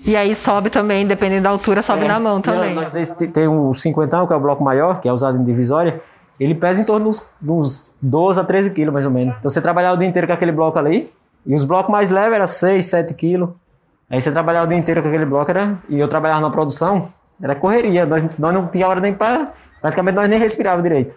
E 0.05 0.15
aí 0.15 0.33
sobe 0.33 0.69
também, 0.69 1.05
dependendo 1.05 1.43
da 1.43 1.49
altura, 1.49 1.81
sobe 1.81 2.05
É, 2.05 2.07
na 2.07 2.17
mão 2.19 2.39
também. 2.39 2.73
Nós 2.73 2.95
esse 2.95 3.13
te- 3.15 3.27
tem 3.27 3.47
o 3.47 3.73
50, 3.73 4.25
que 4.25 4.31
é 4.31 4.35
o 4.35 4.39
bloco 4.39 4.63
maior, 4.63 5.01
que 5.01 5.09
é 5.09 5.11
usado 5.11 5.37
em 5.37 5.43
divisória. 5.43 5.99
Ele 6.39 6.55
pesa 6.55 6.79
em 6.81 6.85
torno 6.85 7.07
dos, 7.07 7.25
dos 7.41 7.93
12 8.01 8.39
a 8.39 8.43
13 8.45 8.69
quilos, 8.69 8.93
mais 8.93 9.05
ou 9.05 9.11
menos. 9.11 9.35
Então 9.39 9.49
você 9.49 9.59
trabalhar 9.59 9.91
o 9.91 9.97
dia 9.97 10.07
inteiro 10.07 10.27
com 10.27 10.33
aquele 10.33 10.51
bloco 10.53 10.79
ali. 10.79 11.11
E 11.45 11.53
os 11.55 11.65
blocos 11.65 11.91
mais 11.91 12.09
leves 12.09 12.33
eram 12.35 12.47
6, 12.47 12.85
7 12.85 13.13
quilos. 13.15 13.49
Aí 14.09 14.21
você 14.21 14.31
trabalhar 14.31 14.63
o 14.63 14.67
dia 14.67 14.77
inteiro 14.77 15.01
com 15.01 15.09
aquele 15.09 15.25
bloco 15.25 15.49
era. 15.51 15.77
E 15.89 15.99
eu 15.99 16.07
trabalhava 16.07 16.39
na 16.41 16.49
produção, 16.51 17.09
era 17.41 17.53
correria. 17.55 18.05
Nós, 18.05 18.37
nós 18.37 18.53
não 18.53 18.67
tinha 18.67 18.87
hora 18.87 19.01
nem 19.01 19.13
para. 19.13 19.51
Praticamente 19.81 20.15
nós 20.15 20.29
nem 20.29 20.39
respirava 20.39 20.81
direito. 20.81 21.15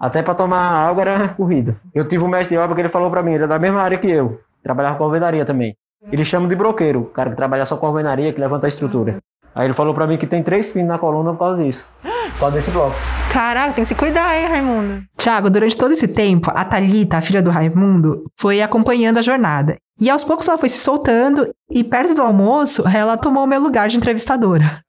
Até 0.00 0.22
para 0.22 0.34
tomar 0.34 0.88
água 0.88 1.02
era 1.02 1.28
corrida. 1.28 1.76
Eu 1.94 2.08
tive 2.08 2.24
um 2.24 2.28
mestre 2.28 2.56
de 2.56 2.62
obra 2.62 2.74
que 2.74 2.80
ele 2.80 2.88
falou 2.88 3.10
para 3.10 3.22
mim, 3.22 3.34
ele 3.34 3.44
é 3.44 3.46
da 3.46 3.58
mesma 3.58 3.82
área 3.82 3.98
que 3.98 4.08
eu. 4.08 4.40
Trabalhava 4.62 4.96
com 4.96 5.04
alvenaria 5.04 5.44
também. 5.44 5.76
Ele 6.10 6.24
chama 6.24 6.48
de 6.48 6.56
broqueiro, 6.56 7.00
o 7.00 7.04
cara 7.04 7.28
que 7.28 7.36
trabalha 7.36 7.66
só 7.66 7.76
com 7.76 7.86
alvenaria, 7.86 8.32
que 8.32 8.40
levanta 8.40 8.66
a 8.66 8.68
estrutura. 8.68 9.18
Aí 9.54 9.66
ele 9.66 9.74
falou 9.74 9.92
para 9.92 10.06
mim 10.06 10.16
que 10.16 10.26
tem 10.26 10.42
três 10.42 10.68
pinos 10.70 10.88
na 10.88 10.98
coluna 10.98 11.32
por 11.32 11.40
causa 11.40 11.62
disso. 11.62 11.90
Por 12.32 12.40
causa 12.40 12.54
desse 12.54 12.70
bloco. 12.70 12.96
Caraca, 13.30 13.74
tem 13.74 13.84
que 13.84 13.88
se 13.88 13.94
cuidar, 13.94 14.34
hein, 14.38 14.46
Raimundo? 14.46 15.02
Tiago, 15.18 15.50
durante 15.50 15.76
todo 15.76 15.92
esse 15.92 16.08
tempo, 16.08 16.50
a 16.54 16.64
Thalita, 16.64 17.18
a 17.18 17.22
filha 17.22 17.42
do 17.42 17.50
Raimundo, 17.50 18.24
foi 18.38 18.62
acompanhando 18.62 19.18
a 19.18 19.22
jornada. 19.22 19.76
E 20.00 20.08
aos 20.08 20.24
poucos 20.24 20.48
ela 20.48 20.56
foi 20.56 20.70
se 20.70 20.78
soltando 20.78 21.46
e 21.70 21.84
perto 21.84 22.14
do 22.14 22.22
almoço, 22.22 22.82
ela 22.88 23.18
tomou 23.18 23.44
o 23.44 23.46
meu 23.46 23.60
lugar 23.60 23.88
de 23.88 23.98
entrevistadora. 23.98 24.80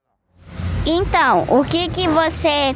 Então, 0.86 1.44
o 1.48 1.64
que 1.64 1.88
que 1.90 2.08
você 2.08 2.74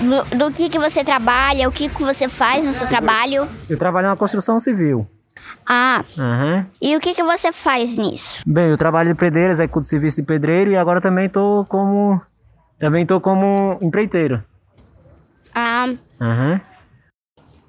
do, 0.00 0.38
do 0.38 0.52
que 0.52 0.68
que 0.68 0.78
você 0.78 1.04
trabalha, 1.04 1.68
o 1.68 1.72
que 1.72 1.88
que 1.88 2.02
você 2.02 2.28
faz 2.28 2.64
no 2.64 2.74
seu 2.74 2.88
trabalho? 2.88 3.48
Eu 3.68 3.78
trabalho 3.78 4.08
na 4.08 4.16
construção 4.16 4.58
civil. 4.58 5.06
Ah, 5.66 6.04
Aham. 6.18 6.66
e 6.80 6.96
o 6.96 7.00
que 7.00 7.14
que 7.14 7.22
você 7.22 7.52
faz 7.52 7.96
nisso? 7.96 8.42
Bem, 8.46 8.66
eu 8.68 8.76
trabalho 8.76 9.10
de 9.10 9.14
pedreiro, 9.18 9.52
executo 9.52 9.86
serviço 9.86 10.16
de 10.16 10.22
pedreiro 10.22 10.70
e 10.70 10.76
agora 10.76 11.00
também 11.00 11.28
tô 11.28 11.64
como. 11.68 12.20
Também 12.78 13.06
tô 13.06 13.20
como 13.20 13.78
empreiteiro. 13.80 14.42
Ah, 15.54 15.86
Aham. 16.20 16.60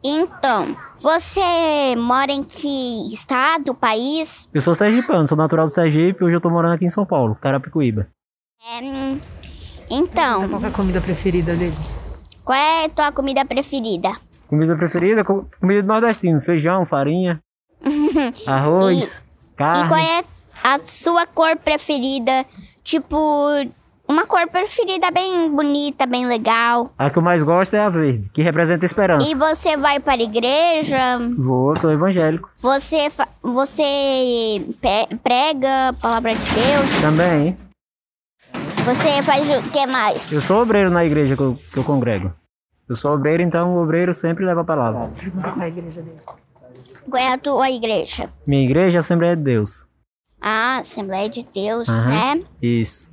então, 0.03 0.75
você 0.99 1.95
mora 1.97 2.31
em 2.31 2.43
que 2.43 3.13
estado, 3.13 3.75
país? 3.75 4.49
Eu 4.53 4.61
sou 4.61 4.73
sergipano, 4.73 5.27
sou 5.27 5.37
natural 5.37 5.65
do 5.65 5.71
Sergipe 5.71 6.23
e 6.23 6.25
hoje 6.25 6.35
eu 6.35 6.41
tô 6.41 6.49
morando 6.49 6.73
aqui 6.73 6.85
em 6.85 6.89
São 6.89 7.05
Paulo, 7.05 7.35
Carapicuíba. 7.35 8.07
É, 8.67 8.83
hum, 8.83 9.19
então, 9.89 10.47
Qual 10.49 10.61
é 10.63 10.67
a 10.67 10.71
comida 10.71 11.01
preferida 11.01 11.55
dele? 11.55 11.75
qual 12.43 12.57
é 12.57 12.85
a 12.85 12.89
tua 12.89 13.11
comida 13.11 13.43
preferida? 13.45 14.11
Comida 14.47 14.75
preferida? 14.75 15.23
Co- 15.23 15.45
Comida 15.59 15.81
do 15.81 15.87
nordestino, 15.87 16.39
feijão, 16.41 16.85
farinha, 16.85 17.39
arroz, 18.45 19.23
E 19.53 19.57
carne. 19.57 19.87
qual 19.89 19.99
é 19.99 20.23
a 20.63 20.79
sua 20.79 21.25
cor 21.25 21.55
preferida? 21.57 22.45
Tipo, 22.83 23.17
uma 24.07 24.25
cor 24.27 24.47
preferida 24.47 25.09
bem 25.09 25.49
bonita, 25.49 26.05
bem 26.05 26.27
legal. 26.27 26.91
A 26.97 27.09
que 27.09 27.17
eu 27.17 27.23
mais 27.23 27.41
gosto 27.41 27.73
é 27.73 27.79
a 27.79 27.89
verde, 27.89 28.29
que 28.33 28.43
representa 28.43 28.85
esperança. 28.85 29.27
E 29.27 29.33
você 29.33 29.75
vai 29.77 29.99
para 29.99 30.13
a 30.13 30.23
igreja? 30.23 30.97
Vou, 31.39 31.75
sou 31.79 31.91
evangélico. 31.91 32.49
Você, 32.59 33.09
fa- 33.09 33.27
você 33.41 34.63
prega 35.23 35.89
a 35.89 35.93
palavra 35.93 36.31
de 36.35 36.37
Deus? 36.39 37.01
Também, 37.01 37.47
hein? 37.47 37.57
Você 38.85 39.21
faz 39.23 39.49
o 39.49 39.63
que 39.71 39.87
mais? 39.87 40.31
Eu 40.31 40.41
sou 40.41 40.61
obreiro 40.61 40.91
na 40.91 41.03
igreja 41.03 41.35
que 41.35 41.41
eu, 41.41 41.57
que 41.73 41.77
eu 41.77 41.83
congrego. 41.83 42.31
Eu 42.87 42.95
sou 42.95 43.13
obreiro, 43.13 43.41
então 43.41 43.75
o 43.75 43.81
obreiro 43.81 44.13
sempre 44.13 44.45
leva 44.45 44.61
a 44.61 44.63
palavra. 44.63 45.09
Qual 47.09 47.21
é 47.23 47.33
a 47.33 47.37
tua 47.37 47.69
igreja? 47.71 48.29
Minha 48.45 48.63
igreja 48.63 48.97
é 48.97 48.99
a 48.99 49.01
Assembleia 49.01 49.35
de 49.35 49.41
Deus. 49.41 49.87
Ah, 50.39 50.77
Assembleia 50.81 51.27
de 51.27 51.43
Deus, 51.51 51.89
Aham. 51.89 52.35
né? 52.35 52.43
Isso. 52.61 53.09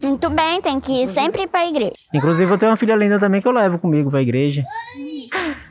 Muito 0.00 0.30
bem, 0.30 0.62
tem 0.62 0.78
que 0.78 1.02
ir 1.02 1.08
sempre 1.08 1.46
para 1.48 1.60
a 1.60 1.66
igreja. 1.66 1.92
Inclusive 2.14 2.50
eu 2.52 2.56
tenho 2.58 2.70
uma 2.70 2.76
filha 2.76 2.94
linda 2.94 3.18
também 3.18 3.42
que 3.42 3.48
eu 3.48 3.52
levo 3.52 3.78
comigo 3.80 4.10
pra 4.10 4.22
igreja. 4.22 4.64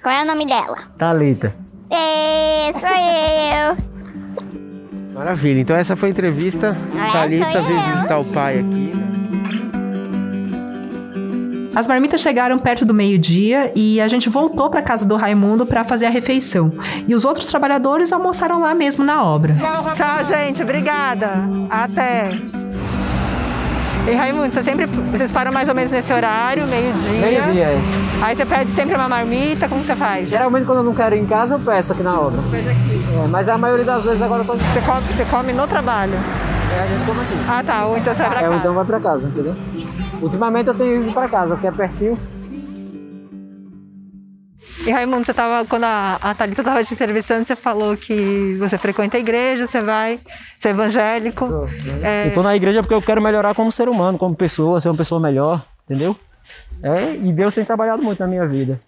Qual 0.04 0.14
é 0.14 0.24
o 0.24 0.28
nome 0.28 0.46
dela? 0.46 0.78
Thalita. 0.98 1.56
É, 1.90 2.74
sou 2.74 2.90
eu. 2.90 3.90
Maravilha, 5.16 5.62
então 5.62 5.76
essa 5.76 5.96
foi 5.96 6.10
a 6.10 6.12
entrevista. 6.12 6.78
Thalita 7.12 7.52
sou 7.54 7.64
veio 7.64 7.82
visitar 7.94 8.20
o 8.20 8.26
pai 8.26 8.60
aqui. 8.60 8.92
As 11.76 11.86
marmitas 11.88 12.20
chegaram 12.20 12.58
perto 12.58 12.84
do 12.86 12.94
meio-dia 12.94 13.72
e 13.76 14.02
a 14.02 14.08
gente 14.08 14.28
voltou 14.30 14.70
para 14.70 14.82
casa 14.82 15.06
do 15.06 15.16
Raimundo 15.16 15.66
para 15.66 15.84
fazer 15.84 16.08
a 16.08 16.10
refeição. 16.10 16.72
E 17.08 17.14
os 17.14 17.24
outros 17.24 17.48
trabalhadores 17.48 18.12
almoçaram 18.12 18.60
lá 18.62 18.74
mesmo 18.74 19.04
na 19.04 19.24
obra. 19.24 19.56
Tchau, 19.94 20.24
gente. 20.26 20.62
Obrigada. 20.64 21.44
Até. 21.70 22.30
E 24.08 24.16
Raimundo, 24.16 24.52
você 24.52 24.64
sempre, 24.64 24.88
vocês 24.88 25.32
param 25.32 25.52
mais 25.52 25.70
ou 25.70 25.76
menos 25.76 25.92
nesse 25.92 26.12
horário, 26.12 26.66
meio-dia. 26.68 27.22
Meio-dia, 27.22 27.64
é. 27.66 27.80
Aí 28.24 28.36
você 28.36 28.46
pede 28.46 28.72
sempre 28.72 28.96
uma 28.96 29.08
marmita, 29.08 29.68
como 29.70 29.84
você 29.84 29.96
faz? 29.96 30.30
Geralmente 30.30 30.66
quando 30.66 30.80
eu 30.80 30.84
não 30.84 30.94
quero 30.96 31.16
ir 31.16 31.20
em 31.20 31.26
casa, 31.28 31.56
eu 31.56 31.60
peço 31.60 31.94
aqui 31.94 32.02
na 32.02 32.20
obra. 32.20 32.40
É, 33.24 33.28
mas 33.28 33.48
a 33.48 33.58
maioria 33.58 33.86
das 33.86 34.04
vezes 34.06 34.22
agora 34.22 34.42
eu 34.42 34.48
tô... 34.48 34.54
Você 34.54 34.82
come, 34.82 35.02
você 35.16 35.26
come 35.26 35.54
no 35.54 35.68
trabalho? 35.68 36.14
É, 36.76 36.82
a 36.84 36.88
gente 36.88 37.06
come 37.06 37.20
aqui. 37.22 37.34
Ah, 37.48 37.64
tá. 37.64 37.86
Ou 37.86 37.98
então 37.98 38.14
você 38.16 38.22
vai 38.24 38.32
pra 38.32 38.40
É, 38.42 38.44
ou 38.46 38.50
casa. 38.50 38.60
então 38.62 38.74
vai 38.74 38.86
pra 38.86 39.00
casa, 39.00 39.28
entendeu? 39.28 39.56
Ultimamente 40.22 40.68
eu 40.68 40.76
tenho 40.76 41.02
ido 41.02 41.14
pra 41.14 41.28
casa, 41.28 41.56
porque 41.56 41.68
é 41.68 41.72
pertinho. 41.72 42.18
E 44.86 44.92
Raimundo, 44.92 45.26
você 45.26 45.34
tava, 45.34 45.68
quando 45.68 45.84
a, 45.84 46.18
a 46.22 46.34
Thalita 46.34 46.64
tava 46.64 46.84
te 46.84 46.94
entrevistando, 46.94 47.46
você 47.46 47.56
falou 47.56 47.98
que 47.98 48.56
você 48.58 48.78
frequenta 48.78 49.18
a 49.18 49.20
igreja, 49.20 49.68
você 49.68 49.82
vai, 49.82 50.20
você 50.58 50.70
é 50.70 50.72
evangélico. 50.72 51.46
É, 52.02 52.28
Eu 52.28 52.34
tô 52.34 52.42
na 52.42 52.56
igreja 52.56 52.82
porque 52.82 52.94
eu 52.94 53.02
quero 53.02 53.22
melhorar 53.22 53.54
como 53.54 53.72
ser 53.72 53.90
humano, 53.90 54.18
como 54.18 54.36
pessoa, 54.36 54.80
ser 54.80 54.90
uma 54.90 54.98
pessoa 54.98 55.20
melhor, 55.20 55.66
entendeu? 55.84 56.16
É, 56.82 57.14
e 57.14 57.34
Deus 57.34 57.54
tem 57.54 57.66
trabalhado 57.66 58.02
muito 58.02 58.20
na 58.20 58.28
minha 58.28 58.48
vida. 58.48 58.80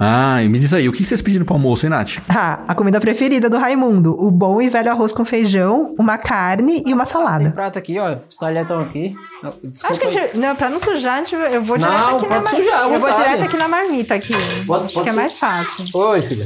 Ah, 0.00 0.40
e 0.44 0.48
me 0.48 0.60
diz 0.60 0.72
aí, 0.72 0.88
o 0.88 0.92
que 0.92 1.04
vocês 1.04 1.20
pediram 1.20 1.44
pro 1.44 1.54
almoço, 1.56 1.84
hein, 1.84 1.90
Nath? 1.90 2.18
Ah, 2.28 2.60
a 2.68 2.74
comida 2.74 3.00
preferida 3.00 3.50
do 3.50 3.58
Raimundo: 3.58 4.14
o 4.16 4.30
bom 4.30 4.62
e 4.62 4.68
velho 4.68 4.92
arroz 4.92 5.10
com 5.10 5.24
feijão, 5.24 5.92
uma 5.98 6.16
carne 6.16 6.84
e 6.86 6.94
uma 6.94 7.04
salada. 7.04 7.50
prato 7.50 7.78
aqui, 7.80 7.98
ó. 7.98 8.16
Os 8.30 8.36
talheres 8.36 8.62
estão 8.62 8.80
aqui. 8.80 9.16
Desculpa 9.64 9.92
Acho 9.92 10.00
que 10.00 10.06
a 10.06 10.10
gente, 10.10 10.36
não, 10.38 10.54
pra 10.54 10.70
não 10.70 10.78
sujar, 10.78 11.14
a 11.14 11.18
gente, 11.18 11.34
eu 11.34 11.62
vou 11.64 11.76
Não, 11.76 11.88
direto 11.88 12.14
aqui 12.14 12.28
na 12.28 12.40
pode 12.40 12.44
mar- 12.44 12.62
sujar, 12.62 12.82
Eu 12.92 13.00
vou 13.00 13.10
direto 13.12 13.42
aqui 13.42 13.56
na 13.56 13.68
marmita 13.68 14.14
aqui. 14.14 14.34
Pode- 14.66 14.84
Acho 14.84 14.94
pode 14.94 15.04
que 15.04 15.10
é 15.10 15.12
mais 15.12 15.36
fácil. 15.36 15.84
Oi, 15.98 16.20
filha. 16.20 16.44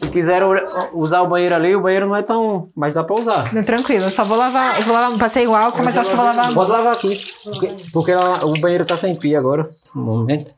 Se 0.00 0.08
quiser 0.10 0.42
usar 0.92 1.20
o 1.22 1.28
banheiro 1.28 1.54
ali, 1.54 1.76
o 1.76 1.80
banheiro 1.80 2.08
não 2.08 2.16
é 2.16 2.22
tão. 2.22 2.68
Mas 2.74 2.94
dá 2.94 3.04
pra 3.04 3.14
usar. 3.14 3.44
Não, 3.52 3.62
tranquilo, 3.62 4.06
eu 4.06 4.10
só 4.10 4.24
vou 4.24 4.36
lavar. 4.36 4.76
Eu 4.80 4.82
vou 4.86 4.92
lavar, 4.94 5.16
passei 5.18 5.46
o 5.46 5.54
álcool, 5.54 5.84
mas 5.84 5.96
acho 5.96 6.06
que 6.08 6.14
eu 6.14 6.16
vou 6.16 6.26
lavar. 6.26 6.44
a 6.44 6.46
mão. 6.48 6.54
Pode 6.56 6.70
lavar 6.72 6.94
aqui. 6.94 7.16
Porque, 7.44 7.70
porque 7.92 8.12
o 8.42 8.58
banheiro 8.60 8.84
tá 8.84 8.96
sem 8.96 9.14
pia 9.14 9.38
agora. 9.38 9.70
No 9.94 10.02
momento. 10.02 10.52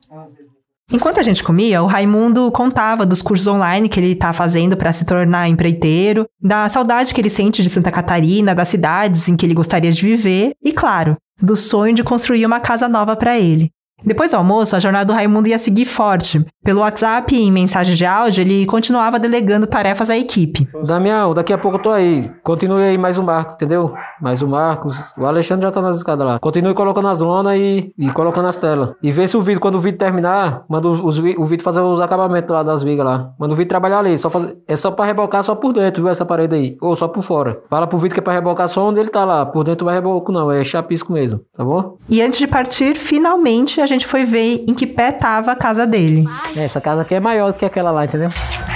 Enquanto 0.93 1.19
a 1.19 1.23
gente 1.23 1.43
comia, 1.43 1.83
o 1.83 1.87
Raimundo 1.87 2.51
contava 2.53 3.05
dos 3.05 3.21
cursos 3.21 3.47
online 3.47 3.89
que 3.89 3.99
ele 3.99 4.15
tá 4.15 4.33
fazendo 4.33 4.77
para 4.77 4.93
se 4.93 5.05
tornar 5.05 5.49
empreiteiro, 5.49 6.27
da 6.41 6.69
saudade 6.69 7.13
que 7.13 7.21
ele 7.21 7.29
sente 7.29 7.63
de 7.63 7.69
Santa 7.69 7.91
Catarina, 7.91 8.55
das 8.55 8.69
cidades 8.69 9.29
em 9.29 9.37
que 9.37 9.45
ele 9.45 9.55
gostaria 9.55 9.91
de 9.91 10.01
viver 10.01 10.53
e, 10.63 10.73
claro, 10.73 11.17
do 11.43 11.57
sonho 11.57 11.95
de 11.95 12.05
construir 12.05 12.47
uma 12.47 12.61
casa 12.61 12.89
nova 12.89 13.17
para 13.17 13.37
ele. 13.37 13.71
Depois 14.07 14.31
do 14.31 14.37
almoço, 14.37 14.77
a 14.77 14.79
jornada 14.79 15.07
do 15.07 15.13
Raimundo 15.13 15.49
ia 15.49 15.59
seguir 15.59 15.85
forte. 15.85 16.47
Pelo 16.63 16.81
WhatsApp 16.81 17.35
e 17.35 17.43
em 17.43 17.51
mensagens 17.51 17.99
de 17.99 18.07
áudio, 18.07 18.41
ele 18.41 18.65
continuava 18.67 19.19
delegando 19.19 19.67
tarefas 19.67 20.09
à 20.11 20.17
equipe. 20.17 20.69
Damião, 20.85 21.35
daqui 21.35 21.53
a 21.53 21.59
pouco 21.59 21.79
eu 21.79 21.83
tô 21.83 21.91
aí. 21.91 22.31
Continue 22.43 22.83
aí 22.83 22.99
mais 22.99 23.19
um 23.19 23.25
barco, 23.25 23.55
entendeu? 23.55 23.95
Mais 24.21 24.43
um 24.43 24.49
barco. 24.49 24.89
O 25.19 25.27
Alexandre 25.27 25.67
já 25.67 25.73
tá 25.73 25.81
nas 25.81 25.97
escadas 25.97 26.27
lá. 26.27 26.39
Continue 26.39 26.75
colocando 26.75 27.09
as 27.09 27.21
lonas 27.21 27.57
e, 27.57 27.93
e 27.99 28.11
colocando 28.11 28.47
as 28.49 28.57
telas. 28.57 28.91
E 29.03 29.11
vê 29.11 29.27
se 29.27 29.37
o 29.37 29.43
vídeo, 29.43 29.61
quando 29.61 29.77
o 29.77 29.81
vídeo 29.81 29.99
terminar, 29.99 30.65
manda 30.69 30.89
os, 30.89 31.19
o 31.19 31.45
vídeo 31.45 31.63
fazer 31.63 31.81
os 31.81 32.01
acabamentos 32.01 32.51
lá 32.51 32.63
das 32.63 32.83
vigas 32.83 33.05
lá. 33.05 33.33
Manda 33.39 33.55
o 33.55 33.57
vídeo 33.57 33.69
trabalhar 33.69 34.01
ali. 34.01 34.17
Só 34.19 34.31
fazer, 34.31 34.57
é 34.67 34.77
só 34.77 34.91
pra 34.91 35.05
rebocar 35.05 35.43
só 35.43 35.55
por 35.55 35.73
dentro, 35.73 36.03
viu? 36.03 36.11
Essa 36.11 36.25
parede 36.25 36.55
aí. 36.55 36.77
Ou 36.81 36.95
só 36.95 37.09
por 37.09 37.23
fora. 37.23 37.61
Fala 37.71 37.87
pro 37.87 37.99
vídeo 37.99 38.15
que 38.15 38.21
é 38.21 38.23
pra 38.23 38.33
rebocar 38.33 38.69
só 38.69 38.89
onde 38.89 39.01
ele 39.01 39.11
tá 39.11 39.25
lá. 39.25 39.47
Por 39.47 39.65
dentro 39.65 39.85
não 39.85 39.93
vai 39.93 40.01
reboco, 40.01 40.33
não. 40.33 40.51
É 40.51 40.63
chapisco 40.65 41.13
mesmo. 41.13 41.41
Tá 41.57 41.65
bom? 41.65 41.97
E 42.09 42.21
antes 42.21 42.39
de 42.39 42.47
partir, 42.47 42.97
finalmente 42.97 43.81
a 43.81 43.87
gente 43.87 43.96
foi 44.05 44.25
ver 44.25 44.65
em 44.69 44.75
que 44.75 44.87
pé 44.87 45.13
tava 45.13 45.53
a 45.53 45.57
casa 45.57 45.87
dele. 45.87 46.25
É, 46.57 46.65
Essa 46.65 46.81
casa 46.81 47.03
aqui 47.03 47.15
é 47.15 47.21
maior 47.21 47.53
do 47.53 47.55
que 47.59 47.65
aquela 47.65 47.91
lá, 47.91 48.05
entendeu? 48.05 48.29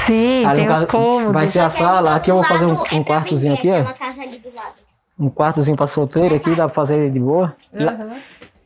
Sim, 0.07 0.45
Ali 0.47 0.65
tem 0.65 0.71
os 0.73 0.85
cômodos. 0.87 1.33
Vai 1.33 1.47
ser 1.47 1.59
a 1.59 1.69
sala. 1.69 2.15
Aqui 2.15 2.31
eu 2.31 2.37
vou 2.37 2.45
fazer 2.45 2.65
um, 2.67 2.73
um 2.73 3.05
quartozinho 3.05 3.55
aqui, 3.55 3.69
ó. 3.71 3.85
um 5.19 5.29
quartozinho 5.29 5.77
pra 5.77 5.87
solteiro 5.87 6.35
aqui, 6.37 6.51
dá 6.55 6.65
pra 6.65 6.75
fazer 6.75 7.11
de 7.11 7.21
boa. 7.21 7.55
Lá- 7.73 7.97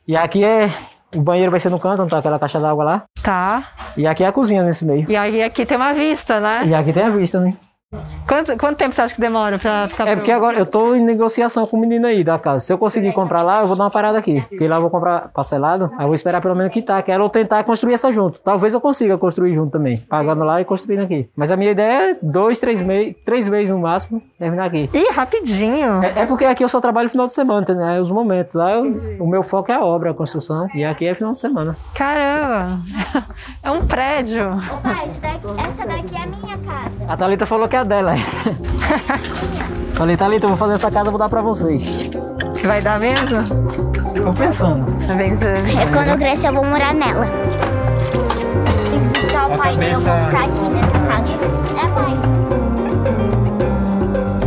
E 0.06 0.16
aqui 0.16 0.44
é. 0.44 0.70
O 1.16 1.20
banheiro 1.20 1.50
vai 1.50 1.60
ser 1.60 1.70
no 1.70 1.78
canto, 1.78 1.98
não 2.00 2.08
tá 2.08 2.18
aquela 2.18 2.38
caixa 2.40 2.58
d'água 2.58 2.82
lá. 2.84 3.02
Tá. 3.22 3.68
E 3.96 4.04
aqui 4.04 4.24
é 4.24 4.26
a 4.26 4.32
cozinha 4.32 4.62
nesse 4.64 4.84
meio. 4.84 5.06
E 5.08 5.14
aí 5.16 5.42
aqui 5.44 5.64
tem 5.64 5.76
uma 5.76 5.94
vista, 5.94 6.40
né? 6.40 6.64
E 6.66 6.74
aqui 6.74 6.92
tem 6.92 7.04
a 7.04 7.10
vista, 7.10 7.38
né? 7.38 7.54
Quanto, 8.26 8.56
quanto 8.58 8.76
tempo 8.76 8.94
você 8.94 9.02
acha 9.02 9.14
que 9.14 9.20
demora 9.20 9.58
pra 9.58 9.88
ficar 9.88 10.08
É 10.08 10.16
porque 10.16 10.30
agora 10.32 10.58
eu 10.58 10.66
tô 10.66 10.94
em 10.94 11.00
negociação 11.02 11.66
com 11.66 11.76
o 11.76 11.80
menino 11.80 12.06
aí 12.06 12.24
da 12.24 12.38
casa. 12.38 12.60
Se 12.64 12.72
eu 12.72 12.78
conseguir 12.78 13.12
comprar 13.12 13.42
lá, 13.42 13.60
eu 13.60 13.66
vou 13.66 13.76
dar 13.76 13.84
uma 13.84 13.90
parada 13.90 14.18
aqui. 14.18 14.40
Porque 14.48 14.66
lá 14.66 14.76
eu 14.76 14.80
vou 14.80 14.90
comprar 14.90 15.28
parcelado, 15.32 15.90
aí 15.96 16.02
eu 16.04 16.06
vou 16.06 16.14
esperar 16.14 16.40
pelo 16.40 16.54
menos 16.54 16.72
quitar, 16.72 17.02
que 17.02 17.10
ela 17.12 17.22
ou 17.22 17.28
tentar 17.30 17.62
construir 17.64 17.94
essa 17.94 18.12
junto. 18.12 18.38
Talvez 18.44 18.72
eu 18.74 18.80
consiga 18.80 19.16
construir 19.18 19.54
junto 19.54 19.70
também, 19.72 19.98
pagando 19.98 20.44
lá 20.44 20.60
e 20.60 20.64
construindo 20.64 21.02
aqui. 21.02 21.28
Mas 21.36 21.50
a 21.50 21.56
minha 21.56 21.70
ideia 21.70 22.10
é 22.12 22.16
dois, 22.22 22.58
três 22.58 22.80
meses, 22.80 23.14
três 23.24 23.46
meses 23.46 23.70
no 23.70 23.78
máximo, 23.78 24.22
terminar 24.38 24.64
aqui. 24.66 24.88
Ih, 24.92 25.10
rapidinho. 25.12 26.02
É, 26.02 26.20
é 26.22 26.26
porque 26.26 26.44
aqui 26.44 26.64
eu 26.64 26.68
só 26.68 26.80
trabalho 26.80 27.08
final 27.08 27.26
de 27.26 27.32
semana, 27.34 27.66
né? 27.74 28.00
Os 28.00 28.10
momentos. 28.10 28.54
Lá 28.54 28.72
eu- 28.72 28.96
o 29.20 29.26
meu 29.26 29.42
foco 29.42 29.70
é 29.70 29.74
a 29.74 29.84
obra, 29.84 30.10
a 30.10 30.14
construção. 30.14 30.66
E 30.74 30.84
aqui 30.84 31.06
é 31.06 31.14
final 31.14 31.32
de 31.32 31.38
semana. 31.38 31.76
Caramba! 31.94 32.78
É 33.62 33.70
um 33.70 33.86
prédio. 33.86 34.50
Ô 34.50 34.76
pai, 34.82 35.06
isso 35.06 35.20
daqui- 35.20 35.46
essa 35.66 35.86
daqui 35.86 36.14
é 36.14 36.22
a 36.22 36.26
minha 36.26 36.58
casa. 36.58 37.04
A 37.08 37.16
Thalita 37.16 37.46
falou 37.46 37.66
que 37.68 37.74
é 37.76 37.83
a 37.84 37.86
dela, 37.86 38.14
essa. 38.14 38.50
Falei, 39.94 40.16
Thalita, 40.16 40.46
eu 40.46 40.48
vou 40.48 40.58
fazer 40.58 40.74
essa 40.74 40.90
casa, 40.90 41.10
vou 41.10 41.18
dar 41.18 41.28
pra 41.28 41.42
vocês. 41.42 42.10
Vai 42.64 42.80
dar 42.82 42.98
mesmo? 42.98 43.42
Tô 44.14 44.32
pensando. 44.32 44.86
Tá 45.06 45.14
pensando. 45.14 45.80
É 45.80 45.86
quando 45.92 46.08
eu 46.08 46.18
crescer 46.18 46.48
eu 46.48 46.54
vou 46.54 46.64
morar 46.64 46.94
nela. 46.94 47.26
Tem 48.90 49.08
que 49.08 49.20
buscar 49.20 49.50
o 49.50 49.56
pai 49.56 49.76
dele, 49.76 49.94
eu 49.94 50.00
vou 50.00 50.18
ficar 50.18 50.44
aqui 50.44 50.64
nessa 50.64 50.98
casa. 50.98 51.28
É, 51.74 51.86
pai? 51.94 52.14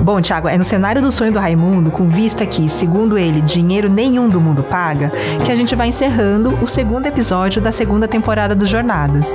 Bom, 0.04 0.22
Thiago, 0.22 0.48
é 0.48 0.58
no 0.58 0.64
cenário 0.64 1.02
do 1.02 1.12
sonho 1.12 1.32
do 1.32 1.40
Raimundo, 1.40 1.92
com 1.92 2.10
vista 2.10 2.46
que, 2.46 2.70
segundo 2.70 3.18
ele, 3.18 3.42
dinheiro 3.42 3.90
nenhum 3.90 4.28
do 4.28 4.42
mundo 4.42 4.64
paga, 4.64 5.12
que 5.46 5.52
a 5.52 5.56
gente 5.56 5.76
vai 5.76 5.90
encerrando 5.90 6.58
o 6.62 6.68
segundo 6.68 7.06
episódio 7.06 7.62
da 7.62 7.72
segunda 7.72 8.08
temporada 8.08 8.56
do 8.56 8.66
Jornadas. 8.66 9.28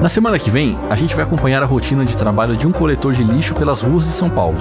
Na 0.00 0.08
semana 0.08 0.38
que 0.38 0.50
vem, 0.50 0.78
a 0.88 0.96
gente 0.96 1.14
vai 1.14 1.26
acompanhar 1.26 1.62
a 1.62 1.66
rotina 1.66 2.06
de 2.06 2.16
trabalho 2.16 2.56
de 2.56 2.66
um 2.66 2.72
coletor 2.72 3.12
de 3.12 3.22
lixo 3.22 3.54
pelas 3.54 3.82
ruas 3.82 4.06
de 4.06 4.12
São 4.12 4.30
Paulo. 4.30 4.56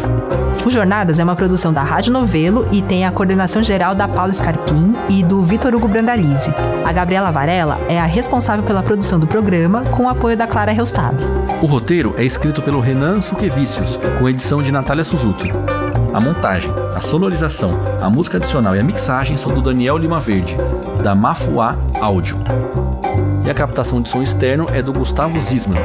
O 0.66 0.70
Jornadas 0.70 1.18
é 1.18 1.24
uma 1.24 1.36
produção 1.36 1.72
da 1.72 1.82
Rádio 1.82 2.12
Novelo 2.12 2.68
e 2.74 2.82
tem 2.82 3.06
a 3.06 3.12
coordenação 3.12 3.64
geral 3.64 3.96
da 3.96 4.06
Paula 4.06 4.34
Scarpim 4.34 4.94
e 5.08 5.24
do 5.24 5.42
Vitor 5.42 5.74
Hugo 5.74 5.88
Brandalize. 5.88 6.54
A 6.84 6.92
Gabriela 6.92 7.32
Varela 7.32 7.80
é 7.88 7.98
a 7.98 8.06
responsável 8.06 8.66
pela 8.66 8.84
produção 8.84 9.18
do 9.18 9.26
programa, 9.26 9.82
com 9.86 10.04
o 10.04 10.10
apoio 10.10 10.36
da 10.36 10.46
Clara 10.46 10.74
Reustab. 10.74 11.16
O 11.62 11.66
roteiro 11.66 12.14
é 12.18 12.24
escrito 12.26 12.62
pelo 12.62 12.82
Renan 12.82 13.22
Suquevicius, 13.22 13.98
com 14.20 14.28
edição 14.28 14.62
de 14.62 14.74
Natália 14.74 15.06
Suzuki. 15.06 15.54
A 16.14 16.20
montagem, 16.20 16.72
a 16.94 17.00
sonorização, 17.00 17.72
a 18.02 18.10
música 18.10 18.36
adicional 18.36 18.76
e 18.76 18.80
a 18.80 18.84
mixagem 18.84 19.38
são 19.38 19.54
do 19.54 19.62
Daniel 19.62 19.98
Lima 19.98 20.20
Verde, 20.20 20.58
da 21.02 21.16
Mafuá 21.16 21.78
Áudio. 22.02 22.38
E 23.50 23.52
a 23.52 23.56
captação 23.56 24.00
de 24.00 24.08
som 24.08 24.22
externo 24.22 24.68
é 24.72 24.80
do 24.80 24.94
Gustavo 24.94 25.40
Zisman. 25.40 25.80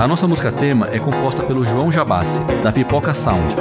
A 0.00 0.08
nossa 0.08 0.26
música 0.26 0.50
tema 0.50 0.88
é 0.90 0.98
composta 0.98 1.44
pelo 1.44 1.62
João 1.62 1.92
Jabassi, 1.92 2.42
da 2.60 2.72
Pipoca 2.72 3.14
Sound. 3.14 3.54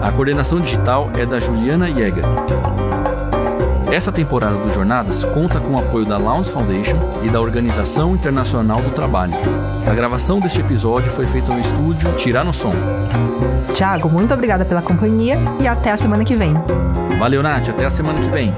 A 0.00 0.10
coordenação 0.10 0.58
digital 0.58 1.10
é 1.14 1.26
da 1.26 1.38
Juliana 1.38 1.88
Jäger. 1.88 2.24
Essa 3.92 4.10
temporada 4.10 4.56
do 4.56 4.72
Jornadas 4.72 5.26
conta 5.26 5.60
com 5.60 5.74
o 5.74 5.78
apoio 5.78 6.06
da 6.06 6.16
Lounge 6.16 6.50
Foundation 6.50 6.96
e 7.22 7.28
da 7.28 7.38
Organização 7.38 8.14
Internacional 8.14 8.80
do 8.80 8.88
Trabalho. 8.92 9.34
A 9.86 9.94
gravação 9.94 10.40
deste 10.40 10.62
episódio 10.62 11.12
foi 11.12 11.26
feita 11.26 11.52
no 11.52 11.60
estúdio 11.60 12.14
Tirar 12.16 12.44
no 12.44 12.54
Som. 12.54 12.72
Thiago, 13.74 14.08
muito 14.08 14.32
obrigada 14.32 14.64
pela 14.64 14.80
companhia 14.80 15.38
e 15.60 15.68
até 15.68 15.90
a 15.90 15.98
semana 15.98 16.24
que 16.24 16.34
vem. 16.34 16.54
Valeu, 17.18 17.42
Nath. 17.42 17.68
Até 17.68 17.84
a 17.84 17.90
semana 17.90 18.20
que 18.20 18.30
vem. 18.30 18.54